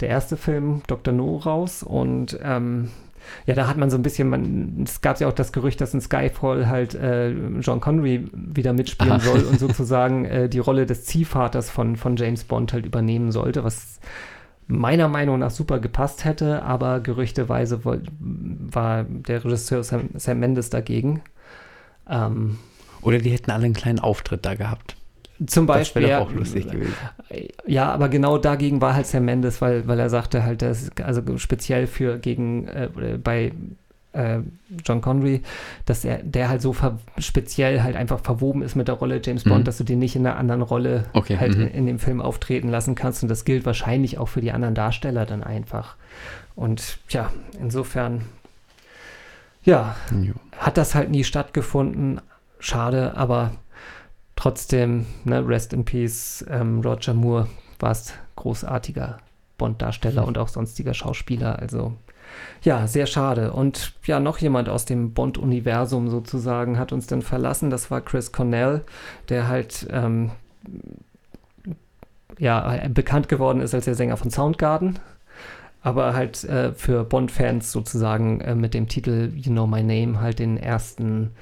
der 0.00 0.08
erste 0.08 0.36
Film 0.36 0.82
Dr. 0.86 1.12
No 1.14 1.36
raus 1.36 1.82
und 1.82 2.38
ähm, 2.42 2.90
ja, 3.46 3.54
da 3.54 3.66
hat 3.68 3.76
man 3.76 3.90
so 3.90 3.96
ein 3.96 4.02
bisschen, 4.02 4.28
man, 4.28 4.84
es 4.84 5.00
gab 5.00 5.20
ja 5.20 5.28
auch 5.28 5.32
das 5.32 5.52
Gerücht, 5.52 5.80
dass 5.80 5.94
in 5.94 6.00
Skyfall 6.00 6.68
halt 6.68 6.94
äh, 6.94 7.30
John 7.60 7.80
Connery 7.80 8.28
wieder 8.32 8.72
mitspielen 8.72 9.12
Aha. 9.12 9.20
soll 9.20 9.42
und 9.42 9.58
sozusagen 9.60 10.24
äh, 10.24 10.48
die 10.48 10.58
Rolle 10.58 10.86
des 10.86 11.04
Ziehvaters 11.04 11.70
von, 11.70 11.96
von 11.96 12.16
James 12.16 12.44
Bond 12.44 12.72
halt 12.72 12.86
übernehmen 12.86 13.32
sollte, 13.32 13.64
was 13.64 14.00
meiner 14.66 15.08
Meinung 15.08 15.40
nach 15.40 15.50
super 15.50 15.80
gepasst 15.80 16.24
hätte, 16.24 16.62
aber 16.62 17.00
gerüchteweise 17.00 17.80
war 17.84 19.04
der 19.04 19.44
Regisseur 19.44 19.82
Sam, 19.82 20.10
Sam 20.14 20.38
Mendes 20.38 20.70
dagegen. 20.70 21.22
Ähm, 22.08 22.58
Oder 23.02 23.18
die 23.18 23.30
hätten 23.30 23.50
alle 23.50 23.64
einen 23.64 23.74
kleinen 23.74 23.98
Auftritt 23.98 24.46
da 24.46 24.54
gehabt. 24.54 24.96
Zum 25.46 25.66
Das 25.66 25.76
Beispiel. 25.76 26.02
wäre 26.02 26.10
ja, 26.12 26.20
doch 26.20 26.28
auch 26.28 26.32
lustig 26.34 26.70
gewesen. 26.70 26.94
Ja, 27.66 27.90
aber 27.92 28.08
genau 28.08 28.36
dagegen 28.38 28.80
war 28.80 28.94
halt 28.94 29.06
Sam 29.06 29.24
Mendes, 29.24 29.60
weil, 29.60 29.86
weil 29.88 29.98
er 29.98 30.10
sagte 30.10 30.42
halt, 30.44 30.62
dass, 30.62 30.90
also 31.02 31.22
speziell 31.38 31.86
für 31.86 32.18
gegen 32.18 32.68
äh, 32.68 32.88
bei 33.22 33.52
äh, 34.12 34.40
John 34.84 35.00
Connery, 35.00 35.42
dass 35.86 36.04
er 36.04 36.18
der 36.18 36.48
halt 36.48 36.60
so 36.60 36.74
speziell 37.18 37.82
halt 37.82 37.94
einfach 37.96 38.20
verwoben 38.20 38.60
ist 38.62 38.74
mit 38.74 38.88
der 38.88 38.96
Rolle 38.96 39.20
James 39.24 39.44
Bond, 39.44 39.60
Mhm. 39.60 39.64
dass 39.64 39.78
du 39.78 39.84
den 39.84 40.00
nicht 40.00 40.16
in 40.16 40.26
einer 40.26 40.36
anderen 40.36 40.62
Rolle 40.62 41.04
Okay, 41.12 41.38
halt 41.38 41.56
mhm. 41.56 41.62
in, 41.62 41.68
in 41.68 41.86
dem 41.86 41.98
Film 42.00 42.20
auftreten 42.20 42.68
lassen 42.68 42.94
kannst. 42.96 43.22
Und 43.22 43.28
das 43.28 43.44
gilt 43.44 43.64
wahrscheinlich 43.66 44.18
auch 44.18 44.26
für 44.28 44.40
die 44.40 44.50
anderen 44.52 44.74
Darsteller 44.74 45.26
dann 45.26 45.44
einfach. 45.44 45.94
Und 46.56 46.98
ja, 47.08 47.30
insofern, 47.60 48.22
ja, 49.62 49.94
Jo. 50.20 50.32
hat 50.58 50.76
das 50.76 50.94
halt 50.94 51.10
nie 51.10 51.24
stattgefunden. 51.24 52.20
Schade, 52.58 53.16
aber 53.16 53.52
trotzdem, 54.40 55.04
ne, 55.24 55.46
Rest 55.46 55.74
in 55.74 55.84
Peace, 55.84 56.44
ähm, 56.48 56.80
Roger 56.80 57.12
Moore, 57.12 57.46
warst 57.78 58.14
großartiger 58.36 59.18
Bond-Darsteller 59.58 60.26
und 60.26 60.38
auch 60.38 60.48
sonstiger 60.48 60.94
Schauspieler. 60.94 61.58
Also 61.58 61.92
ja, 62.62 62.86
sehr 62.86 63.06
schade. 63.06 63.52
Und 63.52 63.92
ja, 64.04 64.18
noch 64.18 64.38
jemand 64.38 64.70
aus 64.70 64.86
dem 64.86 65.12
Bond-Universum 65.12 66.08
sozusagen 66.08 66.78
hat 66.78 66.90
uns 66.92 67.06
dann 67.06 67.20
verlassen. 67.20 67.68
Das 67.68 67.90
war 67.90 68.00
Chris 68.00 68.32
Cornell, 68.32 68.80
der 69.28 69.48
halt 69.48 69.86
ähm, 69.90 70.30
ja, 72.38 72.88
bekannt 72.88 73.28
geworden 73.28 73.60
ist 73.60 73.74
als 73.74 73.84
der 73.84 73.94
Sänger 73.94 74.16
von 74.16 74.30
Soundgarden. 74.30 74.98
Aber 75.82 76.14
halt 76.14 76.44
äh, 76.44 76.72
für 76.72 77.04
Bond-Fans 77.04 77.72
sozusagen 77.72 78.40
äh, 78.40 78.54
mit 78.54 78.72
dem 78.72 78.88
Titel 78.88 79.32
You 79.34 79.52
Know 79.52 79.66
My 79.66 79.82
Name 79.82 80.18
halt 80.22 80.38
den 80.38 80.56
ersten 80.56 81.32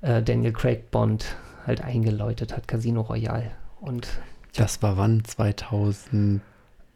äh, 0.00 0.22
Daniel 0.22 0.52
Craig 0.52 0.90
Bond 0.90 1.36
halt 1.68 1.82
eingeläutet 1.82 2.56
hat, 2.56 2.66
Casino 2.66 3.02
Royale. 3.02 3.52
Und 3.80 4.08
das 4.56 4.82
war 4.82 4.96
wann? 4.96 5.22
2000? 5.24 6.40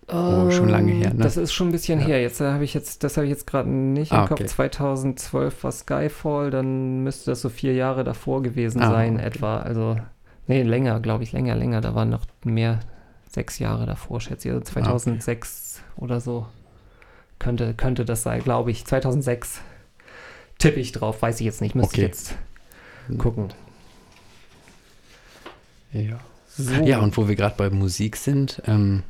Oh, 0.08 0.50
schon 0.50 0.68
lange 0.68 0.92
her, 0.92 1.14
ne? 1.14 1.22
Das 1.22 1.36
ist 1.36 1.52
schon 1.52 1.68
ein 1.68 1.72
bisschen 1.72 2.00
ja. 2.00 2.06
her. 2.06 2.22
Jetzt 2.22 2.40
äh, 2.40 2.50
habe 2.50 2.64
ich 2.64 2.74
jetzt, 2.74 3.04
das 3.04 3.16
habe 3.16 3.26
ich 3.26 3.30
jetzt 3.30 3.46
gerade 3.46 3.70
nicht 3.70 4.10
im 4.10 4.18
ah, 4.18 4.26
Kopf. 4.26 4.44
2012 4.44 5.62
war 5.62 5.72
Skyfall, 5.72 6.50
dann 6.50 7.04
müsste 7.04 7.30
das 7.30 7.40
so 7.40 7.48
vier 7.48 7.74
Jahre 7.74 8.02
davor 8.02 8.42
gewesen 8.42 8.82
ah, 8.82 8.90
sein, 8.90 9.16
okay. 9.16 9.26
etwa. 9.26 9.58
Also, 9.58 9.96
nee, 10.48 10.62
länger, 10.62 10.98
glaube 11.00 11.22
ich, 11.22 11.32
länger, 11.32 11.54
länger. 11.54 11.80
Da 11.80 11.94
waren 11.94 12.10
noch 12.10 12.26
mehr, 12.44 12.80
sechs 13.30 13.60
Jahre 13.60 13.86
davor, 13.86 14.20
schätze 14.20 14.48
ich. 14.48 14.54
Also 14.54 14.64
2006 14.64 15.76
ah, 15.78 15.92
okay. 15.94 16.04
oder 16.04 16.20
so 16.20 16.46
könnte, 17.38 17.72
könnte 17.74 18.04
das 18.04 18.22
sein, 18.22 18.42
glaube 18.42 18.72
ich. 18.72 18.84
2006 18.84 19.60
tippe 20.58 20.80
ich 20.80 20.92
drauf, 20.92 21.22
weiß 21.22 21.40
ich 21.40 21.46
jetzt 21.46 21.60
nicht, 21.60 21.74
müsste 21.74 21.92
okay. 21.92 22.00
ich 22.02 22.06
jetzt 22.08 22.34
gucken. 23.18 23.48
Ja. 25.92 26.18
So. 26.48 26.72
Ja, 26.84 26.98
und 26.98 27.16
wo 27.16 27.28
wir 27.28 27.36
gerade 27.36 27.54
bei 27.56 27.70
Musik 27.70 28.16
sind, 28.16 28.62
ähm, 28.66 29.02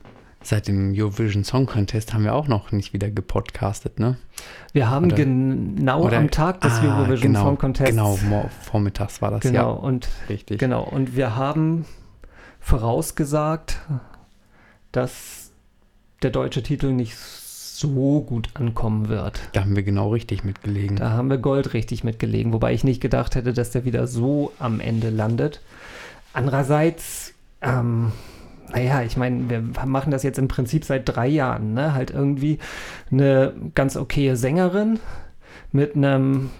seit 0.43 0.69
dem 0.69 0.93
Eurovision 0.97 1.45
Song 1.45 1.67
Contest 1.67 2.15
haben 2.15 2.25
wir 2.25 2.35
auch 2.35 2.49
noch 2.49 2.71
nicht 2.73 2.93
wieder 2.93 3.11
gepodcastet, 3.11 3.99
ne? 3.99 4.17
Wir 4.73 4.91
haben 4.91 5.07
oder, 5.07 5.17
genau 5.17 6.05
oder, 6.05 6.19
am 6.19 6.31
Tag 6.31 6.61
des 6.61 6.73
ah, 6.75 6.85
Eurovision 6.85 7.33
genau, 7.33 7.45
Song 7.45 7.59
Contests. 7.59 7.91
Genau, 7.91 8.17
vormittags 8.63 9.21
war 9.23 9.31
das 9.31 9.41
genau, 9.41 9.59
ja. 9.59 9.67
Und, 9.71 10.09
Richtig. 10.29 10.59
Genau, 10.59 10.83
und 10.85 11.17
wir 11.17 11.37
haben 11.37 11.85
vorausgesagt, 12.61 13.81
dass 14.93 15.51
der 16.23 16.31
deutsche 16.31 16.63
Titel 16.63 16.93
nicht 16.93 17.17
so 17.17 18.21
gut 18.21 18.51
ankommen 18.55 19.09
wird. 19.09 19.41
Da 19.53 19.63
haben 19.63 19.75
wir 19.75 19.83
genau 19.83 20.11
richtig 20.11 20.45
mitgelegen. 20.45 20.97
Da 20.97 21.11
haben 21.11 21.29
wir 21.29 21.39
Gold 21.39 21.75
richtig 21.75 22.05
mitgelegen, 22.05 22.53
wobei 22.53 22.73
ich 22.73 22.85
nicht 22.85 23.01
gedacht 23.01 23.35
hätte, 23.35 23.53
dass 23.53 23.73
der 23.73 23.85
wieder 23.85 24.07
so 24.07 24.53
am 24.61 24.79
Ende 24.79 25.11
landet. 25.11 25.61
Andererseits, 26.33 27.35
ähm, 27.61 28.13
naja, 28.71 29.03
ich 29.03 29.17
meine, 29.17 29.51
wir 29.51 29.61
machen 29.87 30.11
das 30.11 30.23
jetzt 30.23 30.39
im 30.39 30.49
Prinzip 30.49 30.85
seit 30.85 31.09
drei 31.09 31.29
Jahren, 31.29 31.75
ne? 31.75 31.95
Halt 31.95 32.11
irgendwie 32.11 32.59
eine 33.11 33.55
ganz 33.75 33.97
okaye 33.97 34.37
Sängerin 34.37 34.99
mit 35.73 35.95
einem 35.95 36.51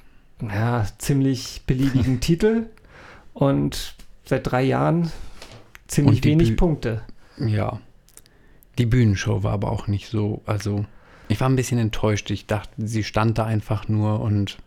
ja, 0.41 0.87
ziemlich 0.99 1.63
beliebigen 1.67 2.21
Titel 2.21 2.67
und 3.33 3.95
seit 4.25 4.51
drei 4.51 4.63
Jahren 4.63 5.11
ziemlich 5.87 6.23
wenig 6.25 6.51
Bü 6.51 6.57
Punkte. 6.57 7.03
Ja. 7.39 7.81
Die 8.79 8.87
Bühnenshow 8.87 9.43
war 9.43 9.53
aber 9.53 9.71
auch 9.71 9.87
nicht 9.87 10.09
so, 10.09 10.43
also 10.47 10.85
ich 11.29 11.41
war 11.41 11.49
ein 11.49 11.57
bisschen 11.57 11.79
enttäuscht. 11.79 12.31
Ich 12.31 12.47
dachte, 12.47 12.71
sie 12.77 13.05
stand 13.05 13.39
da 13.39 13.45
einfach 13.45 13.89
nur 13.89 14.21
und 14.21 14.59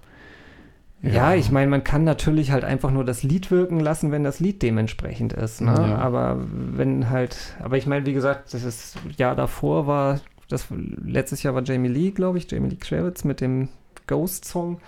ja, 1.05 1.31
ja 1.31 1.35
ich 1.35 1.51
meine, 1.51 1.69
man 1.69 1.83
kann 1.83 2.03
natürlich 2.03 2.51
halt 2.51 2.63
einfach 2.63 2.91
nur 2.91 3.05
das 3.05 3.23
Lied 3.23 3.51
wirken 3.51 3.79
lassen, 3.79 4.11
wenn 4.11 4.23
das 4.23 4.39
Lied 4.39 4.61
dementsprechend 4.61 5.33
ist. 5.33 5.61
Ne? 5.61 5.73
Ja. 5.73 5.97
Aber 5.97 6.39
wenn 6.49 7.09
halt, 7.09 7.55
aber 7.61 7.77
ich 7.77 7.85
meine, 7.85 8.05
wie 8.05 8.13
gesagt, 8.13 8.53
das 8.53 8.63
ist 8.63 8.97
Jahr 9.17 9.35
davor 9.35 9.87
war, 9.87 10.19
das 10.47 10.67
letztes 11.03 11.43
Jahr 11.43 11.55
war 11.55 11.63
Jamie 11.63 11.89
Lee, 11.89 12.11
glaube 12.11 12.37
ich, 12.37 12.49
Jamie 12.49 12.69
Lee 12.69 12.77
Kravitz 12.77 13.23
mit 13.23 13.41
dem 13.41 13.69
Ghost 14.07 14.45
Song, 14.45 14.79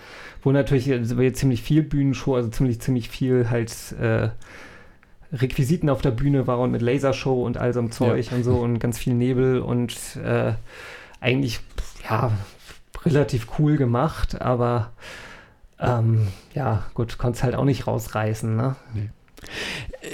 wo 0.43 0.51
natürlich 0.51 0.91
also 0.91 1.15
ziemlich 1.31 1.63
viel 1.63 1.83
Bühnenshow, 1.83 2.35
also 2.35 2.49
ziemlich, 2.49 2.79
ziemlich 2.79 3.09
viel 3.09 3.49
halt 3.49 3.73
äh, 3.99 4.29
Requisiten 5.33 5.89
auf 5.89 6.01
der 6.01 6.11
Bühne 6.11 6.47
war 6.47 6.59
und 6.59 6.71
mit 6.71 6.81
Lasershow 6.81 7.43
und 7.43 7.57
all 7.57 7.73
so 7.73 7.79
einem 7.79 7.91
Zeug 7.91 8.31
ja. 8.31 8.37
und 8.37 8.43
so 8.43 8.55
und 8.57 8.79
ganz 8.79 8.97
viel 8.97 9.13
Nebel 9.13 9.59
und 9.59 10.17
äh, 10.23 10.53
eigentlich, 11.19 11.59
ja, 12.07 12.31
relativ 13.05 13.47
cool 13.57 13.77
gemacht, 13.77 14.41
aber 14.41 14.91
ähm, 15.79 16.27
ja, 16.53 16.85
gut, 16.93 17.17
konnte 17.17 17.37
es 17.37 17.43
halt 17.43 17.55
auch 17.55 17.65
nicht 17.65 17.87
rausreißen, 17.87 18.55
ne? 18.55 18.75
Nee. 18.93 19.09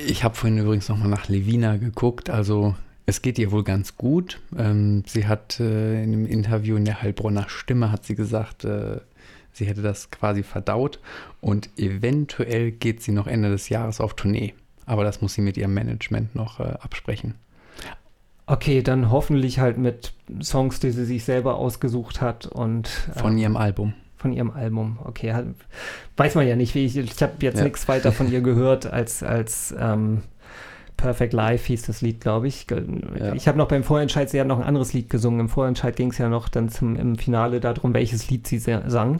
Ich 0.05 0.23
habe 0.23 0.35
vorhin 0.35 0.57
übrigens 0.57 0.89
nochmal 0.89 1.07
nach 1.07 1.29
Levina 1.29 1.77
geguckt, 1.77 2.29
also 2.29 2.75
es 3.05 3.21
geht 3.21 3.39
ihr 3.39 3.51
wohl 3.51 3.63
ganz 3.63 3.97
gut. 3.97 4.39
Ähm, 4.57 5.03
sie 5.05 5.27
hat 5.27 5.59
äh, 5.59 6.03
in 6.03 6.13
einem 6.13 6.25
Interview 6.25 6.75
in 6.75 6.85
der 6.85 7.01
Heilbronner 7.01 7.45
Stimme 7.47 7.91
hat 7.91 8.05
sie 8.05 8.15
gesagt, 8.15 8.65
äh, 8.65 8.99
sie 9.51 9.65
hätte 9.65 9.81
das 9.81 10.11
quasi 10.11 10.43
verdaut 10.43 10.99
und 11.41 11.69
eventuell 11.77 12.71
geht 12.71 13.01
sie 13.01 13.11
noch 13.11 13.27
Ende 13.27 13.49
des 13.49 13.69
Jahres 13.69 14.01
auf 14.01 14.15
Tournee. 14.15 14.53
Aber 14.85 15.03
das 15.03 15.21
muss 15.21 15.33
sie 15.33 15.41
mit 15.41 15.57
ihrem 15.57 15.73
Management 15.73 16.35
noch 16.35 16.59
äh, 16.59 16.63
absprechen. 16.63 17.35
Okay, 18.45 18.81
dann 18.81 19.09
hoffentlich 19.09 19.59
halt 19.59 19.77
mit 19.77 20.13
Songs, 20.41 20.81
die 20.81 20.91
sie 20.91 21.05
sich 21.05 21.23
selber 21.23 21.55
ausgesucht 21.55 22.19
hat 22.19 22.45
und 22.45 22.89
von 23.15 23.37
ihrem 23.37 23.55
Album 23.55 23.93
von 24.23 24.31
ihrem 24.31 24.51
Album. 24.51 24.99
Okay, 25.03 25.35
weiß 26.15 26.35
man 26.35 26.47
ja 26.47 26.55
nicht, 26.55 26.75
wie 26.75 26.85
ich, 26.85 26.95
ich 26.95 27.21
habe 27.21 27.33
jetzt 27.41 27.57
ja. 27.57 27.65
nichts 27.65 27.89
weiter 27.89 28.13
von 28.13 28.31
ihr 28.31 28.39
gehört 28.41 28.87
als, 28.87 29.21
als 29.21 29.75
ähm, 29.77 30.21
Perfect 30.95 31.33
Life 31.33 31.67
hieß 31.67 31.81
das 31.83 31.99
Lied, 31.99 32.21
glaube 32.21 32.47
ich. 32.47 32.65
Ja. 33.19 33.33
Ich 33.33 33.49
habe 33.49 33.57
noch 33.57 33.67
beim 33.67 33.83
Vorentscheid, 33.83 34.29
sie 34.29 34.39
hat 34.39 34.47
noch 34.47 34.59
ein 34.59 34.65
anderes 34.65 34.93
Lied 34.93 35.09
gesungen. 35.09 35.41
Im 35.41 35.49
Vorentscheid 35.49 35.97
ging 35.97 36.11
es 36.11 36.17
ja 36.17 36.29
noch 36.29 36.47
dann 36.47 36.69
zum, 36.69 36.95
im 36.95 37.17
Finale 37.17 37.59
darum, 37.59 37.93
welches 37.93 38.29
Lied 38.29 38.47
sie 38.47 38.59
sang. 38.59 39.19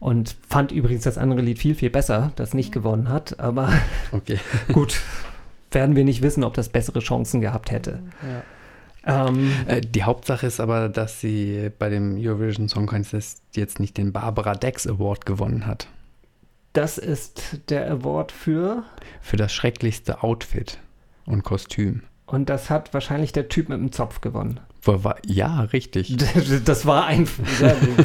Und 0.00 0.36
fand 0.48 0.72
übrigens 0.72 1.04
das 1.04 1.16
andere 1.16 1.40
Lied 1.40 1.60
viel, 1.60 1.76
viel 1.76 1.90
besser, 1.90 2.32
das 2.34 2.54
nicht 2.54 2.72
gewonnen 2.72 3.08
hat. 3.08 3.38
Aber 3.38 3.72
okay. 4.10 4.40
gut, 4.72 5.00
werden 5.70 5.94
wir 5.94 6.02
nicht 6.02 6.22
wissen, 6.22 6.42
ob 6.42 6.54
das 6.54 6.70
bessere 6.70 6.98
Chancen 6.98 7.40
gehabt 7.40 7.70
hätte. 7.70 8.00
Ja. 8.22 8.42
Ähm, 9.06 9.52
äh, 9.66 9.80
die 9.80 10.04
Hauptsache 10.04 10.46
ist 10.46 10.60
aber, 10.60 10.88
dass 10.88 11.20
sie 11.20 11.70
bei 11.78 11.90
dem 11.90 12.16
Eurovision 12.18 12.68
Song 12.68 12.86
Contest 12.86 13.42
jetzt 13.54 13.80
nicht 13.80 13.96
den 13.96 14.12
Barbara 14.12 14.54
Dex 14.54 14.86
Award 14.86 15.26
gewonnen 15.26 15.66
hat. 15.66 15.88
Das 16.72 16.98
ist 16.98 17.60
der 17.68 17.90
Award 17.90 18.32
für? 18.32 18.84
Für 19.20 19.36
das 19.36 19.52
schrecklichste 19.52 20.22
Outfit 20.22 20.78
und 21.26 21.44
Kostüm. 21.44 22.02
Und 22.26 22.48
das 22.48 22.70
hat 22.70 22.92
wahrscheinlich 22.94 23.32
der 23.32 23.48
Typ 23.48 23.68
mit 23.68 23.78
dem 23.78 23.92
Zopf 23.92 24.20
gewonnen. 24.20 24.60
War, 24.82 25.16
ja, 25.24 25.62
richtig. 25.62 26.16
Das 26.64 26.86
war 26.86 27.06
einfach. 27.06 27.44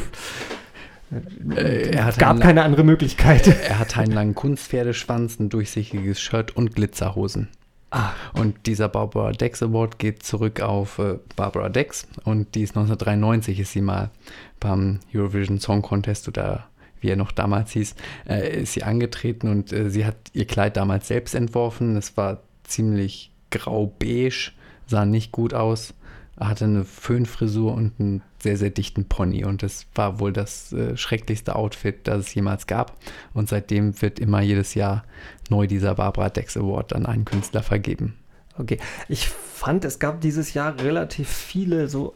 Äh, 1.55 1.89
er 1.89 2.11
gab 2.11 2.39
keine 2.39 2.59
lang, 2.59 2.65
andere 2.65 2.83
Möglichkeit. 2.83 3.47
Er 3.47 3.79
hat 3.79 3.97
einen 3.97 4.11
langen 4.11 4.35
Kunstpferdeschwanz, 4.35 5.39
ein 5.39 5.49
durchsichtiges 5.49 6.21
Shirt 6.21 6.55
und 6.55 6.75
Glitzerhosen. 6.75 7.47
Ah. 7.91 8.11
Und 8.33 8.67
dieser 8.67 8.87
Barbara 8.87 9.31
Dex 9.31 9.63
Award 9.63 9.97
geht 9.97 10.23
zurück 10.23 10.61
auf 10.61 10.99
äh, 10.99 11.17
Barbara 11.35 11.69
Dex 11.69 12.07
und 12.23 12.53
die 12.53 12.61
ist 12.61 12.77
1993 12.77 13.59
ist 13.59 13.71
sie 13.71 13.81
mal 13.81 14.11
beim 14.59 14.99
Eurovision 15.13 15.59
Song 15.59 15.81
Contest 15.81 16.27
oder 16.27 16.67
wie 17.01 17.09
er 17.09 17.15
noch 17.15 17.31
damals 17.31 17.71
hieß, 17.71 17.95
äh, 18.27 18.61
ist 18.61 18.73
sie 18.73 18.83
angetreten 18.83 19.47
und 19.47 19.71
äh, 19.73 19.89
sie 19.89 20.05
hat 20.05 20.17
ihr 20.33 20.45
Kleid 20.45 20.77
damals 20.77 21.07
selbst 21.07 21.33
entworfen. 21.33 21.95
Es 21.95 22.15
war 22.17 22.41
ziemlich 22.63 23.31
grau-beige, 23.49 24.51
sah 24.85 25.05
nicht 25.05 25.31
gut 25.31 25.53
aus 25.53 25.93
hatte 26.39 26.65
eine 26.65 26.85
Föhnfrisur 26.85 27.73
und 27.73 27.93
einen 27.99 28.21
sehr, 28.41 28.57
sehr 28.57 28.69
dichten 28.69 29.05
Pony. 29.05 29.43
Und 29.43 29.63
das 29.63 29.85
war 29.95 30.19
wohl 30.19 30.31
das 30.31 30.71
äh, 30.71 30.95
schrecklichste 30.95 31.55
Outfit, 31.55 32.07
das 32.07 32.27
es 32.27 32.33
jemals 32.33 32.67
gab. 32.67 32.97
Und 33.33 33.49
seitdem 33.49 34.01
wird 34.01 34.19
immer 34.19 34.41
jedes 34.41 34.73
Jahr 34.73 35.03
neu 35.49 35.67
dieser 35.67 35.95
Barbara 35.95 36.29
Dex 36.29 36.55
Award 36.55 36.93
an 36.93 37.05
einen 37.05 37.25
Künstler 37.25 37.63
vergeben. 37.63 38.15
Okay, 38.57 38.77
ich 39.07 39.27
fand, 39.27 39.85
es 39.85 39.99
gab 39.99 40.21
dieses 40.21 40.53
Jahr 40.53 40.79
relativ 40.79 41.29
viele 41.29 41.87
so 41.87 42.13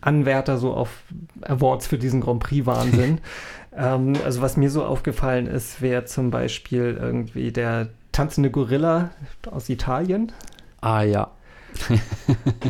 Anwärter 0.00 0.58
so 0.58 0.74
auf 0.74 1.04
Awards 1.42 1.86
für 1.86 1.98
diesen 1.98 2.20
Grand 2.20 2.42
Prix-Wahnsinn. 2.42 3.20
ähm, 3.76 4.14
also 4.24 4.42
was 4.42 4.56
mir 4.56 4.70
so 4.70 4.84
aufgefallen 4.84 5.46
ist, 5.46 5.80
wäre 5.80 6.04
zum 6.04 6.30
Beispiel 6.30 6.98
irgendwie 7.00 7.52
der 7.52 7.88
tanzende 8.10 8.50
Gorilla 8.50 9.10
aus 9.50 9.68
Italien. 9.68 10.32
Ah 10.80 11.02
ja, 11.02 11.30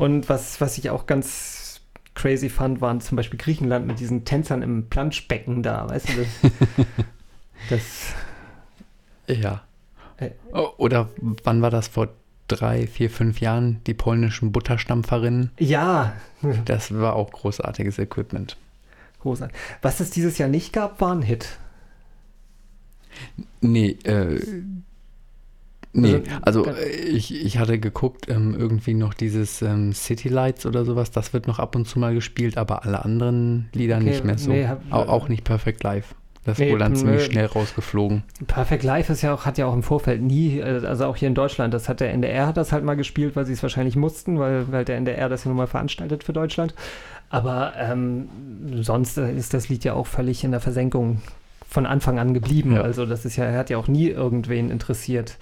und 0.01 0.29
was, 0.29 0.61
was 0.61 0.79
ich 0.79 0.91
auch 0.91 1.07
ganz 1.07 1.81
crazy 2.15 2.49
fand, 2.49 2.81
waren 2.81 3.01
zum 3.01 3.17
Beispiel 3.17 3.39
Griechenland 3.39 3.87
mit 3.87 4.01
diesen 4.01 4.25
Tänzern 4.25 4.63
im 4.63 4.89
Planschbecken 4.89 5.63
da, 5.63 5.89
weißt 5.89 6.09
du? 6.11 6.13
Das. 6.19 6.87
das 7.69 8.15
ja. 9.27 9.63
Äh, 10.19 10.31
Oder 10.53 11.09
wann 11.45 11.63
war 11.63 11.71
das 11.71 11.89
vor 11.89 12.09
drei, 12.49 12.87
vier, 12.87 13.11
fünf 13.11 13.41
Jahren, 13.41 13.81
die 13.87 13.95
polnischen 13.95 14.53
Butterstampferinnen? 14.53 15.51
Ja. 15.59 16.13
Das 16.65 16.95
war 16.95 17.17
auch 17.17 17.31
großartiges 17.31 17.99
Equipment. 17.99 18.57
Großartig. 19.21 19.57
Was 19.81 20.01
es 20.01 20.11
dieses 20.11 20.39
Jahr 20.39 20.49
nicht 20.49 20.73
gab, 20.73 21.01
war 21.01 21.15
ein 21.15 21.23
Hit. 21.23 21.57
Nee, 23.61 23.91
äh, 24.05 24.41
Nee, 25.95 26.23
also 26.41 26.65
Also, 26.65 26.71
äh, 26.81 26.89
ich, 26.91 27.45
ich 27.45 27.59
hatte 27.59 27.79
geguckt, 27.79 28.27
ähm, 28.29 28.55
irgendwie 28.59 28.95
noch 28.95 29.13
dieses 29.15 29.61
ähm, 29.63 29.93
City 29.93 30.29
Lights 30.29 30.65
oder 30.65 30.85
sowas, 30.85 31.11
das 31.11 31.33
wird 31.35 31.47
noch 31.47 31.59
ab 31.59 31.77
und 31.77 31.87
zu 31.87 31.99
mal 31.99 32.15
gespielt, 32.15 32.57
aber 32.57 32.85
alle 32.85 33.05
anderen 33.05 33.69
Lieder 33.75 33.97
Okay, 33.97 34.05
nicht 34.07 34.25
mehr 34.25 34.39
so. 34.39 34.51
nee, 34.53 34.67
hab- 34.67 34.81
Au- 34.91 35.07
auch 35.09 35.29
nicht 35.29 35.45
Perfect 35.45 35.83
Live. 35.83 36.15
Das 36.45 36.59
Nee, 36.59 36.71
wurde 36.71 36.81
dann 36.81 36.97
ziemlich 36.97 37.21
nö. 37.29 37.31
schnell 37.33 37.47
rausgeflogen. 37.47 38.25
Perfect 38.49 38.83
Life 38.83 39.13
ist 39.13 39.23
ja 39.23 39.33
auch, 39.33 39.45
hat 39.47 39.59
ja 39.59 39.67
auch 39.67 39.75
im 39.75 39.85
Vorfeld 39.85 40.23
nie, 40.23 40.59
äh, 40.59 40.85
also 40.87 41.05
auch 41.07 41.15
hier 41.17 41.29
in 41.29 41.35
Deutschland, 41.37 41.73
das 41.73 41.89
hat 41.89 42.01
der 42.01 42.13
NDR 42.13 42.47
hat 42.49 42.57
das 42.57 42.73
halt 42.73 42.83
mal 42.85 42.97
gespielt, 42.97 43.37
weil 43.37 43.45
sie 43.47 43.53
es 43.53 43.63
wahrscheinlich 43.63 43.95
mussten, 43.95 44.39
weil, 44.41 44.73
weil 44.73 44.85
der 44.85 44.97
NDR 44.97 45.29
das 45.29 45.45
ja 45.45 45.49
nun 45.51 45.59
mal 45.59 45.67
veranstaltet 45.69 46.25
für 46.25 46.33
Deutschland. 46.33 46.75
Aber 47.31 47.75
ähm, 47.79 48.29
sonst 48.81 49.19
äh, 49.19 49.33
ist 49.33 49.55
das 49.55 49.69
Lied 49.69 49.85
ja 49.85 49.93
auch 49.95 50.07
völlig 50.07 50.43
in 50.43 50.51
der 50.51 50.61
Versenkung 50.61 51.23
von 51.69 51.87
Anfang 51.87 52.19
an 52.19 52.35
geblieben. 52.35 52.75
Ja. 52.75 52.81
Also 52.83 53.07
das 53.07 53.25
ist 53.25 53.37
ja, 53.37 53.53
hat 53.53 53.71
ja 53.71 53.79
auch 53.79 53.89
nie 53.89 54.09
irgendwen 54.09 54.69
interessiert. 54.71 55.37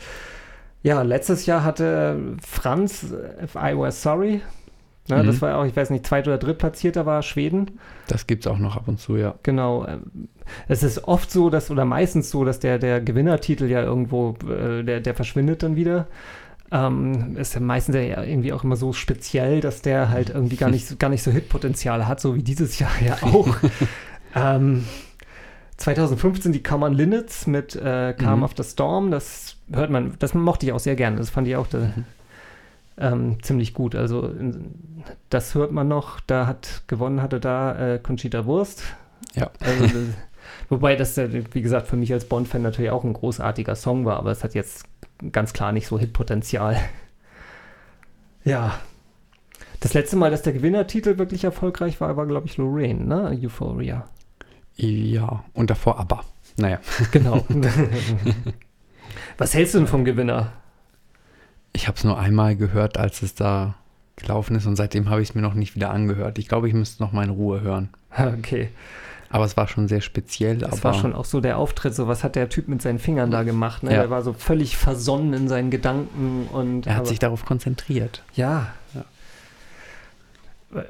Ja, 0.83 1.03
letztes 1.03 1.47
Jahr 1.47 1.62
hatte 1.64 2.37
Franz 2.47 3.12
äh, 3.12 3.45
If 3.45 3.55
I 3.55 3.76
Were 3.76 3.93
Sorry. 3.93 4.41
Ne, 5.09 5.22
Mhm. 5.22 5.26
Das 5.26 5.43
war 5.43 5.59
auch, 5.59 5.64
ich 5.64 5.74
weiß 5.76 5.91
nicht, 5.91 6.07
zweit- 6.07 6.26
oder 6.28 6.39
drittplatzierter 6.39 7.05
war 7.05 7.22
Schweden. 7.22 7.78
Das 8.07 8.26
gibt 8.26 8.47
es 8.47 8.53
auch 8.53 8.59
noch 8.59 8.76
ab 8.76 8.87
und 8.87 8.99
zu, 9.01 9.16
ja. 9.16 9.35
Genau. 9.43 9.87
ähm, 9.87 10.28
Es 10.68 10.83
ist 10.83 11.05
oft 11.05 11.31
so, 11.31 11.51
dass, 11.51 11.70
oder 11.70 11.85
meistens 11.85 12.31
so, 12.31 12.45
dass 12.45 12.61
der, 12.61 12.78
der 12.78 13.01
Gewinnertitel 13.01 13.64
ja 13.64 13.83
irgendwo, 13.83 14.37
äh, 14.49 14.83
der, 14.85 15.01
der 15.01 15.14
verschwindet 15.14 15.62
dann 15.62 15.76
wieder. 15.76 16.07
Ähm, 16.72 17.37
ist 17.37 17.55
ja 17.55 17.61
meistens 17.61 17.97
ja 17.97 18.22
irgendwie 18.22 18.53
auch 18.53 18.62
immer 18.62 18.76
so 18.76 18.93
speziell, 18.93 19.61
dass 19.61 19.83
der 19.83 20.09
halt 20.11 20.31
irgendwie 20.31 20.57
gar 20.57 20.70
nicht, 20.70 20.87
so- 20.87 20.95
gar 20.99 21.09
nicht 21.11 21.22
so 21.24 21.31
Hitpotenzial 21.33 22.07
hat, 22.07 22.20
so 22.20 22.37
wie 22.37 22.43
dieses 22.45 22.78
Jahr 22.78 22.93
ja 23.05 23.16
auch. 23.22 23.49
ähm, 24.37 24.85
2015 25.81 26.53
die 26.53 26.62
Common 26.62 26.93
Linnets 26.93 27.47
mit 27.47 27.74
äh, 27.74 28.12
Calm 28.12 28.39
Mhm. 28.41 28.45
After 28.45 28.62
Storm, 28.64 29.11
das 29.11 29.57
hört 29.72 29.91
man, 29.91 30.14
das 30.18 30.35
mochte 30.35 30.66
ich 30.66 30.72
auch 30.72 30.78
sehr 30.78 30.95
gerne, 30.95 31.16
das 31.16 31.31
fand 31.31 31.49
ich 31.49 31.57
auch 31.57 31.66
da, 31.66 31.78
Mhm. 31.78 32.05
ähm, 32.99 33.43
ziemlich 33.43 33.72
gut. 33.74 33.95
Also 33.95 34.26
in, 34.26 34.74
das 35.31 35.55
hört 35.55 35.72
man 35.72 35.89
noch, 35.89 36.20
da 36.20 36.47
hat 36.47 36.83
gewonnen 36.87 37.22
hatte 37.22 37.41
da 37.41 37.95
äh, 37.95 37.99
Conchita 37.99 38.45
Wurst. 38.45 38.83
Ja. 39.35 39.51
Also, 39.61 39.85
das, 39.85 39.95
wobei 40.68 40.97
das, 40.97 41.16
ja, 41.16 41.28
wie 41.33 41.62
gesagt, 41.62 41.87
für 41.89 41.97
mich 41.97 42.12
als 42.12 42.26
Bond-Fan 42.26 42.61
natürlich 42.62 42.91
auch 42.91 43.05
ein 43.05 43.14
großartiger 43.14 43.74
Song 43.74 44.05
war, 44.05 44.18
aber 44.18 44.33
es 44.33 44.45
hat 44.45 44.55
jetzt 44.55 44.85
ganz 45.33 45.53
klar 45.55 45.72
nicht 45.72 45.87
so 45.87 45.99
Hitpotenzial. 45.99 46.76
Ja. 48.45 48.74
Das 49.81 49.95
letzte 49.95 50.16
Mal, 50.16 50.31
dass 50.31 50.43
der 50.43 50.53
Gewinnertitel 50.53 51.16
wirklich 51.16 51.45
erfolgreich 51.45 52.01
war, 52.03 52.14
war, 52.18 52.26
glaube 52.26 52.47
ich, 52.47 52.59
Lorraine, 52.59 53.05
ne? 53.07 53.39
Euphoria. 53.43 54.07
Ja, 54.76 55.44
und 55.52 55.70
davor 55.70 55.98
aber. 55.98 56.24
Naja, 56.56 56.78
Genau. 57.10 57.44
Was 59.38 59.54
hältst 59.54 59.74
du 59.74 59.78
denn 59.78 59.86
vom 59.86 60.04
Gewinner? 60.04 60.52
ich 61.72 61.86
habe 61.86 61.96
es 61.96 62.04
nur 62.04 62.18
einmal 62.18 62.56
gehört, 62.56 62.98
als 62.98 63.22
es 63.22 63.34
da 63.34 63.74
gelaufen 64.16 64.56
ist 64.56 64.66
und 64.66 64.76
seitdem 64.76 65.08
habe 65.08 65.22
ich 65.22 65.30
es 65.30 65.34
mir 65.34 65.40
noch 65.40 65.54
nicht 65.54 65.76
wieder 65.76 65.90
angehört. 65.90 66.38
Ich 66.38 66.48
glaube, 66.48 66.68
ich 66.68 66.74
müsste 66.74 67.02
noch 67.02 67.12
mal 67.12 67.24
in 67.24 67.30
Ruhe 67.30 67.60
hören. 67.60 67.88
Okay. 68.18 68.70
Aber 69.32 69.44
es 69.44 69.56
war 69.56 69.68
schon 69.68 69.86
sehr 69.86 70.00
speziell. 70.00 70.64
Aber 70.64 70.82
war 70.82 70.92
schon 70.94 71.14
auch 71.14 71.24
so 71.24 71.40
der 71.40 71.56
Auftritt, 71.56 71.94
so 71.94 72.08
was 72.08 72.24
hat 72.24 72.34
der 72.34 72.48
Typ 72.48 72.66
mit 72.66 72.82
seinen 72.82 72.98
Fingern 72.98 73.30
da 73.30 73.44
gemacht, 73.44 73.84
ne? 73.84 73.92
Ja. 73.92 74.00
Der 74.00 74.10
war 74.10 74.22
so 74.22 74.32
völlig 74.32 74.76
versonnen 74.76 75.32
in 75.34 75.48
seinen 75.48 75.70
Gedanken 75.70 76.48
und 76.52 76.88
er 76.88 76.96
hat 76.96 77.06
sich 77.06 77.20
darauf 77.20 77.44
konzentriert. 77.44 78.24
Ja. 78.34 78.72
Ja. 78.92 79.04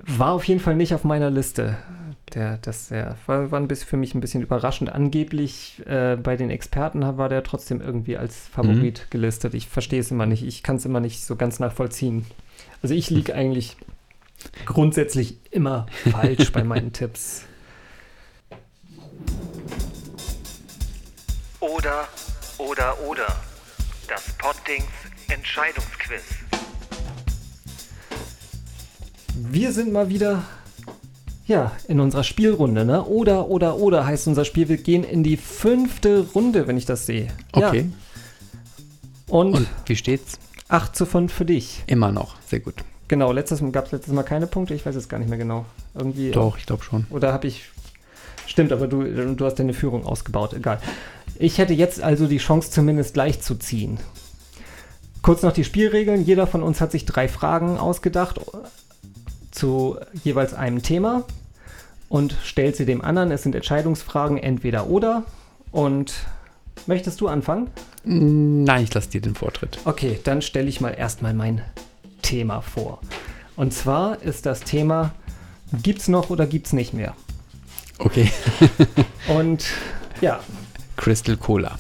War 0.06 0.32
auf 0.32 0.44
jeden 0.44 0.60
Fall 0.60 0.74
nicht 0.74 0.94
auf 0.94 1.04
meiner 1.04 1.28
Liste. 1.30 1.76
Der, 2.34 2.58
das 2.58 2.88
der, 2.88 3.16
war, 3.26 3.50
war 3.50 3.58
ein 3.58 3.66
bisschen 3.66 3.88
für 3.88 3.96
mich 3.96 4.14
ein 4.14 4.20
bisschen 4.20 4.42
überraschend. 4.42 4.92
Angeblich 4.92 5.82
äh, 5.86 6.16
bei 6.16 6.36
den 6.36 6.50
Experten 6.50 7.00
war 7.18 7.28
der 7.28 7.42
trotzdem 7.42 7.80
irgendwie 7.80 8.16
als 8.16 8.48
Favorit 8.48 9.10
gelistet. 9.10 9.54
Ich 9.54 9.68
verstehe 9.68 10.00
es 10.00 10.10
immer 10.10 10.26
nicht. 10.26 10.44
Ich 10.44 10.62
kann 10.62 10.76
es 10.76 10.84
immer 10.84 11.00
nicht 11.00 11.24
so 11.24 11.36
ganz 11.36 11.58
nachvollziehen. 11.58 12.26
Also 12.82 12.94
ich 12.94 13.10
liege 13.10 13.34
eigentlich 13.34 13.76
grundsätzlich 14.64 15.38
immer 15.50 15.86
falsch 16.10 16.52
bei 16.52 16.64
meinen 16.64 16.92
Tipps. 16.92 17.44
Oder, 21.60 22.08
oder, 22.58 22.96
oder. 23.08 23.36
Das 24.08 24.32
Poddings 24.38 24.86
Entscheidungsquiz. 25.28 26.22
Wir 29.36 29.72
sind 29.72 29.92
mal 29.92 30.08
wieder 30.08 30.42
ja, 31.50 31.72
in 31.88 31.98
unserer 31.98 32.22
Spielrunde, 32.22 32.84
ne? 32.84 33.04
Oder, 33.04 33.48
oder, 33.48 33.76
oder 33.76 34.06
heißt 34.06 34.28
unser 34.28 34.44
Spiel. 34.44 34.68
Wir 34.68 34.76
gehen 34.76 35.02
in 35.02 35.24
die 35.24 35.36
fünfte 35.36 36.20
Runde, 36.32 36.68
wenn 36.68 36.76
ich 36.76 36.86
das 36.86 37.06
sehe. 37.06 37.26
Okay. 37.52 37.80
Ja. 37.80 39.34
Und, 39.34 39.54
Und 39.54 39.68
wie 39.86 39.96
steht's? 39.96 40.38
8 40.68 40.94
zu 40.94 41.06
5 41.06 41.32
für 41.32 41.44
dich. 41.44 41.82
Immer 41.88 42.12
noch. 42.12 42.36
Sehr 42.46 42.60
gut. 42.60 42.74
Genau, 43.08 43.32
letztes 43.32 43.60
gab 43.72 43.86
es 43.86 43.92
letztes 43.92 44.14
Mal 44.14 44.22
keine 44.22 44.46
Punkte. 44.46 44.74
Ich 44.74 44.86
weiß 44.86 44.94
es 44.94 45.08
gar 45.08 45.18
nicht 45.18 45.28
mehr 45.28 45.38
genau. 45.38 45.66
Irgendwie. 45.94 46.30
Doch, 46.30 46.56
ich 46.56 46.66
glaube 46.66 46.84
schon. 46.84 47.06
Oder 47.10 47.32
habe 47.32 47.48
ich. 47.48 47.64
Stimmt, 48.46 48.70
aber 48.70 48.86
du, 48.86 49.34
du 49.34 49.44
hast 49.44 49.56
deine 49.56 49.74
Führung 49.74 50.06
ausgebaut. 50.06 50.54
Egal. 50.54 50.78
Ich 51.36 51.58
hätte 51.58 51.74
jetzt 51.74 52.00
also 52.00 52.28
die 52.28 52.38
Chance, 52.38 52.70
zumindest 52.70 53.14
gleich 53.14 53.40
zu 53.40 53.56
ziehen. 53.56 53.98
Kurz 55.22 55.42
noch 55.42 55.52
die 55.52 55.64
Spielregeln. 55.64 56.24
Jeder 56.24 56.46
von 56.46 56.62
uns 56.62 56.80
hat 56.80 56.92
sich 56.92 57.06
drei 57.06 57.26
Fragen 57.26 57.76
ausgedacht 57.76 58.40
zu 59.50 59.98
jeweils 60.22 60.54
einem 60.54 60.82
Thema 60.82 61.24
und 62.10 62.36
stellt 62.44 62.76
sie 62.76 62.84
dem 62.84 63.02
anderen. 63.02 63.30
Es 63.30 63.44
sind 63.44 63.54
Entscheidungsfragen 63.54 64.36
entweder 64.36 64.88
oder. 64.88 65.22
Und 65.72 66.12
möchtest 66.86 67.20
du 67.22 67.28
anfangen? 67.28 67.68
Nein, 68.04 68.84
ich 68.84 68.92
lasse 68.92 69.08
dir 69.08 69.22
den 69.22 69.34
Vortritt. 69.34 69.78
Okay, 69.84 70.18
dann 70.24 70.42
stelle 70.42 70.68
ich 70.68 70.82
mal 70.82 70.90
erstmal 70.90 71.32
mein 71.32 71.62
Thema 72.20 72.60
vor. 72.60 73.00
Und 73.56 73.72
zwar 73.72 74.20
ist 74.22 74.44
das 74.44 74.60
Thema, 74.60 75.12
gibt's 75.82 76.08
noch 76.08 76.30
oder 76.30 76.46
gibt's 76.46 76.72
nicht 76.72 76.92
mehr? 76.92 77.14
Okay. 77.98 78.30
Und 79.28 79.64
ja, 80.20 80.40
Crystal 80.96 81.36
Cola. 81.36 81.78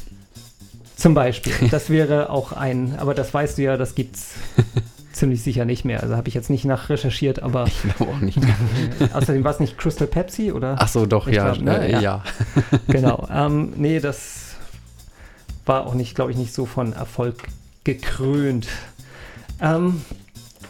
zum 0.96 1.14
Beispiel, 1.14 1.54
das 1.70 1.90
wäre 1.90 2.30
auch 2.30 2.52
ein, 2.52 2.96
aber 2.98 3.14
das 3.14 3.34
weißt 3.34 3.58
du 3.58 3.62
ja, 3.62 3.76
das 3.76 3.94
gibt's 3.94 4.34
ziemlich 5.12 5.42
sicher 5.42 5.64
nicht 5.64 5.84
mehr. 5.84 6.02
Also 6.02 6.16
habe 6.16 6.28
ich 6.28 6.34
jetzt 6.34 6.50
nicht 6.50 6.64
nachrecherchiert, 6.64 7.42
aber 7.42 7.66
Ich 7.66 7.82
glaube 7.82 8.12
auch 8.12 8.20
nicht. 8.20 8.38
außerdem 9.12 9.42
war 9.44 9.52
es 9.52 9.60
nicht 9.60 9.76
Crystal 9.78 10.06
Pepsi 10.06 10.52
oder? 10.52 10.76
Ach 10.78 10.88
so, 10.88 11.06
doch, 11.06 11.26
Ich 11.26 11.36
ja. 11.36 11.52
glaub, 11.52 11.64
ne? 11.64 11.86
äh, 11.86 11.92
Ja. 11.92 12.00
ja. 12.00 12.24
Genau. 12.88 13.26
Ähm, 13.32 13.72
nee, 13.76 14.00
das 14.00 14.54
war 15.66 15.86
auch 15.86 15.94
nicht, 15.94 16.14
glaube 16.14 16.30
ich, 16.30 16.36
nicht 16.36 16.54
so 16.54 16.66
von 16.66 16.92
Erfolg 16.92 17.48
gekrönt. 17.84 18.68
Ähm, 19.60 20.02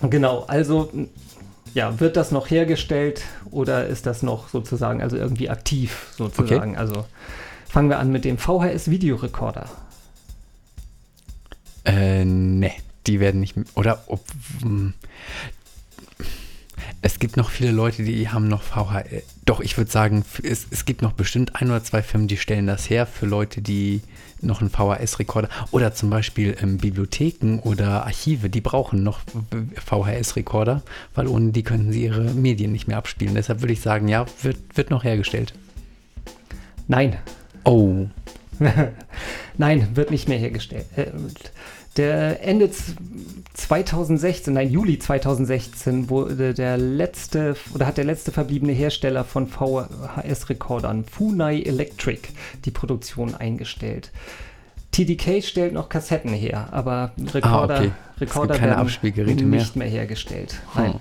genau, 0.03 0.45
also 0.47 0.91
ja, 1.75 2.01
wird 2.01 2.17
das 2.17 2.33
noch 2.33 2.51
hergestellt 2.51 3.23
oder 3.51 3.87
ist 3.87 4.07
das 4.07 4.23
noch 4.23 4.49
sozusagen, 4.49 5.03
also 5.03 5.17
irgendwie 5.17 5.49
aktiv 5.51 6.09
sozusagen? 6.17 6.77
Also 6.77 7.05
fangen 7.69 7.89
wir 7.89 7.99
an 7.99 8.11
mit 8.11 8.25
dem 8.25 8.39
VHS-Videorekorder. 8.39 9.67
Äh, 11.85 12.25
ne, 12.25 12.73
die 13.07 13.21
werden 13.21 13.41
nicht. 13.41 13.55
Oder 13.75 14.05
ob. 14.07 14.25
hm. 14.63 14.95
Es 17.03 17.19
gibt 17.19 17.37
noch 17.37 17.51
viele 17.51 17.71
Leute, 17.71 18.03
die 18.03 18.29
haben 18.29 18.49
noch 18.49 18.63
VHS. 18.63 19.23
Doch, 19.45 19.61
ich 19.61 19.77
würde 19.79 19.91
sagen, 19.91 20.25
es, 20.43 20.67
es 20.71 20.85
gibt 20.85 21.01
noch 21.03 21.13
bestimmt 21.13 21.57
ein 21.57 21.69
oder 21.69 21.83
zwei 21.83 22.03
Firmen, 22.03 22.29
die 22.29 22.37
stellen 22.37 22.67
das 22.67 22.91
her 22.91 23.07
für 23.07 23.27
Leute, 23.27 23.63
die 23.63 24.03
noch 24.43 24.61
einen 24.61 24.71
VHS-Rekorder 24.71 25.49
oder 25.71 25.95
zum 25.95 26.11
Beispiel 26.11 26.57
ähm, 26.61 26.79
Bibliotheken 26.79 27.61
oder 27.63 28.05
Archive, 28.05 28.51
die 28.51 28.61
brauchen 28.61 29.03
noch 29.03 29.21
VHS-Rekorder, 29.87 30.83
weil 31.15 31.27
ohne 31.27 31.53
die 31.53 31.63
könnten 31.63 31.93
sie 31.93 32.05
ihre 32.05 32.23
Medien 32.23 32.73
nicht 32.73 32.89
mehr 32.89 32.99
abspielen. 32.99 33.35
Deshalb 33.35 33.61
würde 33.61 33.75
ich 33.75 33.81
sagen, 33.81 34.09
ja, 34.09 34.27
wird, 34.43 34.59
wird 34.75 34.91
noch 34.91 35.05
hergestellt. 35.05 35.55
Nein, 36.87 37.19
Oh, 37.65 38.07
Nein, 39.59 39.89
wird 39.95 40.11
nicht 40.11 40.29
mehr 40.29 40.39
hergestellt. 40.39 40.87
Der 41.97 42.43
Ende 42.47 42.71
z- 42.71 42.95
2016, 43.55 44.55
nein, 44.55 44.71
Juli 44.71 44.99
2016 44.99 46.09
wurde 46.09 46.55
der 46.55 46.79
letzte 46.79 47.57
oder 47.75 47.87
hat 47.87 47.97
der 47.97 48.05
letzte 48.05 48.31
verbliebene 48.31 48.73
Hersteller 48.73 49.25
von 49.25 49.49
VHS-Rekordern, 49.49 51.05
Funai 51.05 51.61
Electric, 51.63 52.29
die 52.65 52.71
Produktion 52.71 53.35
eingestellt. 53.35 54.13
TDK 54.93 55.43
stellt 55.43 55.73
noch 55.73 55.89
Kassetten 55.89 56.33
her, 56.33 56.69
aber 56.73 57.13
Rekorder, 57.35 57.75
Ah, 57.75 57.79
okay. 57.79 57.91
Rekorder 58.21 58.55
keine 58.55 58.71
werden 58.73 58.81
Abspielgeräte 58.81 59.45
mehr. 59.45 59.61
nicht 59.61 59.77
mehr 59.77 59.89
hergestellt. 59.89 60.61
Nein, 60.75 60.93
Hm. 60.95 61.01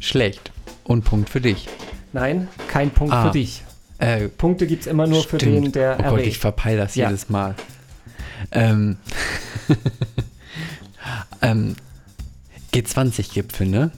schlecht. 0.00 0.52
Und 0.84 1.04
Punkt 1.04 1.30
für 1.30 1.40
dich. 1.40 1.68
nein, 2.12 2.48
kein 2.68 2.90
Punkt 2.90 3.12
Ah, 3.14 3.26
für 3.26 3.32
dich. 3.32 3.62
Äh, 3.98 4.28
Punkte 4.28 4.66
gibt 4.66 4.82
es 4.82 4.86
immer 4.86 5.06
nur 5.06 5.22
für 5.22 5.36
Stimmt. 5.36 5.66
den, 5.66 5.72
der 5.72 5.92
Oh 5.94 6.02
Gott, 6.02 6.12
erregt. 6.12 6.26
ich 6.28 6.38
verpeil 6.38 6.76
das 6.76 6.94
Ja. 6.94 7.06
jedes 7.08 7.28
Mal. 7.28 7.54
Ähm, 8.50 8.96
ähm, 11.42 11.76
G20-Gipfel, 12.72 13.66
ne? 13.66 13.90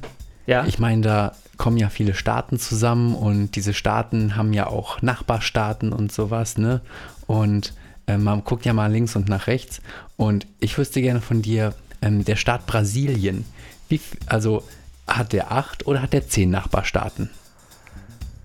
ja, 0.46 0.64
Ich 0.66 0.78
meine, 0.78 1.02
da 1.02 1.32
kommen 1.56 1.76
ja 1.76 1.90
viele 1.90 2.14
Staaten 2.14 2.58
zusammen 2.58 3.14
und 3.14 3.54
diese 3.54 3.74
Staaten 3.74 4.36
haben 4.36 4.52
ja 4.52 4.66
auch 4.66 5.02
Nachbarstaaten 5.02 5.92
und 5.92 6.10
sowas, 6.10 6.58
ne? 6.58 6.80
Und 7.26 7.74
äh, 8.06 8.16
man 8.16 8.42
guckt 8.44 8.64
ja 8.64 8.72
mal 8.72 8.90
links 8.90 9.14
und 9.16 9.28
nach 9.28 9.46
rechts. 9.46 9.80
Und 10.16 10.46
ich 10.58 10.76
wüsste 10.76 11.00
gerne 11.00 11.20
von 11.20 11.42
dir, 11.42 11.74
ähm, 12.00 12.24
der 12.24 12.36
Staat 12.36 12.66
Brasilien, 12.66 13.44
wie, 13.88 14.00
also 14.26 14.64
hat 15.06 15.32
der 15.32 15.52
acht 15.52 15.86
oder 15.86 16.02
hat 16.02 16.12
der 16.12 16.28
zehn 16.28 16.50
Nachbarstaaten? 16.50 17.30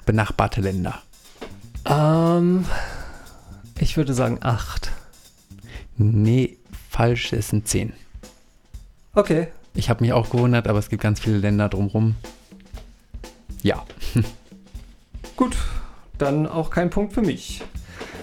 Benachbarte 0.06 0.62
Länder. 0.62 1.00
Ähm, 1.86 2.66
ich 3.80 3.98
würde 3.98 4.14
sagen 4.14 4.40
acht. 4.42 4.92
Nee, 5.98 6.58
falsch, 6.90 7.34
es 7.34 7.50
sind 7.50 7.68
zehn. 7.68 7.94
Okay. 9.14 9.48
Ich 9.74 9.90
habe 9.90 10.04
mich 10.04 10.14
auch 10.14 10.30
gewundert, 10.30 10.68
aber 10.68 10.80
es 10.80 10.90
gibt 10.90 11.02
ganz 11.04 11.20
viele 11.20 11.38
Länder 11.38 11.70
drumrum. 11.70 12.16
Ja. 13.64 13.84
Gut, 15.36 15.56
dann 16.18 16.48
auch 16.48 16.70
kein 16.70 16.90
Punkt 16.90 17.14
für 17.14 17.22
mich. 17.22 17.64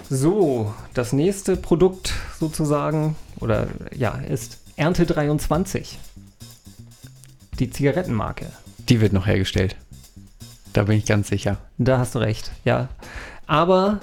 So, 0.09 0.73
das 0.93 1.13
nächste 1.13 1.57
Produkt 1.57 2.13
sozusagen, 2.39 3.15
oder 3.39 3.67
ja, 3.95 4.11
ist 4.11 4.59
Ernte 4.75 5.05
23. 5.05 5.97
Die 7.59 7.69
Zigarettenmarke. 7.69 8.47
Die 8.89 9.01
wird 9.01 9.13
noch 9.13 9.27
hergestellt. 9.27 9.75
Da 10.73 10.83
bin 10.83 10.97
ich 10.97 11.05
ganz 11.05 11.29
sicher. 11.29 11.57
Da 11.77 11.97
hast 11.97 12.15
du 12.15 12.19
recht, 12.19 12.51
ja. 12.65 12.89
Aber 13.47 13.99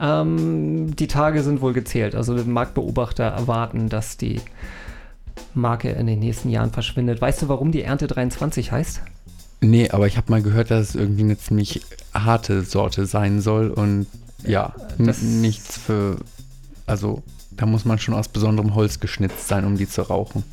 ähm, 0.00 0.94
die 0.96 1.06
Tage 1.06 1.42
sind 1.42 1.60
wohl 1.60 1.72
gezählt. 1.72 2.14
Also 2.14 2.34
Marktbeobachter 2.34 3.24
erwarten, 3.24 3.88
dass 3.88 4.16
die 4.16 4.40
Marke 5.54 5.90
in 5.90 6.06
den 6.06 6.18
nächsten 6.20 6.48
Jahren 6.50 6.70
verschwindet. 6.70 7.20
Weißt 7.20 7.42
du, 7.42 7.48
warum 7.48 7.72
die 7.72 7.82
Ernte 7.82 8.06
23 8.06 8.72
heißt? 8.72 9.02
Nee, 9.62 9.90
aber 9.90 10.06
ich 10.06 10.16
habe 10.16 10.30
mal 10.30 10.42
gehört, 10.42 10.70
dass 10.70 10.90
es 10.90 10.94
irgendwie 10.94 11.22
eine 11.22 11.36
ziemlich 11.38 11.82
harte 12.14 12.62
Sorte 12.62 13.06
sein 13.06 13.40
soll 13.40 13.68
und 13.70 14.06
ja, 14.44 14.74
Das- 14.98 15.20
nichts 15.22 15.76
für. 15.78 16.16
Also, 16.86 17.22
da 17.50 17.66
muss 17.66 17.84
man 17.84 17.98
schon 17.98 18.14
aus 18.14 18.28
besonderem 18.28 18.74
Holz 18.74 19.00
geschnitzt 19.00 19.48
sein, 19.48 19.64
um 19.66 19.76
die 19.76 19.86
zu 19.88 20.02
rauchen. 20.02 20.44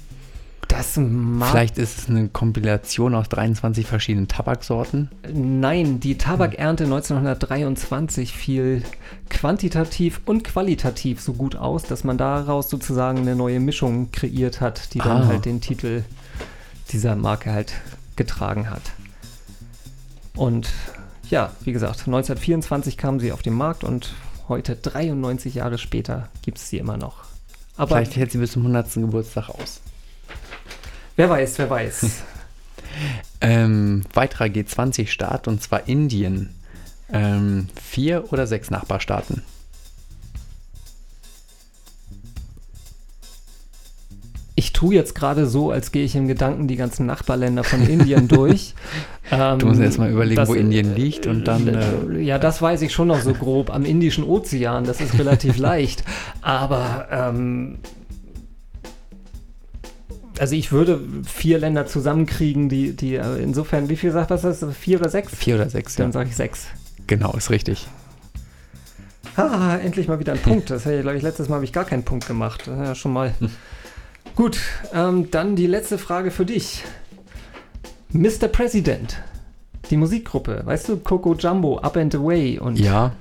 Das 0.68 0.98
mag 0.98 1.52
Vielleicht 1.52 1.78
ist 1.78 1.98
es 1.98 2.10
eine 2.10 2.28
Kompilation 2.28 3.16
aus 3.16 3.30
23 3.30 3.86
verschiedenen 3.88 4.28
Tabaksorten. 4.28 5.10
Nein, 5.34 6.00
die 6.00 6.18
Tabakernte 6.18 6.84
1923 6.84 8.34
fiel 8.34 8.84
quantitativ 9.30 10.22
und 10.26 10.44
qualitativ 10.44 11.22
so 11.22 11.34
gut 11.34 11.56
aus, 11.56 11.84
dass 11.84 12.04
man 12.04 12.18
daraus 12.18 12.70
sozusagen 12.70 13.20
eine 13.20 13.36
neue 13.36 13.60
Mischung 13.60 14.12
kreiert 14.12 14.60
hat, 14.62 14.94
die 14.94 15.00
dann 15.00 15.24
Ah. 15.24 15.28
halt 15.28 15.46
den 15.46 15.62
Titel 15.62 16.04
dieser 16.92 17.16
Marke 17.16 17.52
halt 17.52 17.74
getragen 18.16 18.70
hat. 18.70 18.82
Und 20.36 20.70
ja, 21.30 21.52
wie 21.62 21.72
gesagt, 21.74 22.02
1924 22.08 22.98
kam 22.98 23.20
sie 23.20 23.32
auf 23.32 23.42
den 23.42 23.54
Markt 23.54 23.84
und 23.84 24.14
heute, 24.48 24.76
93 24.76 25.56
Jahre 25.56 25.78
später, 25.78 26.30
gibt 26.42 26.58
es 26.58 26.70
sie 26.70 26.78
immer 26.78 26.98
noch. 26.98 27.24
Aber 27.76 27.96
Vielleicht 27.98 28.16
hält 28.16 28.32
sie 28.32 28.38
bis 28.38 28.52
zum 28.54 28.64
100. 28.64 28.94
Geburtstag 28.96 29.50
aus. 29.50 29.82
Wer 31.18 31.30
weiß, 31.30 31.60
wer 31.60 31.70
weiß. 31.70 32.06
Ähm, 33.40 34.02
weiterer 34.16 34.46
G20-Staat 34.46 35.48
und 35.48 35.62
zwar 35.62 35.88
Indien. 35.88 36.56
Ähm, 37.14 37.68
vier 37.80 38.34
oder 38.34 38.48
sechs 38.48 38.72
Nachbarstaaten. 38.72 39.44
Ich 44.56 44.74
tue 44.74 44.96
jetzt 44.96 45.14
gerade 45.14 45.46
so, 45.46 45.70
als 45.70 45.92
gehe 45.92 46.04
ich 46.04 46.16
im 46.16 46.28
Gedanken 46.28 46.68
die 46.68 46.78
ganzen 46.78 47.06
Nachbarländer 47.06 47.64
von 47.64 47.88
Indien 47.88 48.28
durch. 48.28 48.74
Ähm, 49.30 49.60
Du 49.60 49.68
musst 49.68 49.80
erst 49.80 50.00
mal 50.00 50.10
überlegen, 50.10 50.38
das- 50.38 50.50
wo 50.50 50.56
Indien 50.56 50.96
liegt 50.96 51.28
und 51.28 51.44
dann. 51.46 51.68
Äh, 51.68 52.20
ja, 52.22 52.40
das 52.40 52.60
weiß 52.62 52.82
ich 52.82 52.92
schon 52.92 53.10
noch 53.10 53.22
so 53.22 53.34
grob. 53.34 53.70
Am 53.70 53.86
Indischen 53.86 54.24
Ozean, 54.24 54.84
das 54.86 55.00
ist 55.00 55.20
relativ 55.20 55.58
leicht. 55.60 56.04
Aber 56.42 57.08
ähm, 57.12 57.78
also 60.40 60.56
ich 60.56 60.72
würde 60.72 61.00
vier 61.26 61.60
Länder 61.60 61.86
zusammenkriegen, 61.88 62.70
die, 62.70 62.94
die 62.96 63.16
äh, 63.16 63.42
insofern, 63.42 63.90
wie 63.90 63.96
viel 63.96 64.12
sagt 64.12 64.30
was 64.30 64.44
ist 64.44 64.62
das? 64.62 64.76
Vier 64.76 65.00
oder 65.00 65.10
sechs? 65.10 65.36
vier 65.36 65.56
oder 65.56 65.70
sechs, 65.70 65.98
ja. 65.98 66.04
Dann 66.06 66.12
sage 66.12 66.30
ich 66.30 66.36
sechs. 66.36 66.68
Genau, 67.08 67.34
ist 67.34 67.50
richtig. 67.50 67.88
Ah, 69.36 69.78
endlich 69.78 70.08
mal 70.08 70.20
wieder 70.20 70.34
ein 70.34 70.40
Punkt. 70.40 70.70
Das 70.72 70.86
hätte 70.86 70.96
ich, 70.98 71.02
glaube 71.04 71.18
ich, 71.18 71.24
letztes 71.24 71.48
Mal 71.48 71.56
habe 71.56 71.66
ich 71.66 71.74
gar 71.74 71.86
keinen 71.86 72.04
Punkt 72.04 72.28
gemacht. 72.28 72.64
Das 72.66 72.78
Ja, 72.78 72.96
schon 72.96 73.14
mal. 73.14 73.34
Gut, 74.36 74.60
ähm, 74.94 75.30
dann 75.32 75.56
die 75.56 75.68
letzte 75.68 75.98
Frage 75.98 76.32
für 76.32 76.46
dich. 76.46 76.84
Mr. 78.12 78.48
President, 78.52 79.18
die 79.90 79.98
Musikgruppe, 79.98 80.62
weißt 80.66 80.90
du, 80.90 80.98
Coco 80.98 81.36
Jumbo, 81.36 81.78
Up 81.80 81.98
and 81.98 82.16
Away 82.16 82.58
und 82.60 82.80
Ja, 82.80 83.14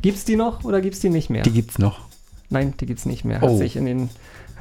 gibt's 0.00 0.24
die 0.24 0.36
noch 0.36 0.64
oder 0.64 0.80
gibt's 0.80 1.00
die 1.00 1.10
nicht 1.10 1.30
mehr? 1.30 1.42
die 1.42 1.50
gibt's 1.52 1.78
noch. 1.78 2.00
Nein, 2.48 2.74
die 2.80 2.86
gibt's 2.86 3.06
nicht 3.06 3.24
mehr. 3.24 3.40
Hat 3.40 3.48
Oh. 3.50 3.56
sich 3.56 3.76
in 3.76 3.84
den 3.86 4.08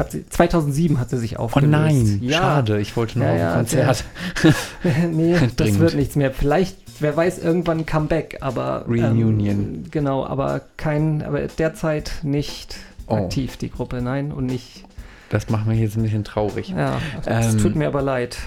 hat 0.01 0.11
sie, 0.11 0.27
2007 0.27 0.99
hat 0.99 1.09
sie 1.09 1.17
sich 1.17 1.37
Oh 1.39 1.43
aufgelöst. 1.43 1.71
nein, 1.71 2.19
ja. 2.21 2.37
schade. 2.37 2.79
Ich 2.81 2.95
wollte 2.97 3.17
noch 3.19 3.25
Ja, 3.25 3.31
auf 3.31 3.39
ja, 3.39 3.51
ein 3.51 3.57
Konzert. 3.57 4.03
nee, 5.11 5.33
das 5.39 5.55
Dringend. 5.55 5.79
wird 5.79 5.95
nichts 5.95 6.15
mehr. 6.15 6.31
Vielleicht, 6.31 6.77
wer 6.99 7.15
weiß, 7.15 7.39
irgendwann 7.39 7.79
ein 7.79 7.85
Comeback, 7.85 8.37
aber 8.41 8.85
Reunion. 8.87 9.39
Ähm, 9.39 9.83
genau, 9.89 10.25
aber 10.25 10.61
kein, 10.77 11.23
aber 11.23 11.41
derzeit 11.47 12.11
nicht 12.23 12.75
Oh. 13.07 13.15
aktiv 13.15 13.57
die 13.57 13.69
Gruppe, 13.69 14.01
nein 14.01 14.31
und 14.31 14.45
nicht. 14.45 14.83
Das 15.29 15.49
macht 15.49 15.65
mich 15.65 15.79
jetzt 15.79 15.97
ein 15.97 16.03
bisschen 16.03 16.23
traurig. 16.23 16.69
Ja, 16.69 16.99
es 17.25 17.53
Ähm, 17.55 17.59
tut 17.61 17.75
mir 17.75 17.87
aber 17.87 18.01
leid. 18.01 18.37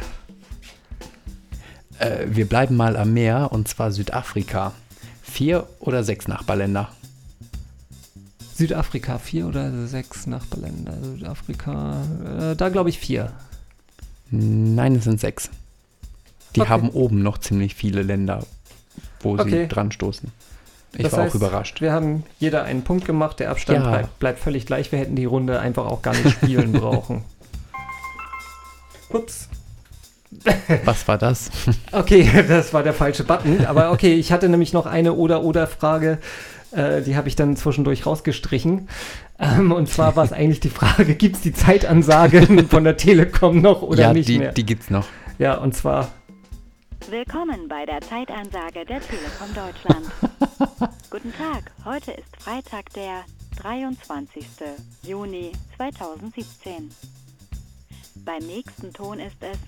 Äh, 1.99 2.27
wir 2.29 2.47
bleiben 2.49 2.77
mal 2.77 2.97
am 2.97 3.13
Meer 3.13 3.49
und 3.53 3.69
zwar 3.69 3.91
Südafrika. 3.93 4.73
Vier 5.23 5.67
oder 5.81 6.03
sechs 6.05 6.29
Nachbarländer. 6.29 6.89
Südafrika 8.55 9.19
vier 9.19 9.47
oder 9.47 9.87
sechs 9.87 10.27
Nachbarländer. 10.27 10.95
Südafrika, 11.03 12.03
äh, 12.53 12.57
da 12.57 12.69
glaube 12.69 12.91
ich 12.91 12.99
vier. 12.99 13.33
Nein, 14.31 14.97
es 14.97 15.05
sind 15.05 15.21
sechs. 15.21 15.51
Die 16.55 16.61
Okay. 16.61 16.71
haben 16.71 16.91
oben 16.91 17.23
noch 17.23 17.39
ziemlich 17.39 17.75
viele 17.75 18.03
Länder, 18.03 18.45
wo 19.21 19.35
Okay. 19.35 19.63
sie 19.63 19.69
dran 19.69 19.91
stoßen. 19.91 20.31
Ich 20.97 21.03
Das 21.03 21.13
war 21.13 21.25
heißt, 21.25 21.33
auch 21.33 21.35
überrascht. 21.35 21.81
Wir 21.81 21.93
haben 21.93 22.23
jeder 22.39 22.63
einen 22.63 22.83
Punkt 22.83 23.05
gemacht. 23.05 23.41
Der 23.41 23.51
Abstand 23.51 23.81
Ja. 23.85 23.91
bleibt, 23.91 24.19
bleibt 24.21 24.39
völlig 24.39 24.65
gleich. 24.67 24.93
Wir 24.93 25.01
hätten 25.01 25.17
die 25.17 25.25
Runde 25.25 25.59
einfach 25.59 25.87
auch 25.87 26.03
gar 26.03 26.15
nicht 26.15 26.31
spielen 26.31 26.71
brauchen. 26.81 27.25
Ups. 29.11 29.49
Was 30.85 31.07
war 31.09 31.19
das? 31.19 31.51
Okay, 31.93 32.29
das 32.49 32.73
war 32.73 32.83
der 32.85 32.93
falsche 32.95 33.25
Button. 33.25 33.67
Aber 33.67 33.91
okay, 33.93 34.15
ich 34.15 34.31
hatte 34.33 34.49
nämlich 34.49 34.73
noch 34.73 34.87
eine 34.87 35.13
Oder-Oder-Frage. 35.15 36.19
Äh, 36.75 37.03
die 37.03 37.17
habe 37.17 37.29
ich 37.29 37.37
dann 37.37 37.57
zwischendurch 37.57 38.07
rausgestrichen. 38.07 38.89
Ähm, 39.39 39.73
und 39.73 39.89
zwar 39.89 40.17
war 40.17 40.25
es 40.25 40.33
eigentlich 40.35 40.61
die 40.61 40.71
Frage, 40.71 41.15
gibt 41.15 41.37
es 41.37 41.43
die 41.43 41.53
Zeitansage 41.53 42.47
von 42.69 42.85
der 42.85 42.97
Telekom 42.97 43.61
noch 43.61 43.83
oder 43.83 44.03
ja, 44.03 44.13
nicht 44.13 44.29
die, 44.29 44.39
mehr? 44.39 44.53
die 44.53 44.67
gibt's 44.67 44.91
noch. 44.91 45.07
Ja, 45.39 45.55
und 45.55 45.75
zwar, 45.75 46.11
Willkommen 47.11 47.69
bei 47.69 47.85
der 47.85 48.01
Zeitansage 48.01 48.87
der 48.87 48.99
Telekom 49.01 49.55
Deutschland. 49.55 50.07
Guten 51.11 51.35
Tag, 51.35 51.71
heute 51.85 52.13
ist 52.13 52.35
Freitag, 52.39 52.91
der 52.95 53.25
23. 53.61 54.47
Juni 55.03 55.53
2017. 55.77 56.91
Beim 58.25 58.47
nächsten 58.47 58.91
Ton 58.95 59.21
ist 59.21 59.37
es 59.43 59.59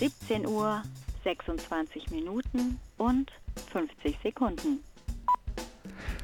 17 0.00 0.46
Uhr, 0.46 0.82
26 1.24 2.10
Minuten 2.10 2.78
und 2.98 3.32
50 3.72 4.18
Sekunden. 4.22 4.80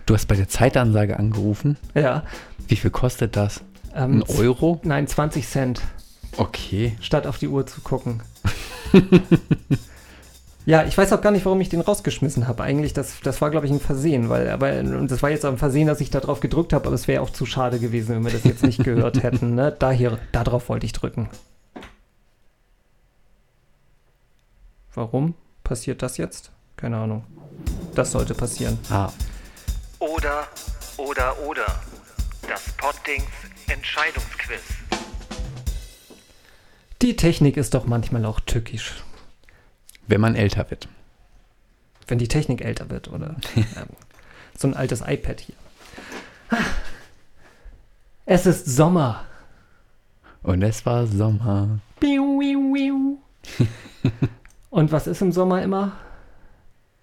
Du 0.06 0.14
hast 0.14 0.26
bei 0.26 0.36
der 0.36 0.48
Zeitansage 0.48 1.18
angerufen. 1.18 1.76
ja. 1.94 2.22
Wie 2.68 2.74
viel 2.76 2.90
kostet 2.90 3.36
das? 3.36 3.60
Ähm, 3.94 4.24
Ein 4.28 4.38
Euro? 4.38 4.80
Nein, 4.82 5.06
20 5.06 5.46
Cent, 5.46 5.82
Okay. 6.36 6.96
statt 7.00 7.26
auf 7.28 7.38
die 7.38 7.46
Uhr 7.46 7.64
zu 7.64 7.80
gucken. 7.80 8.22
ja, 10.66 10.82
ich 10.84 10.98
weiß 10.98 11.12
auch 11.12 11.20
gar 11.20 11.30
nicht, 11.30 11.44
warum 11.44 11.60
ich 11.60 11.68
den 11.68 11.80
rausgeschmissen 11.80 12.48
habe. 12.48 12.64
Eigentlich, 12.64 12.92
das, 12.92 13.20
das 13.22 13.40
war, 13.40 13.50
glaube 13.50 13.66
ich, 13.66 13.72
ein 13.72 13.78
Versehen, 13.78 14.28
weil, 14.28 14.48
aber 14.50 14.80
und 14.80 15.10
das 15.12 15.22
war 15.22 15.30
jetzt 15.30 15.46
auch 15.46 15.50
ein 15.52 15.58
Versehen, 15.58 15.86
dass 15.86 16.00
ich 16.00 16.10
da 16.10 16.18
drauf 16.18 16.40
gedrückt 16.40 16.72
habe, 16.72 16.86
aber 16.86 16.94
es 16.96 17.06
wäre 17.06 17.22
auch 17.22 17.30
zu 17.30 17.46
schade 17.46 17.78
gewesen, 17.78 18.16
wenn 18.16 18.24
wir 18.24 18.32
das 18.32 18.42
jetzt 18.42 18.64
nicht 18.64 18.82
gehört 18.82 19.22
hätten. 19.22 19.54
Ne? 19.54 19.70
Da 19.78 19.92
hier, 19.92 20.18
da 20.32 20.42
drauf 20.42 20.68
wollte 20.68 20.86
ich 20.86 20.92
drücken. 20.92 21.28
Warum 24.92 25.34
passiert 25.62 26.02
das 26.02 26.16
jetzt? 26.16 26.50
Keine 26.76 26.96
Ahnung. 26.96 27.24
Das 27.94 28.10
sollte 28.12 28.34
passieren. 28.34 28.76
Ah, 28.90 29.10
Oder, 29.98 30.46
oder, 30.98 31.38
oder. 31.40 31.66
Das 32.46 32.70
Poddings 32.76 33.30
Entscheidungsquiz. 33.66 34.60
Die 37.02 37.16
Technik 37.16 37.56
ist 37.56 37.74
doch 37.74 37.86
manchmal 37.86 38.24
auch 38.26 38.40
tückisch. 38.40 39.02
wenn 40.06 40.20
man 40.20 40.36
älter 40.36 40.70
wird. 40.70 40.88
Wenn 42.06 42.18
die 42.18 42.28
Technik 42.28 42.62
älter 42.62 42.90
wird, 42.90 43.08
oder? 43.08 43.36
ähm, 43.56 43.88
so 44.56 44.68
ein 44.68 44.74
altes 44.74 45.00
iPad 45.00 45.40
hier. 45.40 45.56
Es 48.26 48.46
ist 48.46 48.66
Sommer. 48.66 49.24
Und 50.42 50.62
es 50.62 50.86
war 50.86 51.06
Sommer. 51.06 51.80
Und 54.70 54.92
was 54.92 55.06
ist 55.06 55.22
im 55.22 55.32
Sommer 55.32 55.62
immer? 55.62 55.92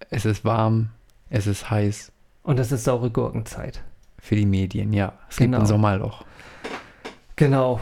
Es 0.10 0.26
ist 0.26 0.46
warm. 0.46 0.92
Es 1.30 1.48
ist 1.48 1.70
heiß. 1.70 2.13
Und 2.44 2.60
es 2.60 2.72
ist 2.72 2.84
saure 2.84 3.10
Gurkenzeit. 3.10 3.82
Für 4.20 4.36
die 4.36 4.46
Medien, 4.46 4.94
ja. 4.94 5.14
Es 5.30 5.38
gibt 5.38 5.48
Genau. 5.52 5.60
ein 5.60 5.66
Sommerloch. 5.66 6.24
Genau. 7.36 7.80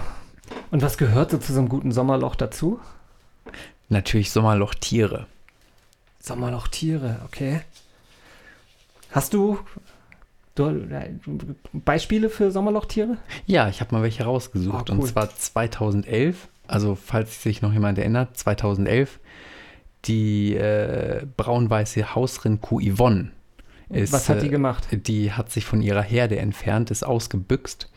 Und 0.72 0.82
was 0.82 0.98
gehört 0.98 1.32
so 1.32 1.38
zu 1.38 1.54
so 1.54 1.60
einem 1.60 1.70
guten 1.70 1.92
Sommerloch 1.92 2.36
dazu? 2.36 2.80
Natürlich 3.90 4.32
Sommerloch-Tiere. 4.32 5.28
Sommerlochtiere, 6.20 7.20
okay. 7.26 7.62
Hast 9.12 9.34
du, 9.34 9.60
du 10.56 10.70
äh, 10.70 11.10
Beispiele 11.74 12.30
für 12.30 12.52
Sommerlochtiere? 12.52 13.18
Ja, 13.46 13.68
ich 13.68 13.82
habe 13.82 13.94
mal 13.94 14.04
welche 14.04 14.24
rausgesucht. 14.24 14.90
Oh, 14.90 14.94
cool. 14.94 15.00
Und 15.02 15.08
zwar 15.08 15.30
2011, 15.30 16.48
also 16.68 16.96
falls 16.96 17.44
sich 17.44 17.62
noch 17.62 17.74
jemand 17.74 17.98
erinnert, 17.98 18.38
2011, 18.38 19.20
die 20.06 20.56
äh, 20.56 21.26
braun-weiße 21.38 22.16
Hausrindkuh 22.16 22.80
Yvonne. 22.82 23.32
Ist, 23.92 24.14
was 24.14 24.30
hat 24.30 24.42
die 24.42 24.48
äh, 24.48 24.50
gemacht? 24.50 24.88
Die 24.92 25.32
hat 25.32 25.52
sich 25.52 25.66
von 25.66 25.82
ihrer 25.82 26.02
Herde 26.02 26.40
entfernt, 26.40 26.92
ist 26.92 27.04
ausgebüxt. 27.04 27.90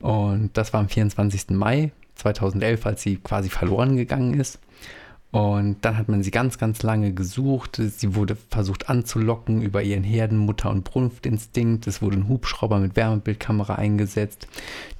Und 0.00 0.50
das 0.56 0.72
war 0.72 0.80
am 0.80 0.88
24. 0.88 1.50
Mai 1.50 1.92
2011, 2.16 2.86
als 2.86 3.02
sie 3.02 3.16
quasi 3.16 3.48
verloren 3.48 3.96
gegangen 3.96 4.38
ist. 4.38 4.58
Und 5.32 5.76
dann 5.82 5.96
hat 5.96 6.08
man 6.08 6.22
sie 6.22 6.32
ganz, 6.32 6.58
ganz 6.58 6.82
lange 6.82 7.12
gesucht. 7.12 7.76
Sie 7.76 8.14
wurde 8.16 8.36
versucht 8.48 8.88
anzulocken 8.88 9.62
über 9.62 9.82
ihren 9.82 10.02
Herden, 10.02 10.38
Mutter- 10.38 10.70
und 10.70 10.82
Brunftinstinkt. 10.82 11.86
Es 11.86 12.02
wurde 12.02 12.16
ein 12.16 12.28
Hubschrauber 12.28 12.78
mit 12.80 12.96
Wärmebildkamera 12.96 13.76
eingesetzt. 13.76 14.48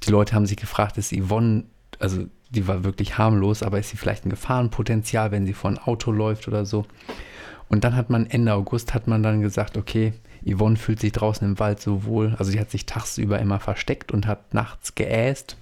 Die 0.03 0.11
Leute 0.11 0.33
haben 0.33 0.45
sich 0.45 0.57
gefragt, 0.57 0.97
ist 0.97 1.13
Yvonne, 1.13 1.65
also 1.99 2.25
die 2.49 2.67
war 2.67 2.83
wirklich 2.85 3.17
harmlos, 3.17 3.61
aber 3.61 3.79
ist 3.79 3.89
sie 3.89 3.97
vielleicht 3.97 4.25
ein 4.25 4.29
Gefahrenpotenzial, 4.29 5.31
wenn 5.31 5.45
sie 5.45 5.53
vor 5.53 5.69
ein 5.69 5.77
Auto 5.77 6.11
läuft 6.11 6.47
oder 6.47 6.65
so? 6.65 6.85
Und 7.67 7.83
dann 7.83 7.95
hat 7.95 8.09
man 8.09 8.25
Ende 8.25 8.53
August 8.53 8.93
hat 8.93 9.07
man 9.07 9.23
dann 9.23 9.41
gesagt, 9.41 9.77
okay, 9.77 10.13
Yvonne 10.45 10.75
fühlt 10.77 10.99
sich 10.99 11.11
draußen 11.11 11.45
im 11.47 11.59
Wald 11.59 11.79
so 11.81 12.03
wohl. 12.05 12.35
Also 12.37 12.51
sie 12.51 12.59
hat 12.59 12.71
sich 12.71 12.85
tagsüber 12.85 13.39
immer 13.39 13.59
versteckt 13.59 14.11
und 14.11 14.27
hat 14.27 14.53
nachts 14.53 14.95
geäst, 14.95 15.55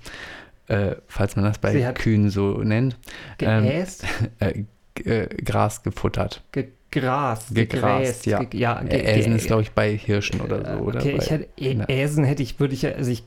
äh, 0.68 0.96
falls 1.08 1.36
man 1.36 1.46
das 1.46 1.58
bei 1.58 1.74
Kühen 1.94 2.30
so 2.30 2.64
nennt. 2.64 2.98
Ähm, 3.42 3.64
Geäst, 3.64 4.06
äh, 4.40 4.64
g- 4.96 5.04
äh, 5.10 5.28
Gras 5.44 5.84
gefuttert. 5.84 6.44
gegrast, 6.52 7.54
Gegrast, 7.54 7.54
gegräst, 7.54 8.26
ja. 8.26 8.44
ge- 8.44 8.60
ja 8.60 8.82
ge- 8.82 9.00
Äsen 9.02 9.32
ge- 9.32 9.36
ist, 9.38 9.48
glaube 9.48 9.62
ich, 9.64 9.72
bei 9.72 9.96
Hirschen 9.96 10.42
oder 10.42 10.78
so. 10.78 10.84
Oder 10.84 11.00
okay, 11.00 11.18
bei, 11.18 11.24
ich 11.24 11.30
hätte. 11.30 11.90
Äsen 11.90 12.24
hätte 12.24 12.42
ich, 12.44 12.60
würde 12.60 12.74
ich, 12.74 12.82
ja- 12.84 12.92
also 12.92 13.12
ich 13.12 13.24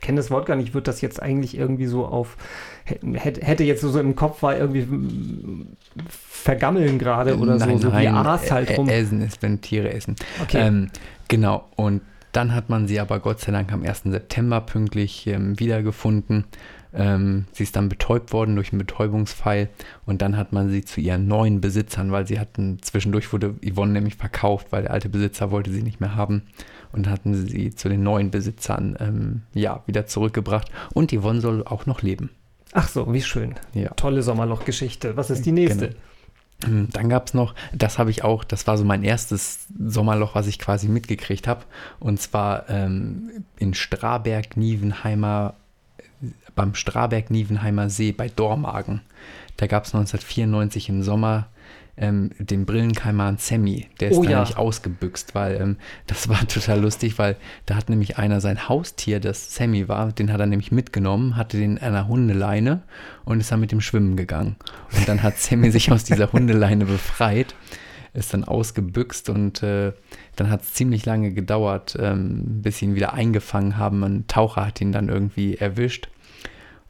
kenne 0.00 0.16
das 0.16 0.30
Wort 0.30 0.46
gar 0.46 0.56
nicht, 0.56 0.74
würde 0.74 0.84
das 0.84 1.00
jetzt 1.00 1.22
eigentlich 1.22 1.56
irgendwie 1.56 1.86
so 1.86 2.06
auf, 2.06 2.36
hätte, 2.84 3.64
jetzt 3.64 3.82
so, 3.82 3.98
im 4.00 4.16
Kopf 4.16 4.42
war 4.42 4.56
irgendwie 4.56 4.82
mm, 4.82 5.76
vergammeln 6.08 6.98
gerade 6.98 7.38
oder 7.38 7.58
so, 7.58 7.78
so 7.78 7.92
wie 7.92 8.08
Aas 8.08 8.50
halt 8.50 8.70
Ä- 8.70 8.76
rum. 8.76 8.88
Äsen 8.88 9.20
ist, 9.20 9.42
wenn 9.42 9.60
Tiere 9.60 9.92
essen. 9.92 10.16
Okay. 10.42 10.66
Ähm, 10.66 10.90
genau, 11.28 11.68
und 11.76 12.02
dann 12.32 12.54
hat 12.54 12.68
man 12.68 12.86
sie 12.86 13.00
aber 13.00 13.20
Gott 13.20 13.40
sei 13.40 13.52
Dank 13.52 13.72
am 13.72 13.82
1. 13.82 14.02
September 14.04 14.60
pünktlich 14.60 15.26
ähm, 15.26 15.58
wiedergefunden. 15.58 16.44
Ähm, 16.92 17.44
sie 17.52 17.62
ist 17.62 17.76
dann 17.76 17.88
betäubt 17.88 18.32
worden 18.32 18.56
durch 18.56 18.72
einen 18.72 18.80
Betäubungspfeil 18.80 19.68
und 20.06 20.22
dann 20.22 20.36
hat 20.36 20.52
man 20.52 20.70
sie 20.70 20.84
zu 20.84 21.00
ihren 21.00 21.28
neuen 21.28 21.60
Besitzern, 21.60 22.10
weil 22.10 22.26
sie 22.26 22.40
hatten, 22.40 22.78
zwischendurch 22.82 23.32
wurde 23.32 23.54
Yvonne 23.64 23.92
nämlich 23.92 24.16
verkauft, 24.16 24.68
weil 24.70 24.82
der 24.82 24.90
alte 24.92 25.08
Besitzer 25.08 25.52
wollte 25.52 25.70
sie 25.70 25.82
nicht 25.82 26.00
mehr 26.00 26.16
haben 26.16 26.42
und 26.92 27.08
hatten 27.08 27.34
sie 27.34 27.74
zu 27.74 27.88
den 27.88 28.02
neuen 28.02 28.30
Besitzern 28.30 28.96
ähm, 29.00 29.42
ja, 29.54 29.82
wieder 29.86 30.06
zurückgebracht 30.06 30.70
und 30.92 31.12
Yvonne 31.12 31.40
soll 31.40 31.64
auch 31.64 31.86
noch 31.86 32.02
leben. 32.02 32.30
Ach 32.72 32.88
so, 32.88 33.12
wie 33.12 33.22
schön. 33.22 33.54
Ja. 33.74 33.90
Tolle 33.94 34.22
Sommerlochgeschichte. 34.22 35.16
Was 35.16 35.30
ist 35.30 35.44
die 35.44 35.52
nächste? 35.52 35.88
Genau. 35.88 36.00
Ähm, 36.66 36.88
Dann 36.92 37.08
gab 37.08 37.26
es 37.26 37.34
noch, 37.34 37.54
das 37.72 37.98
habe 37.98 38.10
ich 38.10 38.22
auch, 38.22 38.44
das 38.44 38.66
war 38.66 38.76
so 38.78 38.84
mein 38.84 39.02
erstes 39.02 39.66
Sommerloch, 39.78 40.34
was 40.34 40.46
ich 40.46 40.58
quasi 40.58 40.88
mitgekriegt 40.88 41.48
habe. 41.48 41.64
Und 41.98 42.20
zwar 42.20 42.68
ähm, 42.68 43.44
in 43.58 43.74
Straberg-Nievenheimer, 43.74 45.54
beim 46.54 46.74
Straberg-Nievenheimer 46.74 47.90
See 47.90 48.12
bei 48.12 48.28
Dormagen. 48.28 49.00
Da 49.56 49.66
gab 49.66 49.84
es 49.84 49.94
1994 49.94 50.88
im 50.88 51.02
Sommer 51.02 51.48
ähm, 52.00 52.30
den 52.38 52.64
Brillenkaiman 52.64 53.36
Sammy. 53.36 53.86
Der 54.00 54.10
ist 54.10 54.16
Oh 54.16 54.24
da 54.24 54.30
ja. 54.30 54.36
nämlich 54.38 54.56
ausgebüxt, 54.56 55.34
weil 55.34 55.60
ähm, 55.60 55.76
das 56.06 56.28
war 56.28 56.40
total 56.48 56.80
lustig, 56.80 57.18
weil 57.18 57.36
da 57.66 57.76
hat 57.76 57.90
nämlich 57.90 58.18
einer 58.18 58.40
sein 58.40 58.68
Haustier, 58.68 59.20
das 59.20 59.54
Sammy 59.54 59.86
war, 59.86 60.10
den 60.10 60.32
hat 60.32 60.40
er 60.40 60.46
nämlich 60.46 60.72
mitgenommen, 60.72 61.36
hatte 61.36 61.58
den 61.58 61.76
in 61.76 61.78
einer 61.78 62.08
Hundeleine 62.08 62.82
und 63.24 63.38
ist 63.38 63.52
dann 63.52 63.60
mit 63.60 63.70
dem 63.70 63.82
Schwimmen 63.82 64.16
gegangen. 64.16 64.56
Und 64.96 65.06
dann 65.06 65.22
hat 65.22 65.38
Sammy 65.38 65.70
sich 65.70 65.92
aus 65.92 66.04
dieser 66.04 66.32
Hundeleine 66.32 66.86
befreit, 66.86 67.54
ist 68.14 68.32
dann 68.32 68.44
ausgebüxt 68.44 69.28
und 69.28 69.62
äh, 69.62 69.92
dann 70.36 70.50
hat 70.50 70.62
es 70.62 70.72
ziemlich 70.72 71.04
lange 71.04 71.32
gedauert, 71.32 71.96
ähm, 72.00 72.62
bis 72.62 72.78
sie 72.78 72.86
ihn 72.86 72.94
wieder 72.94 73.12
eingefangen 73.12 73.76
haben. 73.76 74.02
Ein 74.02 74.26
Taucher 74.26 74.66
hat 74.66 74.80
ihn 74.80 74.90
dann 74.90 75.10
irgendwie 75.10 75.56
erwischt. 75.56 76.08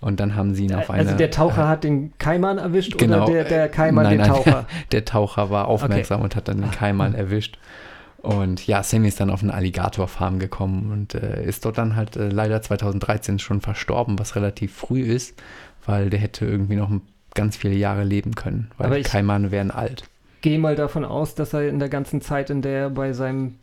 Und 0.01 0.19
dann 0.19 0.35
haben 0.35 0.55
sie 0.55 0.65
ihn 0.65 0.75
auf 0.75 0.89
eine. 0.91 1.03
also 1.03 1.17
der 1.17 1.31
Taucher 1.31 1.69
hat 1.69 1.85
den 1.85 2.17
Kaiman 2.17 2.57
erwischt 2.57 2.97
Genau, 2.97 3.25
oder 3.25 3.33
der, 3.33 3.45
der 3.45 3.69
Kaiman 3.69 4.05
nein, 4.05 4.19
den 4.19 4.21
nein, 4.23 4.31
Taucher? 4.31 4.67
Der 4.93 5.05
Taucher 5.05 5.51
war 5.51 5.69
aufmerksam 5.69 6.23
und 6.23 6.35
hat 6.37 6.49
dann 6.49 6.63
den 6.63 6.71
Kaiman 6.71 7.15
erwischt. 7.15 7.59
Und 8.23 8.67
ja, 8.67 8.83
Sammy 8.83 9.09
ist 9.09 9.21
dann 9.21 9.31
auf 9.31 9.43
eine 9.43 9.55
Alligatorfarm 9.55 10.39
gekommen 10.39 10.91
und 10.93 11.15
äh, 11.15 11.45
ist 11.45 11.65
dort 11.65 11.79
dann 11.79 11.97
halt 11.97 12.17
äh, 12.17 12.29
leider 12.29 12.61
2013 12.61 13.39
schon 13.39 13.61
verstorben, 13.61 14.19
was 14.19 14.37
relativ 14.37 14.75
früh 14.75 15.03
ist, 15.03 15.41
weil 15.87 16.11
der 16.11 16.21
hätte 16.21 16.45
irgendwie 16.45 16.77
noch 16.77 16.91
ganz 17.35 17.57
viele 17.57 17.75
Jahre 17.75 18.05
leben 18.05 18.35
können, 18.35 18.71
weil 18.77 18.87
Aber 18.89 18.97
die 18.97 19.03
Kaimane 19.03 19.51
wären 19.51 19.71
alt. 19.71 20.05
Gehe 20.43 20.59
mal 20.59 20.77
davon 20.77 21.05
aus, 21.05 21.35
dass 21.35 21.53
er 21.53 21.69
in 21.69 21.79
der 21.79 21.89
ganzen 21.89 22.21
Zeit, 22.21 22.51
in 22.51 22.63
der 22.63 22.73
er 22.73 22.91
bei 22.91 23.13
seinem 23.13 23.57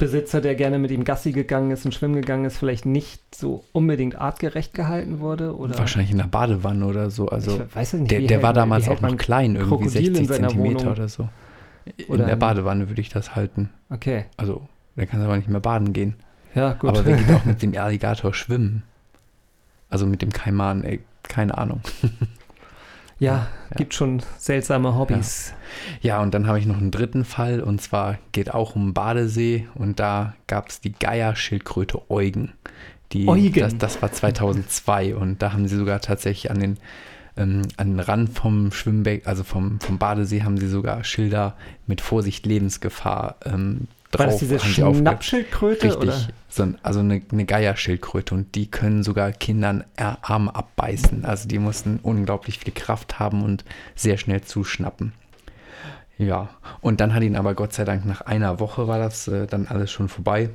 Besitzer, 0.00 0.40
der 0.40 0.54
gerne 0.56 0.78
mit 0.78 0.90
ihm 0.90 1.04
Gassi 1.04 1.30
gegangen 1.32 1.70
ist 1.70 1.84
und 1.84 1.92
schwimmen 1.94 2.16
gegangen 2.16 2.44
ist, 2.44 2.56
vielleicht 2.58 2.86
nicht 2.86 3.22
so 3.34 3.64
unbedingt 3.72 4.16
artgerecht 4.16 4.74
gehalten 4.74 5.20
wurde? 5.20 5.56
Oder? 5.56 5.78
Wahrscheinlich 5.78 6.10
in 6.10 6.18
der 6.18 6.24
Badewanne 6.24 6.84
oder 6.86 7.10
so. 7.10 7.28
Also 7.28 7.62
ich 7.80 7.92
nicht. 7.92 8.10
der, 8.10 8.20
der 8.20 8.28
hält- 8.38 8.42
war 8.42 8.52
damals 8.52 8.88
auch 8.88 9.00
noch 9.00 9.16
klein, 9.16 9.54
irgendwie 9.56 9.76
Krokodil 9.84 10.08
in 10.08 10.14
60 10.14 10.28
seiner 10.28 10.48
Zentimeter 10.48 10.90
oder 10.92 11.08
so. 11.08 11.28
In 11.96 12.06
Oder 12.06 12.24
der 12.24 12.32
in- 12.34 12.38
Badewanne 12.38 12.88
würde 12.88 13.00
ich 13.00 13.08
das 13.10 13.36
halten. 13.36 13.70
Okay, 13.90 14.24
Also, 14.36 14.62
der 14.96 15.06
kann 15.06 15.22
aber 15.22 15.36
nicht 15.36 15.48
mehr 15.48 15.60
baden 15.60 15.92
gehen. 15.92 16.14
ja, 16.54 16.72
gut. 16.74 16.90
Aber 16.90 17.04
wer 17.06 17.16
geht 17.16 17.30
auch 17.34 17.44
mit 17.44 17.62
dem 17.62 17.76
Alligator 17.76 18.34
schwimmen? 18.34 18.82
Also 19.88 20.06
mit 20.06 20.22
dem 20.22 20.30
Kaiman, 20.32 20.84
ey, 20.84 21.00
keine 21.22 21.56
Ahnung. 21.58 21.80
Ja, 23.20 23.46
Ja. 23.70 23.76
gibt 23.76 23.94
schon 23.94 24.22
seltsame 24.38 24.96
Hobbys. 24.96 25.54
Ja, 26.00 26.20
und 26.20 26.34
dann 26.34 26.46
habe 26.48 26.58
ich 26.58 26.66
noch 26.66 26.78
einen 26.78 26.90
dritten 26.90 27.24
Fall 27.24 27.60
und 27.60 27.80
zwar 27.80 28.18
geht 28.32 28.52
auch 28.52 28.74
um 28.74 28.92
Badesee 28.94 29.68
und 29.74 30.00
da 30.00 30.34
gab 30.48 30.68
es 30.68 30.80
die 30.80 30.92
Geierschildkröte 30.92 32.10
Eugen. 32.10 32.52
Die, 33.12 33.28
Eugen? 33.28 33.60
Das, 33.60 33.76
das 33.78 34.02
war 34.02 34.10
2002 34.12 35.14
und 35.14 35.42
da 35.42 35.52
haben 35.52 35.68
sie 35.68 35.76
sogar 35.76 36.00
tatsächlich 36.00 36.50
an 36.50 36.58
den, 36.60 36.76
ähm, 37.36 37.62
an 37.76 37.90
den 37.90 38.00
Rand 38.00 38.30
vom 38.36 38.72
Schwimmbeck, 38.72 39.26
also 39.26 39.44
vom, 39.44 39.78
vom 39.80 39.98
Badesee, 39.98 40.42
haben 40.42 40.58
sie 40.58 40.68
sogar 40.68 41.04
Schilder 41.04 41.56
mit 41.86 42.00
Vorsicht 42.00 42.46
Lebensgefahr 42.46 43.36
ähm, 43.44 43.86
drauf. 44.10 44.20
War 44.20 44.26
das 44.26 44.38
diese 44.38 44.58
Schnappschildkröte? 44.58 45.84
Richtig, 45.86 46.02
Oder? 46.02 46.28
so, 46.48 46.62
ein- 46.64 46.78
also 46.82 47.00
eine, 47.00 47.22
eine 47.30 47.44
Geierschildkröte 47.44 48.34
und 48.34 48.54
die 48.54 48.70
können 48.70 49.02
sogar 49.02 49.32
Kindern 49.32 49.84
Ar- 49.96 50.18
Arme 50.22 50.54
abbeißen. 50.54 51.24
Also 51.24 51.48
die 51.48 51.58
mussten 51.58 52.00
unglaublich 52.02 52.58
viel 52.58 52.72
Kraft 52.72 53.18
haben 53.18 53.42
und 53.44 53.64
sehr 53.94 54.18
schnell 54.18 54.40
zuschnappen. 54.42 55.12
Ja, 56.18 56.50
und 56.82 57.00
dann 57.00 57.14
hat 57.14 57.22
ihn 57.22 57.36
aber 57.36 57.54
Gott 57.54 57.72
sei 57.72 57.84
Dank 57.84 58.04
nach 58.04 58.20
einer 58.20 58.60
Woche 58.60 58.86
war 58.86 58.98
das 58.98 59.26
äh, 59.28 59.46
dann 59.46 59.66
alles 59.68 59.90
schon 59.90 60.08
vorbei. 60.08 60.50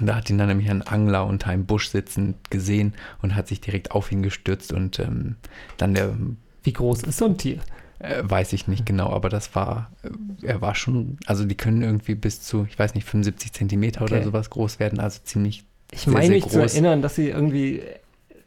Und 0.00 0.06
da 0.06 0.16
hat 0.16 0.30
ihn 0.30 0.38
dann 0.38 0.48
nämlich 0.48 0.70
ein 0.70 0.82
Angler 0.82 1.26
unter 1.26 1.48
einem 1.50 1.66
Busch 1.66 1.88
sitzend 1.88 2.50
gesehen 2.50 2.94
und 3.22 3.34
hat 3.34 3.48
sich 3.48 3.60
direkt 3.60 3.90
auf 3.90 4.10
ihn 4.12 4.22
gestürzt 4.22 4.72
und 4.72 4.98
ähm, 4.98 5.36
dann 5.78 5.94
der 5.94 6.14
Wie 6.62 6.72
groß 6.72 7.02
ist 7.02 7.18
so 7.18 7.24
ein 7.26 7.36
Tier? 7.38 7.58
Äh, 7.98 8.22
weiß 8.22 8.52
ich 8.52 8.68
nicht 8.68 8.86
genau, 8.86 9.10
aber 9.10 9.28
das 9.28 9.54
war, 9.54 9.90
äh, 10.02 10.46
er 10.46 10.60
war 10.60 10.74
schon, 10.74 11.18
also 11.26 11.44
die 11.44 11.56
können 11.56 11.82
irgendwie 11.82 12.14
bis 12.14 12.42
zu, 12.42 12.66
ich 12.68 12.78
weiß 12.78 12.94
nicht, 12.94 13.04
75 13.06 13.52
Zentimeter 13.52 14.02
oder 14.04 14.16
Okay. 14.16 14.24
sowas 14.24 14.50
groß 14.50 14.78
werden, 14.78 15.00
also 15.00 15.20
ziemlich. 15.24 15.64
Ich 15.90 16.00
sehr, 16.02 16.12
meine 16.12 16.30
mich 16.30 16.46
zu 16.48 16.60
erinnern, 16.60 17.02
dass 17.02 17.14
sie 17.14 17.28
irgendwie 17.28 17.82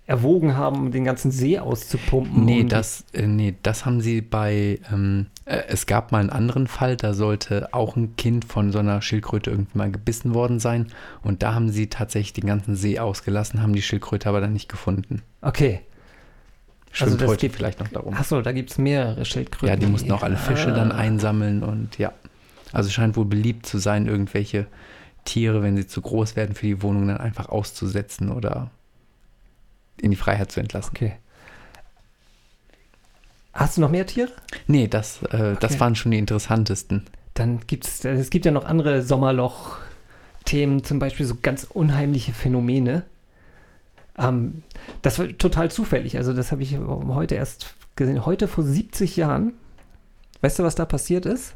erwogen 0.07 0.57
haben, 0.57 0.91
den 0.91 1.03
ganzen 1.05 1.31
See 1.31 1.57
auszupumpen. 1.59 2.43
Nee, 2.43 2.63
das, 2.65 3.05
äh, 3.13 3.27
nee, 3.27 3.55
das 3.63 3.85
haben 3.85 4.01
sie 4.01 4.21
bei, 4.21 4.79
ähm, 4.91 5.27
äh, 5.45 5.61
es 5.69 5.85
gab 5.85 6.11
mal 6.11 6.19
einen 6.19 6.29
anderen 6.29 6.67
Fall, 6.67 6.97
da 6.97 7.13
sollte 7.13 7.73
auch 7.73 7.95
ein 7.95 8.15
Kind 8.17 8.43
von 8.45 8.71
so 8.71 8.79
einer 8.79 9.01
Schildkröte 9.01 9.51
irgendwie 9.51 9.77
mal 9.77 9.91
gebissen 9.91 10.33
worden 10.33 10.59
sein 10.59 10.87
und 11.23 11.43
da 11.43 11.53
haben 11.53 11.69
sie 11.69 11.87
tatsächlich 11.87 12.33
den 12.33 12.45
ganzen 12.47 12.75
See 12.75 12.99
ausgelassen, 12.99 13.61
haben 13.61 13.73
die 13.73 13.81
Schildkröte 13.81 14.27
aber 14.27 14.41
dann 14.41 14.53
nicht 14.53 14.69
gefunden. 14.69 15.21
Okay. 15.41 15.81
Schwimmt 16.91 17.11
Also 17.13 17.17
das 17.19 17.27
heute 17.29 17.41
gibt- 17.41 17.55
vielleicht 17.55 17.79
noch 17.79 17.87
darum. 17.87 18.13
Achso, 18.13 18.41
da 18.41 18.51
gibt 18.51 18.71
es 18.71 18.77
mehrere 18.77 19.23
Schildkröten. 19.25 19.67
Ja, 19.69 19.75
die 19.75 19.85
mussten 19.85 20.11
auch 20.11 20.23
alle 20.23 20.35
Fische 20.37 20.71
dann 20.73 20.91
Ah. 20.91 20.97
einsammeln 20.97 21.63
und 21.63 21.97
ja. 21.97 22.11
Also 22.73 22.89
scheint 22.89 23.15
wohl 23.17 23.25
beliebt 23.25 23.65
zu 23.65 23.77
sein, 23.77 24.07
irgendwelche 24.07 24.67
Tiere, 25.25 25.61
wenn 25.63 25.77
sie 25.77 25.87
zu 25.87 26.01
groß 26.01 26.35
werden 26.35 26.55
für 26.55 26.65
die 26.65 26.81
Wohnung, 26.81 27.07
dann 27.07 27.17
einfach 27.17 27.49
auszusetzen 27.49 28.29
oder 28.31 28.71
in 30.01 30.09
die 30.11 30.17
Freiheit 30.17 30.51
zu 30.51 30.59
entlassen. 30.59 30.91
Okay. 30.95 31.13
Hast 33.53 33.77
du 33.77 33.81
noch 33.81 33.91
mehr 33.91 34.05
Tiere? 34.07 34.31
Nee, 34.67 34.87
das, 34.87 35.21
äh, 35.23 35.55
das 35.59 35.71
Okay. 35.73 35.79
waren 35.79 35.95
schon 35.95 36.11
die 36.11 36.17
interessantesten. 36.19 37.05
Dann 37.33 37.59
gibt 37.67 37.85
es, 37.85 38.03
es 38.05 38.29
gibt 38.29 38.45
ja 38.45 38.51
noch 38.51 38.65
andere 38.65 39.01
Sommerloch-Tiere, 39.01 39.89
Themen, 40.43 40.83
zum 40.83 40.97
Beispiel 40.99 41.25
so 41.25 41.35
ganz 41.41 41.65
unheimliche 41.65 42.33
Phänomene. 42.33 43.03
Ähm, 44.17 44.63
das 45.01 45.19
war 45.19 45.27
total 45.37 45.71
zufällig. 45.71 46.17
Also, 46.17 46.33
das 46.33 46.51
habe 46.51 46.63
ich 46.63 46.77
heute 46.77 47.35
erst 47.35 47.75
gesehen. 47.95 48.25
Heute 48.25 48.47
vor 48.47 48.63
70 48.63 49.17
Jahren. 49.17 49.53
Weißt 50.41 50.59
du, 50.59 50.63
was 50.63 50.75
da 50.75 50.85
passiert 50.85 51.25
ist? 51.25 51.53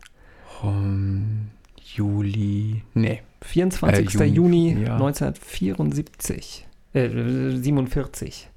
Um, 0.62 1.50
Juli. 1.82 2.84
Nee. 2.94 3.22
24. 3.42 4.20
Äh, 4.20 4.26
Juni, 4.26 4.70
Juni 4.70 4.84
ja. 4.86 4.96
1974. 4.96 6.68
Äh, 6.94 7.10
47. 7.10 8.50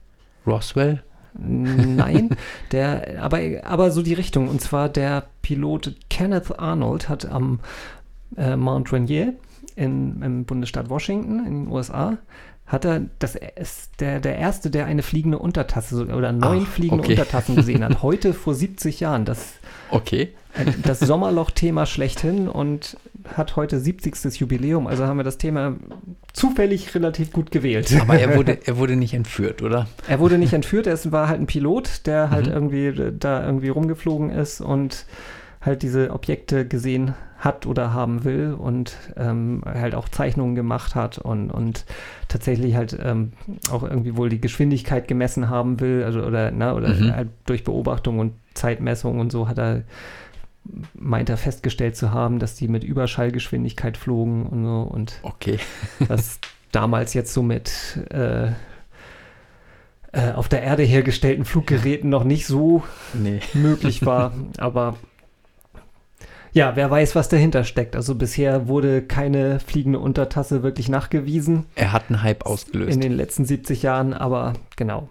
Roswell? 0.46 1.02
Nein, 1.34 2.30
der, 2.72 3.22
aber, 3.22 3.38
aber 3.64 3.90
so 3.90 4.02
die 4.02 4.14
Richtung. 4.14 4.48
Und 4.48 4.60
zwar 4.60 4.88
der 4.88 5.26
Pilot 5.42 5.94
Kenneth 6.10 6.58
Arnold 6.58 7.08
hat 7.08 7.26
am 7.26 7.60
äh, 8.36 8.56
Mount 8.56 8.92
Rainier 8.92 9.34
in, 9.76 10.22
im 10.22 10.44
Bundesstaat 10.44 10.90
Washington 10.90 11.46
in 11.46 11.64
den 11.64 11.68
USA 11.68 12.18
hat 12.68 12.84
er, 12.84 13.00
das 13.18 13.34
ist 13.34 14.00
der, 14.00 14.20
der 14.20 14.36
erste, 14.38 14.70
der 14.70 14.86
eine 14.86 15.02
fliegende 15.02 15.38
Untertasse 15.38 16.06
oder 16.06 16.32
neun 16.32 16.64
Ach, 16.66 16.70
fliegende 16.70 17.02
okay. 17.02 17.12
Untertassen 17.14 17.56
gesehen 17.56 17.82
hat. 17.82 18.02
Heute 18.02 18.32
vor 18.34 18.54
70 18.54 19.00
Jahren. 19.00 19.24
Das, 19.24 19.54
Okay. 19.90 20.34
äh, 20.54 20.66
das 20.84 21.00
Sommerloch-Thema 21.00 21.86
schlechthin 21.86 22.46
und 22.48 22.96
hat 23.34 23.56
heute 23.56 23.78
70. 23.80 24.38
Jubiläum. 24.38 24.86
Also 24.86 25.06
haben 25.06 25.16
wir 25.18 25.24
das 25.24 25.38
Thema 25.38 25.74
zufällig 26.32 26.94
relativ 26.94 27.32
gut 27.32 27.50
gewählt. 27.50 27.92
Aber 28.00 28.18
er 28.18 28.36
wurde, 28.36 28.58
er 28.66 28.76
wurde 28.78 28.96
nicht 28.96 29.14
entführt, 29.14 29.62
oder? 29.62 29.86
Er 30.06 30.20
wurde 30.20 30.38
nicht 30.38 30.52
entführt, 30.52 30.86
er 30.86 30.98
war 31.12 31.28
halt 31.28 31.40
ein 31.40 31.46
Pilot, 31.46 32.06
der 32.06 32.30
halt 32.30 32.46
Mhm. 32.46 32.52
irgendwie 32.52 32.86
äh, 32.86 33.12
da 33.18 33.44
irgendwie 33.44 33.68
rumgeflogen 33.68 34.30
ist 34.30 34.60
und 34.60 35.06
halt 35.60 35.82
diese 35.82 36.10
Objekte 36.12 36.66
gesehen 36.66 37.14
hat 37.38 37.66
oder 37.66 37.92
haben 37.94 38.24
will 38.24 38.52
und 38.58 38.96
ähm, 39.16 39.62
halt 39.64 39.94
auch 39.94 40.08
Zeichnungen 40.08 40.56
gemacht 40.56 40.94
hat 40.96 41.18
und, 41.18 41.50
und 41.50 41.84
tatsächlich 42.26 42.74
halt 42.74 42.98
ähm, 43.00 43.32
auch 43.70 43.84
irgendwie 43.84 44.16
wohl 44.16 44.28
die 44.28 44.40
Geschwindigkeit 44.40 45.06
gemessen 45.06 45.48
haben 45.48 45.78
will, 45.78 46.02
also 46.04 46.22
oder, 46.22 46.50
ne, 46.50 46.74
oder 46.74 46.88
Mhm. 46.88 47.12
halt 47.14 47.28
durch 47.46 47.62
Beobachtung 47.62 48.18
und 48.18 48.32
Zeitmessung 48.54 49.20
und 49.20 49.30
so 49.30 49.46
hat 49.48 49.58
er 49.58 49.82
meint 50.94 51.30
er 51.30 51.36
festgestellt 51.38 51.96
zu 51.96 52.12
haben, 52.12 52.40
dass 52.40 52.54
die 52.56 52.68
mit 52.68 52.84
Überschallgeschwindigkeit 52.84 53.96
flogen 53.96 54.44
und 54.46 54.64
so 54.64 54.82
und 54.82 55.20
Okay. 55.22 55.58
was 56.08 56.40
damals 56.72 57.14
jetzt 57.14 57.32
so 57.32 57.42
mit 57.42 57.70
äh, 58.10 58.48
äh, 60.12 60.32
auf 60.34 60.48
der 60.48 60.62
Erde 60.62 60.82
hergestellten 60.82 61.44
Fluggeräten 61.44 62.10
noch 62.10 62.24
nicht 62.24 62.46
so 62.46 62.82
Nee. 63.14 63.40
möglich 63.54 64.04
war. 64.04 64.32
Aber 64.58 64.96
ja, 66.52 66.76
wer 66.76 66.90
weiß, 66.90 67.14
was 67.14 67.28
dahinter 67.28 67.64
steckt. 67.64 67.94
Also 67.96 68.14
bisher 68.14 68.68
wurde 68.68 69.02
keine 69.02 69.60
fliegende 69.60 69.98
Untertasse 69.98 70.62
wirklich 70.62 70.88
nachgewiesen 70.88 71.66
Er 71.74 71.92
hat 71.92 72.04
einen 72.08 72.22
Hype 72.22 72.46
ausgelöst. 72.46 72.92
in 72.94 73.00
den 73.00 73.12
letzten 73.12 73.44
70 73.44 73.82
Jahren, 73.82 74.12
aber 74.14 74.54
genau. 74.76 75.08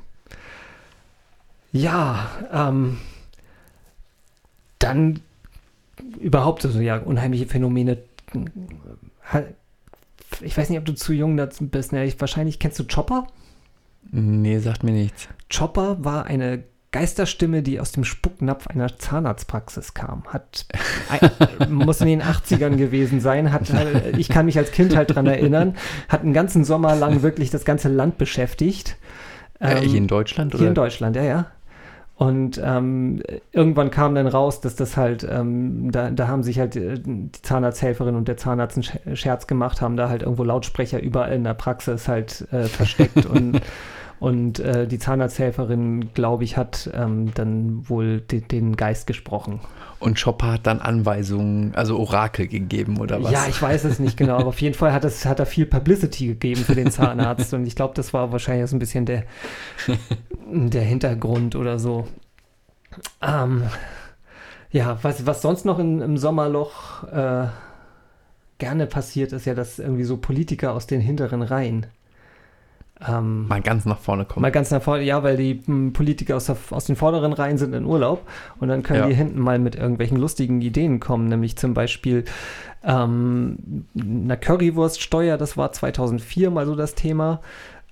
Ja, 1.72 2.30
ähm, 2.52 2.98
dann 4.80 5.20
überhaupt 6.20 6.62
so 6.62 6.80
ja 6.80 6.98
unheimliche 6.98 7.46
Phänomene. 7.48 7.98
Ich 10.42 10.58
weiß 10.58 10.70
nicht, 10.70 10.80
ob 10.80 10.86
du 10.86 10.94
zu 10.96 11.14
jung 11.14 11.38
dazu 11.38 11.68
bist. 11.68 11.92
Ne? 11.94 12.06
Ich, 12.06 12.20
wahrscheinlich 12.20 12.60
kennst 12.60 12.80
du 12.80 12.86
Chopper. 12.86 13.28
nee, 14.12 14.58
sagt 14.60 14.84
mir 14.84 14.92
nichts. 14.92 15.28
Chopper 15.54 16.04
war 16.04 16.26
eine 16.26 16.64
Geisterstimme, 16.92 17.62
die 17.64 17.80
aus 17.80 17.92
dem 17.92 18.04
Spucknapf 18.06 18.68
einer 18.68 18.98
Zahnarztpraxis 18.98 19.94
kam. 19.94 20.24
Hat, 20.28 20.66
muss 21.70 22.02
in 22.02 22.08
den 22.08 22.22
80ern 22.24 22.76
gewesen 22.78 23.20
sein. 23.20 23.52
Hat, 23.52 23.70
äh, 23.70 24.12
ich 24.18 24.30
kann 24.30 24.46
mich 24.46 24.58
als 24.58 24.72
Kind 24.72 24.96
halt 24.96 25.14
dran 25.14 25.28
erinnern. 25.28 25.76
Hat 26.10 26.22
einen 26.22 26.34
ganzen 26.34 26.64
Sommer 26.64 26.96
lang 26.96 27.22
wirklich 27.24 27.50
das 27.50 27.66
ganze 27.66 27.90
Land 27.90 28.18
beschäftigt. 28.18 28.96
äh, 29.60 29.78
Ähm, 29.84 29.84
hier 29.90 29.98
in 29.98 30.08
Deutschland, 30.08 30.54
oder? 30.54 30.60
hier 30.60 30.70
in 30.70 30.76
Deutschland, 30.76 31.16
ja, 31.16 31.24
ja. 31.24 31.46
Und 32.16 32.60
ähm, 32.64 33.22
irgendwann 33.52 33.92
kam 33.92 34.16
dann 34.16 34.26
raus, 34.26 34.60
dass 34.60 34.76
das 34.76 34.98
halt, 34.98 35.28
ähm, 35.30 35.92
da, 35.92 36.10
da 36.10 36.28
haben 36.28 36.42
sich 36.42 36.58
halt 36.58 36.76
äh, 36.76 36.96
die 37.00 37.30
Zahnarzthelferin 37.44 38.16
und 38.16 38.28
der 38.28 38.38
Zahnarzt 38.38 38.76
einen 38.76 38.84
Sch- 38.86 39.16
Scherz 39.16 39.46
gemacht, 39.46 39.82
haben 39.82 39.98
da 39.98 40.10
halt 40.10 40.24
irgendwo 40.24 40.44
Lautsprecher 40.44 41.00
überall 41.00 41.34
in 41.34 41.44
der 41.44 41.54
Praxis 41.54 42.08
halt 42.08 42.48
äh, 42.52 42.64
versteckt 42.64 43.28
und, 43.28 43.62
und 44.20 44.60
äh, 44.60 44.88
die 44.88 44.98
Zahnarzthelferin, 44.98 46.14
glaube 46.14 46.44
ich, 46.44 46.58
hat 46.58 46.90
ähm, 46.94 47.34
dann 47.36 47.88
wohl 47.88 48.22
de, 48.22 48.42
den 48.42 48.76
Geist 48.76 49.06
gesprochen. 49.06 49.60
Und 50.00 50.22
Chopper 50.22 50.54
hat 50.54 50.68
dann 50.68 50.80
Anweisungen, 50.80 51.74
also 51.76 51.98
Orakel 51.98 52.48
gegeben, 52.48 53.00
oder 53.00 53.24
was? 53.24 53.32
Ja, 53.32 53.46
ich 53.48 53.62
weiß 53.62 53.84
es 53.84 54.00
nicht 54.00 54.18
genau, 54.18 54.38
aber 54.38 54.48
auf 54.48 54.62
jeden 54.62 54.76
Fall 54.76 54.94
hat, 54.94 55.04
es, 55.06 55.26
hat 55.26 55.40
er 55.40 55.46
viel 55.46 55.66
Publicity 55.66 56.28
gegeben 56.28 56.62
für 56.62 56.76
den 56.76 56.92
Zahnarzt 56.92 57.54
und 57.54 57.66
ich 57.66 57.76
glaube, 57.76 57.94
das 57.96 58.14
war 58.14 58.32
wahrscheinlich 58.32 58.70
so 58.70 58.76
ein 58.76 58.80
bisschen 58.80 59.06
der, 59.06 59.24
der 60.48 60.84
Hintergrund 60.84 61.56
oder 61.56 61.80
so. 61.80 62.08
Ähm, 63.22 63.64
ja, 64.72 64.98
was, 65.02 65.26
was 65.26 65.42
sonst 65.42 65.66
noch 65.66 65.80
in, 65.80 66.02
im 66.02 66.18
Sommerloch 66.18 67.04
äh, 67.06 67.48
gerne 68.58 68.88
passiert, 68.88 69.32
ist 69.32 69.46
ja, 69.46 69.54
dass 69.54 69.80
irgendwie 69.80 70.04
so 70.04 70.18
Politiker 70.18 70.74
aus 70.74 70.88
den 70.88 71.02
hinteren 71.02 71.42
Reihen 71.42 71.88
ähm, 73.08 73.48
Mal 73.48 73.62
ganz 73.62 73.86
nach 73.86 74.00
vorne 74.00 74.26
kommen. 74.26 74.42
Mal 74.42 74.52
ganz 74.52 74.72
nach 74.72 74.82
vorne, 74.82 75.04
ja, 75.04 75.22
weil 75.24 75.38
die 75.38 75.62
m, 75.68 75.94
Politiker 75.94 76.36
aus, 76.38 76.46
der, 76.46 76.58
aus 76.72 76.86
den 76.86 76.96
vorderen 76.96 77.34
Reihen 77.34 77.58
sind 77.58 77.74
in 77.74 77.86
Urlaub 77.86 78.28
und 78.60 78.70
dann 78.70 78.82
können 78.84 79.02
Ja. 79.02 79.08
die 79.08 79.14
hinten 79.14 79.40
mal 79.40 79.60
mit 79.60 79.76
irgendwelchen 79.76 80.18
lustigen 80.18 80.62
Ideen 80.62 81.00
kommen, 81.00 81.28
nämlich 81.28 81.58
zum 81.58 81.74
Beispiel 81.74 82.26
ähm, 82.84 83.86
eine 84.00 84.38
Currywurststeuer, 84.38 85.38
das 85.38 85.58
war 85.58 85.72
2004 85.72 86.50
mal 86.50 86.66
so 86.66 86.76
das 86.76 86.96
Thema. 86.96 87.42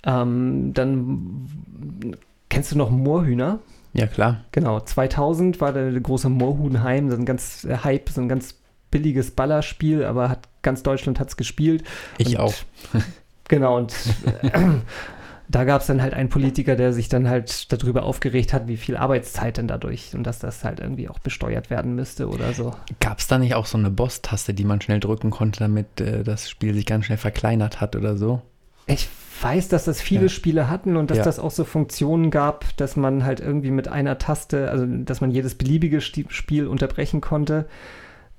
Ähm, 0.04 0.72
dann 0.74 2.16
kennst 2.48 2.72
du 2.72 2.78
noch 2.78 2.90
Moorhühner? 2.90 3.58
Ja, 3.92 4.06
klar. 4.06 4.44
Genau, 4.52 4.80
2000 4.80 5.60
war 5.60 5.72
der 5.72 5.90
große 6.00 6.28
Moorhuhnheim, 6.28 7.10
so 7.10 7.16
ein 7.16 7.24
ganz 7.24 7.64
äh, 7.64 7.78
Hype, 7.82 8.08
so 8.10 8.20
ein 8.20 8.28
ganz 8.28 8.54
billiges 8.90 9.30
Ballerspiel, 9.30 10.04
aber 10.04 10.28
hat 10.28 10.48
ganz 10.62 10.82
Deutschland 10.82 11.18
hat 11.20 11.28
es 11.28 11.36
gespielt. 11.36 11.82
Ich 12.18 12.38
Und- 12.38 12.38
auch. 12.38 12.54
Genau, 13.48 13.76
und 13.76 13.94
äh, 14.42 14.50
da 15.48 15.64
gab 15.64 15.80
es 15.80 15.86
dann 15.86 16.02
halt 16.02 16.14
einen 16.14 16.28
Politiker, 16.28 16.74
der 16.76 16.92
sich 16.92 17.08
dann 17.08 17.28
halt 17.28 17.72
darüber 17.72 18.02
aufgeregt 18.02 18.52
hat, 18.52 18.66
wie 18.66 18.76
viel 18.76 18.96
Arbeitszeit 18.96 19.56
denn 19.58 19.68
dadurch 19.68 20.14
und 20.14 20.24
dass 20.24 20.38
das 20.40 20.64
halt 20.64 20.80
irgendwie 20.80 21.08
auch 21.08 21.18
besteuert 21.20 21.70
werden 21.70 21.94
müsste 21.94 22.28
oder 22.28 22.52
so. 22.52 22.74
Gab 23.00 23.18
es 23.20 23.28
da 23.28 23.38
nicht 23.38 23.54
auch 23.54 23.66
so 23.66 23.78
eine 23.78 23.90
Boss-Taste, 23.90 24.54
die 24.54 24.64
man 24.64 24.80
schnell 24.80 24.98
drücken 25.00 25.30
konnte, 25.30 25.60
damit 25.60 26.00
äh, 26.00 26.24
das 26.24 26.50
Spiel 26.50 26.74
sich 26.74 26.86
ganz 26.86 27.04
schnell 27.06 27.18
verkleinert 27.18 27.80
hat 27.80 27.94
oder 27.94 28.16
so? 28.16 28.42
Ich 28.86 29.08
weiß, 29.42 29.68
dass 29.68 29.84
das 29.84 30.00
viele 30.00 30.22
Ja. 30.22 30.28
Spiele 30.28 30.68
hatten 30.70 30.96
und 30.96 31.10
dass 31.10 31.18
Ja. 31.18 31.24
das 31.24 31.38
auch 31.38 31.50
so 31.50 31.64
Funktionen 31.64 32.30
gab, 32.30 32.64
dass 32.78 32.96
man 32.96 33.24
halt 33.24 33.38
irgendwie 33.40 33.70
mit 33.70 33.86
einer 33.86 34.18
Taste, 34.18 34.70
also 34.70 34.86
dass 34.86 35.20
man 35.20 35.30
jedes 35.30 35.54
beliebige 35.56 36.00
Spiel 36.00 36.66
unterbrechen 36.66 37.20
konnte. 37.20 37.66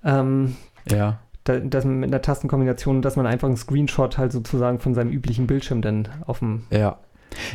Ähm, 0.04 0.56
Ja. 0.90 1.20
Da, 1.48 1.60
dass 1.60 1.86
man 1.86 2.00
mit 2.00 2.10
einer 2.12 2.22
Tastenkombination, 2.22 3.02
dass 3.02 3.16
man 3.16 3.26
einfach 3.28 3.48
einen 3.48 3.58
Screenshot 3.58 4.18
halt 4.18 4.32
sozusagen 4.32 4.80
von 4.80 4.94
seinem 4.94 5.12
üblichen 5.12 5.48
Bildschirm 5.48 5.82
dann 5.82 6.08
auf 6.26 6.40
dem 6.40 6.64
Ja. 6.72 6.98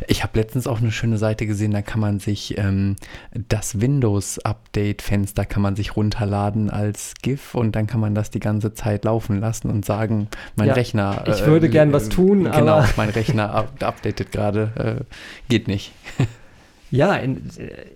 Ich 0.07 0.23
habe 0.23 0.39
letztens 0.39 0.67
auch 0.67 0.81
eine 0.81 0.93
schöne 0.93 1.17
Seite 1.17 1.47
gesehen, 1.47 1.73
da 1.73 1.81
kann 1.83 1.99
man 1.99 2.21
sich 2.21 2.57
ähm, 2.59 2.97
das 3.49 3.81
Windows-Update-Fenster 3.81 5.45
kann 5.47 5.63
man 5.63 5.77
sich 5.77 5.97
runterladen 5.97 6.71
als 6.71 7.15
GIF 7.23 7.55
und 7.55 7.75
dann 7.75 7.87
kann 7.87 7.99
man 8.01 8.15
das 8.15 8.31
die 8.31 8.39
ganze 8.39 8.75
Zeit 8.75 9.05
laufen 9.05 9.41
lassen 9.41 9.71
und 9.71 9.85
sagen, 9.85 10.29
mein 10.57 10.69
Ja, 10.69 10.75
Rechner. 10.75 11.25
ich 11.27 11.45
würde 11.47 11.69
gern 11.69 11.93
was 11.93 12.09
tun, 12.11 12.45
Genau, 12.45 12.79
aber- 12.79 12.89
mein 12.97 13.09
Rechner 13.11 13.53
up 13.55 13.83
updatet 13.83 14.31
gerade. 14.31 14.99
Äh, 15.01 15.05
geht 15.49 15.69
nicht. 15.69 15.93
Ja, 16.91 17.15
in, 17.17 17.49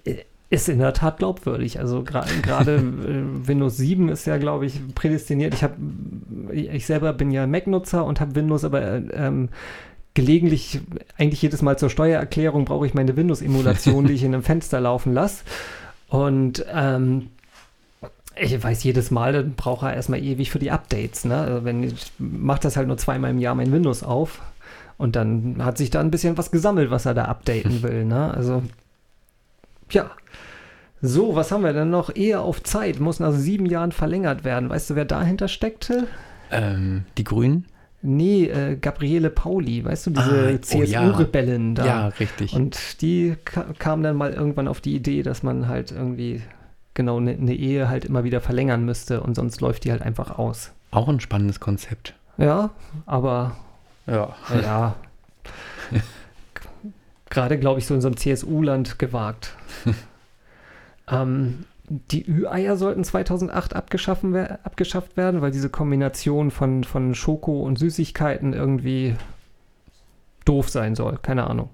äh, 0.04 0.24
ist 0.48 0.68
in 0.68 0.78
der 0.78 0.92
Tat 0.92 1.18
glaubwürdig. 1.18 1.80
Also 1.80 2.00
gra- 2.00 2.26
gerade 2.42 2.76
äh, 2.76 3.48
Windows 3.48 3.76
7 3.76 4.08
ist 4.08 4.26
ja, 4.26 4.38
glaube 4.38 4.66
ich, 4.66 4.80
prädestiniert. 4.94 5.54
Ich 5.54 5.62
habe, 5.62 5.74
ich 6.52 6.86
selber 6.86 7.12
bin 7.12 7.30
ja 7.30 7.46
Mac-Nutzer 7.46 8.04
und 8.04 8.20
habe 8.20 8.34
Windows, 8.36 8.64
aber 8.64 8.82
äh, 8.82 9.02
ähm, 9.14 9.48
gelegentlich, 10.14 10.80
eigentlich 11.18 11.42
jedes 11.42 11.62
Mal 11.62 11.78
zur 11.78 11.90
Steuererklärung 11.90 12.64
brauche 12.64 12.86
ich 12.86 12.94
meine 12.94 13.16
Windows-Emulation, 13.16 14.06
die 14.06 14.14
ich 14.14 14.22
in 14.22 14.34
einem 14.34 14.42
Fenster 14.44 14.80
laufen 14.80 15.12
lasse. 15.12 15.42
Und 16.08 16.64
ähm, 16.72 17.28
ich 18.40 18.62
weiß 18.62 18.84
jedes 18.84 19.10
Mal, 19.10 19.32
dann 19.32 19.54
brauche 19.54 19.86
er 19.86 19.94
erstmal 19.94 20.22
ewig 20.22 20.50
für 20.50 20.58
die 20.58 20.70
Updates. 20.70 21.24
Ne? 21.24 21.36
Also 21.36 21.64
wenn 21.64 21.82
ich 21.82 22.12
mache 22.18 22.60
das 22.60 22.76
halt 22.76 22.86
nur 22.86 22.98
zweimal 22.98 23.30
im 23.30 23.38
Jahr 23.40 23.54
mein 23.54 23.72
Windows 23.72 24.02
auf 24.02 24.40
und 24.98 25.16
dann 25.16 25.56
hat 25.64 25.78
sich 25.78 25.90
da 25.90 26.00
ein 26.00 26.10
bisschen 26.10 26.38
was 26.38 26.50
gesammelt, 26.50 26.90
was 26.90 27.06
er 27.06 27.14
da 27.14 27.24
updaten 27.24 27.82
will. 27.82 28.04
Ne? 28.04 28.32
Also 28.32 28.62
ja. 29.90 30.10
So, 31.02 31.34
was 31.36 31.52
haben 31.52 31.62
wir 31.62 31.72
denn 31.72 31.90
noch? 31.90 32.14
Ehe 32.14 32.40
auf 32.40 32.62
Zeit 32.62 33.00
muss 33.00 33.20
nach 33.20 33.32
sieben 33.32 33.66
Jahren 33.66 33.92
verlängert 33.92 34.44
werden. 34.44 34.70
Weißt 34.70 34.90
du, 34.90 34.94
wer 34.96 35.04
dahinter 35.04 35.46
steckte? 35.48 36.08
Ähm, 36.50 37.04
die 37.18 37.24
Grünen? 37.24 37.66
Nee, 38.02 38.44
äh, 38.44 38.76
Gabriele 38.76 39.30
Pauli, 39.30 39.84
weißt 39.84 40.06
du, 40.06 40.10
diese 40.10 40.58
Ah, 40.60 40.74
oh 40.74 40.82
ja. 40.82 41.12
Da. 41.74 41.84
Ja, 41.86 42.08
richtig. 42.08 42.54
Und 42.54 43.02
die 43.02 43.36
ka 43.44 43.66
kam 43.78 44.02
dann 44.02 44.16
mal 44.16 44.32
irgendwann 44.32 44.68
auf 44.68 44.80
die 44.80 44.94
Idee, 44.94 45.22
dass 45.22 45.42
man 45.42 45.68
halt 45.68 45.92
irgendwie 45.92 46.42
genau 46.94 47.18
eine 47.18 47.36
ne 47.36 47.54
Ehe 47.54 47.88
halt 47.88 48.04
immer 48.04 48.24
wieder 48.24 48.40
verlängern 48.40 48.84
müsste 48.84 49.20
und 49.20 49.34
sonst 49.34 49.60
läuft 49.60 49.84
die 49.84 49.90
halt 49.90 50.02
einfach 50.02 50.38
aus. 50.38 50.72
auch 50.92 51.08
ein 51.08 51.20
spannendes 51.20 51.60
Konzept. 51.60 52.14
Ja, 52.38 52.70
aber 53.06 53.56
Ja. 54.06 54.34
ja. 54.62 54.94
Gerade, 57.30 57.58
glaube 57.58 57.80
ich, 57.80 57.86
so 57.86 57.94
in 57.94 58.00
so 58.00 58.08
einem 58.08 58.16
CSU-Land 58.16 58.98
gewagt. 58.98 59.56
ähm, 61.10 61.64
die 61.88 62.28
Ü-Eier 62.28 62.76
sollten 62.76 63.04
2008 63.04 63.74
abgeschaffen 63.76 64.34
abgeschafft 64.36 65.16
werden, 65.16 65.40
weil 65.40 65.52
diese 65.52 65.68
Kombination 65.70 66.50
von, 66.50 66.82
von 66.84 67.14
Schoko 67.14 67.60
und 67.62 67.78
Süßigkeiten 67.78 68.52
irgendwie 68.52 69.14
doof 70.44 70.68
sein 70.68 70.94
soll. 70.94 71.18
Keine 71.22 71.46
Ahnung. 71.48 71.70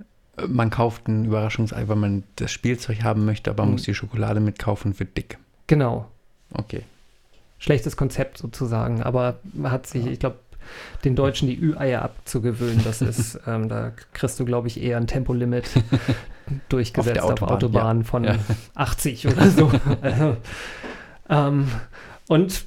Man 0.47 0.71
kauft 0.71 1.09
ein 1.09 1.25
Überraschungsei, 1.27 1.89
weil 1.89 1.97
man 1.97 2.25
das 2.37 2.51
Spielzeug 2.53 3.03
haben 3.05 3.25
möchte, 3.25 3.51
aber 3.51 3.65
Mhm. 3.65 3.73
muss 3.73 3.83
die 3.83 3.95
Schokolade 3.95 4.41
mitkaufen 4.41 4.93
und 4.93 5.01
wird 5.01 5.17
dick. 5.17 5.39
Genau. 5.67 6.09
Okay. 6.53 6.83
Schlechtes 7.59 7.97
Konzept 7.97 8.39
sozusagen, 8.39 9.03
aber 9.03 9.39
hat 9.63 9.87
sich, 9.87 10.07
ich 10.07 10.19
glaube, 10.19 10.37
den 11.05 11.17
Deutschen 11.17 11.49
die 11.49 11.59
Ü-Eier 11.61 12.03
abzugewöhnen, 12.03 12.83
das 12.85 13.01
ist, 13.03 13.41
ähm, 13.47 13.69
da 13.69 13.93
kriegst 14.13 14.39
du, 14.41 14.45
glaube 14.45 14.69
ich, 14.69 14.83
eher 14.83 14.97
ein 14.97 15.07
Tempolimit 15.07 15.65
durchgesetzt 16.69 17.21
auf, 17.21 17.31
Autobahn, 17.33 17.55
Autobahnen 17.57 18.03
ja. 18.03 18.09
von 18.09 18.25
Ja. 18.25 18.37
80 18.75 19.27
oder 19.29 19.51
so. 19.51 19.71
Also, 20.03 20.37
ähm, 21.29 21.69
und 22.29 22.65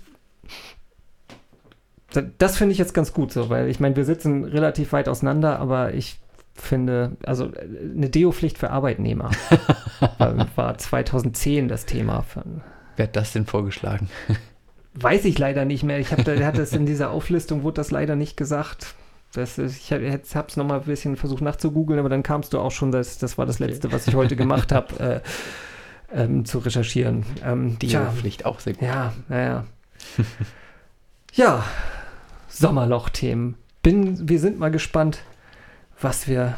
da- 2.14 2.24
das 2.38 2.58
finde 2.58 2.72
ich 2.74 2.78
jetzt 2.78 2.94
ganz 2.94 3.14
gut 3.14 3.32
so, 3.32 3.50
weil 3.50 3.70
ich 3.70 3.80
meine, 3.80 3.96
wir 3.96 4.06
sitzen 4.06 4.44
relativ 4.46 4.94
weit 4.94 5.10
auseinander, 5.10 5.60
aber 5.60 5.94
ich 5.94 6.20
finde, 6.54 7.18
also 7.26 7.48
äh, 7.54 7.68
eine 7.96 8.10
Deo-Pflicht 8.10 8.58
für 8.58 8.70
Arbeitnehmer 8.72 9.32
war, 10.18 10.48
war 10.56 10.78
2010 10.78 11.68
das 11.68 11.86
Thema 11.86 12.24
Wer 12.96 13.08
hat 13.08 13.16
das 13.18 13.34
denn 13.34 13.46
vorgeschlagen? 13.46 14.10
Weiß 14.98 15.26
ich 15.26 15.38
leider 15.38 15.66
nicht 15.66 15.84
mehr. 15.84 16.00
Ich 16.00 16.12
habe, 16.12 16.24
der 16.24 16.46
hat 16.46 16.58
das 16.58 16.74
in 16.74 16.86
dieser 16.86 17.12
Auflistung 17.12 17.64
wurde 17.64 17.76
das 17.76 17.92
leider 17.92 18.16
nicht 18.16 18.38
gesagt. 18.38 18.96
Das 19.34 19.58
ist, 19.58 19.78
ich 19.78 19.92
habe 19.92 20.48
es 20.48 20.56
nochmal 20.58 20.80
ein 20.80 20.86
bisschen 20.86 21.18
versucht 21.18 21.42
nachzugoogeln, 21.42 22.00
aber 22.00 22.08
dann 22.08 22.24
kamst 22.24 22.54
du 22.54 22.60
auch 22.60 22.72
schon, 22.72 22.92
das, 22.92 23.18
das 23.18 23.38
war 23.38 23.46
das 23.46 23.60
Letzte, 23.60 23.92
was 23.92 24.08
ich 24.08 24.16
heute 24.16 24.38
gemacht 24.38 24.72
habe, 24.72 25.22
äh, 26.14 26.18
ähm, 26.24 26.46
zu 26.46 26.60
recherchieren. 26.60 27.26
Ähm, 27.44 27.78
Die 27.80 27.88
tja, 27.90 28.12
Pflicht 28.12 28.46
auch 28.46 28.62
sehr 28.62 28.74
gut. 28.74 28.84
ja, 28.84 29.14
naja. 29.28 29.66
ja, 31.34 31.66
Sommerloch-Themen. 32.48 33.56
Bin, 33.84 34.30
wir 34.30 34.40
sind 34.40 34.58
mal 34.58 34.72
gespannt, 34.72 35.20
was 36.00 36.30
wir 36.30 36.56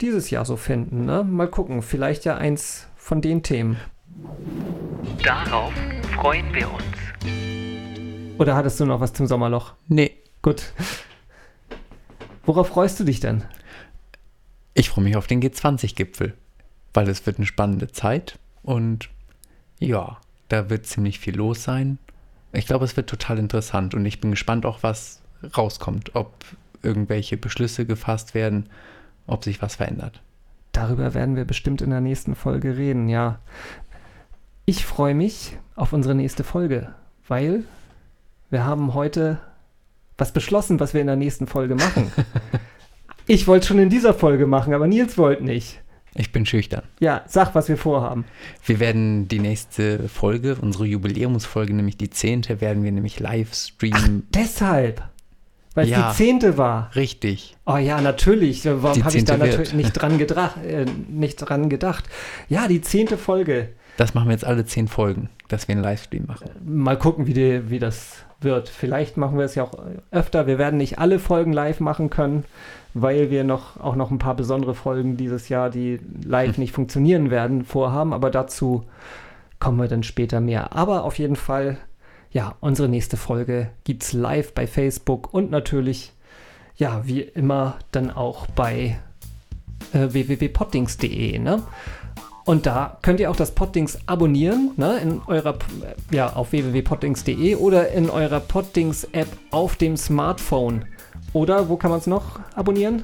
dieses 0.00 0.30
Jahr 0.30 0.44
so 0.44 0.56
finden. 0.56 1.04
Ne? 1.04 1.22
Mal 1.24 1.48
gucken, 1.48 1.82
vielleicht 1.82 2.24
ja 2.24 2.36
eins 2.36 2.88
von 2.96 3.20
den 3.20 3.44
Themen. 3.44 3.76
Darauf 5.22 5.72
freuen 6.14 6.52
wir 6.54 6.70
uns. 6.70 8.38
Oder 8.38 8.54
hattest 8.54 8.78
du 8.80 8.86
noch 8.86 9.00
was 9.00 9.12
zum 9.12 9.26
Sommerloch? 9.26 9.74
Nee, 9.88 10.12
Gut. 10.42 10.72
Worauf 12.44 12.68
freust 12.68 12.98
du 13.00 13.04
dich 13.04 13.20
denn? 13.20 13.44
ich 14.74 14.90
freue 14.90 15.04
mich 15.04 15.16
auf 15.16 15.26
den 15.26 15.42
G20-Gipfel, 15.42 16.34
weil 16.94 17.08
es 17.08 17.26
wird 17.26 17.38
eine 17.38 17.46
spannende 17.46 17.90
Zeit 17.90 18.38
und 18.62 19.10
ja, 19.80 20.18
da 20.48 20.70
wird 20.70 20.86
ziemlich 20.86 21.18
viel 21.18 21.36
los 21.36 21.64
sein. 21.64 21.98
Ich 22.52 22.66
glaube, 22.66 22.84
es 22.84 22.96
wird 22.96 23.10
total 23.10 23.38
interessant 23.38 23.94
und 23.94 24.06
ich 24.06 24.20
bin 24.20 24.30
gespannt 24.30 24.64
auch, 24.64 24.84
was 24.84 25.20
rauskommt, 25.56 26.14
ob 26.14 26.32
irgendwelche 26.82 27.36
Beschlüsse 27.36 27.86
gefasst 27.86 28.34
werden, 28.34 28.70
ob 29.26 29.42
sich 29.42 29.60
was 29.60 29.76
verändert. 29.76 30.22
Darüber 30.70 31.12
werden 31.12 31.34
wir 31.34 31.44
bestimmt 31.44 31.82
in 31.82 31.90
der 31.90 32.00
nächsten 32.00 32.36
Folge 32.36 32.76
reden, 32.76 33.08
ja. 33.08 33.40
Ich 34.68 34.84
freue 34.84 35.14
mich 35.14 35.56
auf 35.76 35.94
unsere 35.94 36.14
nächste 36.14 36.44
Folge, 36.44 36.94
weil 37.26 37.64
wir 38.50 38.66
haben 38.66 38.92
heute 38.92 39.38
was 40.18 40.32
beschlossen, 40.32 40.78
was 40.78 40.92
wir 40.92 41.00
in 41.00 41.06
der 41.06 41.16
nächsten 41.16 41.46
Folge 41.46 41.74
machen. 41.74 42.12
ich 43.26 43.46
wollte 43.46 43.66
schon 43.66 43.78
in 43.78 43.88
dieser 43.88 44.12
Folge 44.12 44.46
machen, 44.46 44.74
aber 44.74 44.86
Nils 44.86 45.16
wollte 45.16 45.42
nicht. 45.42 45.80
Ich 46.14 46.32
bin 46.32 46.44
schüchtern. 46.44 46.82
Ja, 47.00 47.22
sag, 47.26 47.54
was 47.54 47.70
wir 47.70 47.78
vorhaben. 47.78 48.26
Wir 48.62 48.78
werden 48.78 49.26
die 49.26 49.38
nächste 49.38 50.06
Folge, 50.10 50.58
unsere 50.60 50.84
Jubiläumsfolge, 50.84 51.72
nämlich 51.72 51.96
die 51.96 52.10
zehnte, 52.10 52.60
werden 52.60 52.84
wir 52.84 52.92
nämlich 52.92 53.20
live 53.20 53.54
streamen. 53.54 54.26
Deshalb. 54.34 55.02
Weil 55.74 55.84
es 55.86 55.92
Ja. 55.92 56.10
die 56.10 56.16
zehnte 56.16 56.58
war. 56.58 56.94
Richtig. 56.94 57.56
Oh 57.64 57.78
ja, 57.78 58.02
natürlich. 58.02 58.66
Warum 58.66 59.02
habe 59.02 59.16
ich 59.16 59.24
da 59.24 59.38
natürlich 59.38 59.72
nicht 59.72 59.94
dran, 59.94 60.18
gedacht, 60.18 60.58
äh, 60.62 60.84
nicht 61.08 61.36
dran 61.36 61.70
gedacht? 61.70 62.04
Ja, 62.50 62.68
die 62.68 62.82
zehnte 62.82 63.16
Folge. 63.16 63.70
Das 63.98 64.14
machen 64.14 64.28
wir 64.28 64.32
jetzt 64.32 64.44
alle 64.44 64.64
zehn 64.64 64.86
Folgen, 64.86 65.28
dass 65.48 65.66
wir 65.66 65.74
einen 65.74 65.82
Livestream 65.82 66.24
machen. 66.26 66.48
Mal 66.64 66.96
gucken, 66.96 67.26
wie, 67.26 67.34
die, 67.34 67.68
wie 67.68 67.80
das 67.80 68.24
wird. 68.40 68.68
Vielleicht 68.68 69.16
machen 69.16 69.36
wir 69.36 69.44
es 69.44 69.56
ja 69.56 69.64
auch 69.64 69.72
öfter. 70.12 70.46
Wir 70.46 70.56
werden 70.56 70.76
nicht 70.76 71.00
alle 71.00 71.18
Folgen 71.18 71.52
live 71.52 71.80
machen 71.80 72.08
können, 72.08 72.44
weil 72.94 73.32
wir 73.32 73.42
noch 73.42 73.80
auch 73.80 73.96
noch 73.96 74.12
ein 74.12 74.20
paar 74.20 74.36
besondere 74.36 74.76
Folgen 74.76 75.16
dieses 75.16 75.48
Jahr, 75.48 75.68
die 75.68 75.98
live 76.24 76.58
nicht 76.58 76.70
funktionieren 76.70 77.32
werden, 77.32 77.64
vorhaben. 77.64 78.12
Aber 78.12 78.30
dazu 78.30 78.84
kommen 79.58 79.78
wir 79.78 79.88
dann 79.88 80.04
später 80.04 80.40
mehr. 80.40 80.76
Aber 80.76 81.02
auf 81.02 81.18
jeden 81.18 81.34
Fall, 81.34 81.76
ja, 82.30 82.54
unsere 82.60 82.88
nächste 82.88 83.16
Folge 83.16 83.70
gibt 83.82 84.04
es 84.04 84.12
live 84.12 84.54
bei 84.54 84.68
Facebook 84.68 85.34
und 85.34 85.50
natürlich, 85.50 86.12
ja, 86.76 87.02
wie 87.04 87.22
immer 87.22 87.78
dann 87.90 88.12
auch 88.12 88.46
bei 88.46 89.00
äh, 89.92 90.06
www.poddings.de, 90.12 91.40
ne? 91.40 91.64
Und 92.48 92.64
da 92.64 92.96
könnt 93.02 93.20
ihr 93.20 93.30
auch 93.30 93.36
das 93.36 93.50
Poddings 93.50 93.98
abonnieren, 94.06 94.70
ne, 94.78 94.96
in 95.02 95.20
eurer, 95.26 95.58
ja, 96.10 96.32
auf 96.32 96.52
www.poddings.de 96.52 97.56
oder 97.56 97.90
in 97.92 98.08
eurer 98.08 98.40
Poddings-App 98.40 99.28
auf 99.50 99.76
dem 99.76 99.98
Smartphone. 99.98 100.86
Oder 101.34 101.68
wo 101.68 101.76
kann 101.76 101.90
man 101.90 102.00
es 102.00 102.06
noch 102.06 102.40
abonnieren? 102.54 103.02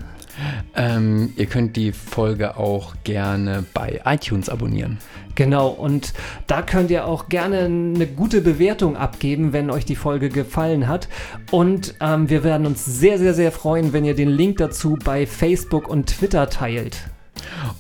Ähm, 0.75 1.35
ihr 1.37 1.45
könnt 1.45 1.77
die 1.77 1.93
Folge 1.93 2.57
auch 2.57 2.95
gerne 3.05 3.67
bei 3.75 4.01
iTunes 4.07 4.49
abonnieren. 4.49 4.97
Genau, 5.35 5.69
und 5.69 6.15
da 6.47 6.63
könnt 6.63 6.91
ihr 6.91 7.07
auch 7.07 7.29
gerne 7.29 7.67
eine 7.67 8.07
gute 8.07 8.41
Bewertung 8.41 8.97
abgeben, 8.97 9.53
wenn 9.53 9.71
euch 9.71 9.85
die 9.85 9.95
Folge 9.95 10.31
gefallen 10.31 10.89
hat. 10.89 11.09
Und 11.51 11.97
ähm, 12.01 12.31
wir 12.31 12.45
werden 12.45 12.67
uns 12.67 12.87
sehr, 12.87 13.19
sehr, 13.19 13.35
sehr 13.35 13.53
freuen, 13.53 13.93
wenn 13.93 14.07
ihr 14.07 14.15
den 14.15 14.31
Link 14.31 14.57
dazu 14.57 14.97
bei 15.05 15.27
Facebook 15.27 15.87
und 15.87 16.07
Twitter 16.07 16.49
teilt. 16.49 17.11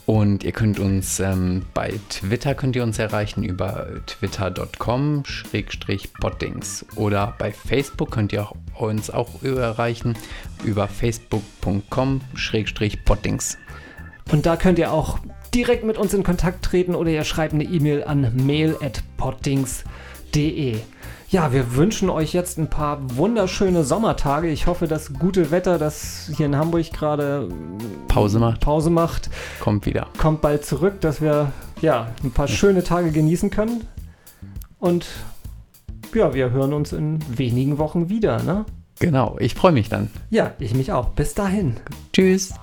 Und 0.06 0.44
ihr 0.44 0.52
könnt 0.52 0.78
uns 0.78 1.20
ähm, 1.20 1.62
bei 1.74 1.94
Twitter 2.08 2.54
könnt 2.54 2.76
ihr 2.76 2.82
uns 2.82 2.98
erreichen 2.98 3.42
über 3.42 3.86
twitter.com 4.06 5.22
poddings 6.20 6.86
oder 6.96 7.34
bei 7.38 7.52
Facebook 7.52 8.10
könnt 8.10 8.32
ihr 8.32 8.42
auch, 8.42 8.54
uns 8.78 9.10
auch 9.10 9.42
erreichen 9.42 10.14
über 10.64 10.88
facebook.com 10.88 12.20
poddings. 13.04 13.58
Und 14.32 14.46
da 14.46 14.56
könnt 14.56 14.78
ihr 14.78 14.90
auch 14.92 15.18
direkt 15.54 15.84
mit 15.84 15.98
uns 15.98 16.14
in 16.14 16.22
Kontakt 16.22 16.64
treten 16.64 16.94
oder 16.94 17.10
ihr 17.10 17.24
schreibt 17.24 17.52
eine 17.54 17.64
E-Mail 17.64 18.04
an 18.04 18.32
mail.pottings.de. 18.34 20.76
Ja, 21.34 21.52
wir 21.52 21.74
wünschen 21.74 22.10
euch 22.10 22.32
jetzt 22.32 22.58
ein 22.58 22.70
paar 22.70 23.16
wunderschöne 23.16 23.82
Sommertage. 23.82 24.46
Ich 24.50 24.68
hoffe, 24.68 24.86
das 24.86 25.14
gute 25.14 25.50
Wetter, 25.50 25.80
das 25.80 26.30
hier 26.36 26.46
in 26.46 26.54
Hamburg 26.54 26.92
gerade 26.92 27.48
Pause 28.06 28.38
macht, 28.38 28.60
Pause 28.60 28.88
macht, 28.88 29.30
kommt 29.58 29.84
wieder. 29.84 30.06
kommt 30.16 30.42
bald 30.42 30.64
zurück, 30.64 31.00
dass 31.00 31.20
wir 31.20 31.50
ja 31.80 32.06
ein 32.22 32.30
paar 32.30 32.46
schöne 32.46 32.84
Tage 32.84 33.10
genießen 33.10 33.50
können. 33.50 33.84
Und 34.78 35.06
ja, 36.14 36.34
wir 36.34 36.52
hören 36.52 36.72
uns 36.72 36.92
in 36.92 37.18
wenigen 37.36 37.78
Wochen 37.78 38.08
wieder, 38.08 38.40
ne? 38.44 38.64
Genau, 39.00 39.36
ich 39.40 39.56
freue 39.56 39.72
mich 39.72 39.88
dann. 39.88 40.10
Ja, 40.30 40.52
ich 40.60 40.72
mich 40.72 40.92
auch. 40.92 41.08
Bis 41.08 41.34
dahin. 41.34 41.78
Tschüss. 42.12 42.54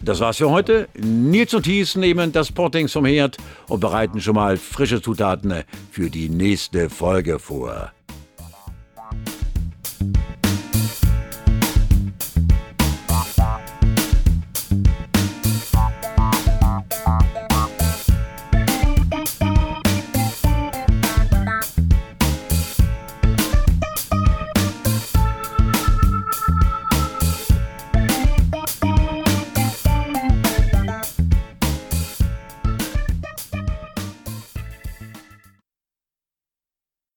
Das 0.00 0.18
war's 0.18 0.38
für 0.38 0.50
heute. 0.50 0.88
Nils 0.98 1.54
und 1.54 1.62
Thies 1.62 1.94
nehmen 1.94 2.32
das 2.32 2.50
Pottings 2.50 2.92
vom 2.92 3.04
Herd 3.04 3.36
und 3.68 3.78
bereiten 3.78 4.20
schon 4.20 4.34
mal 4.34 4.56
frische 4.56 5.00
Zutaten 5.00 5.62
für 5.92 6.10
die 6.10 6.28
nächste 6.28 6.90
Folge 6.90 7.38
vor. 7.38 7.92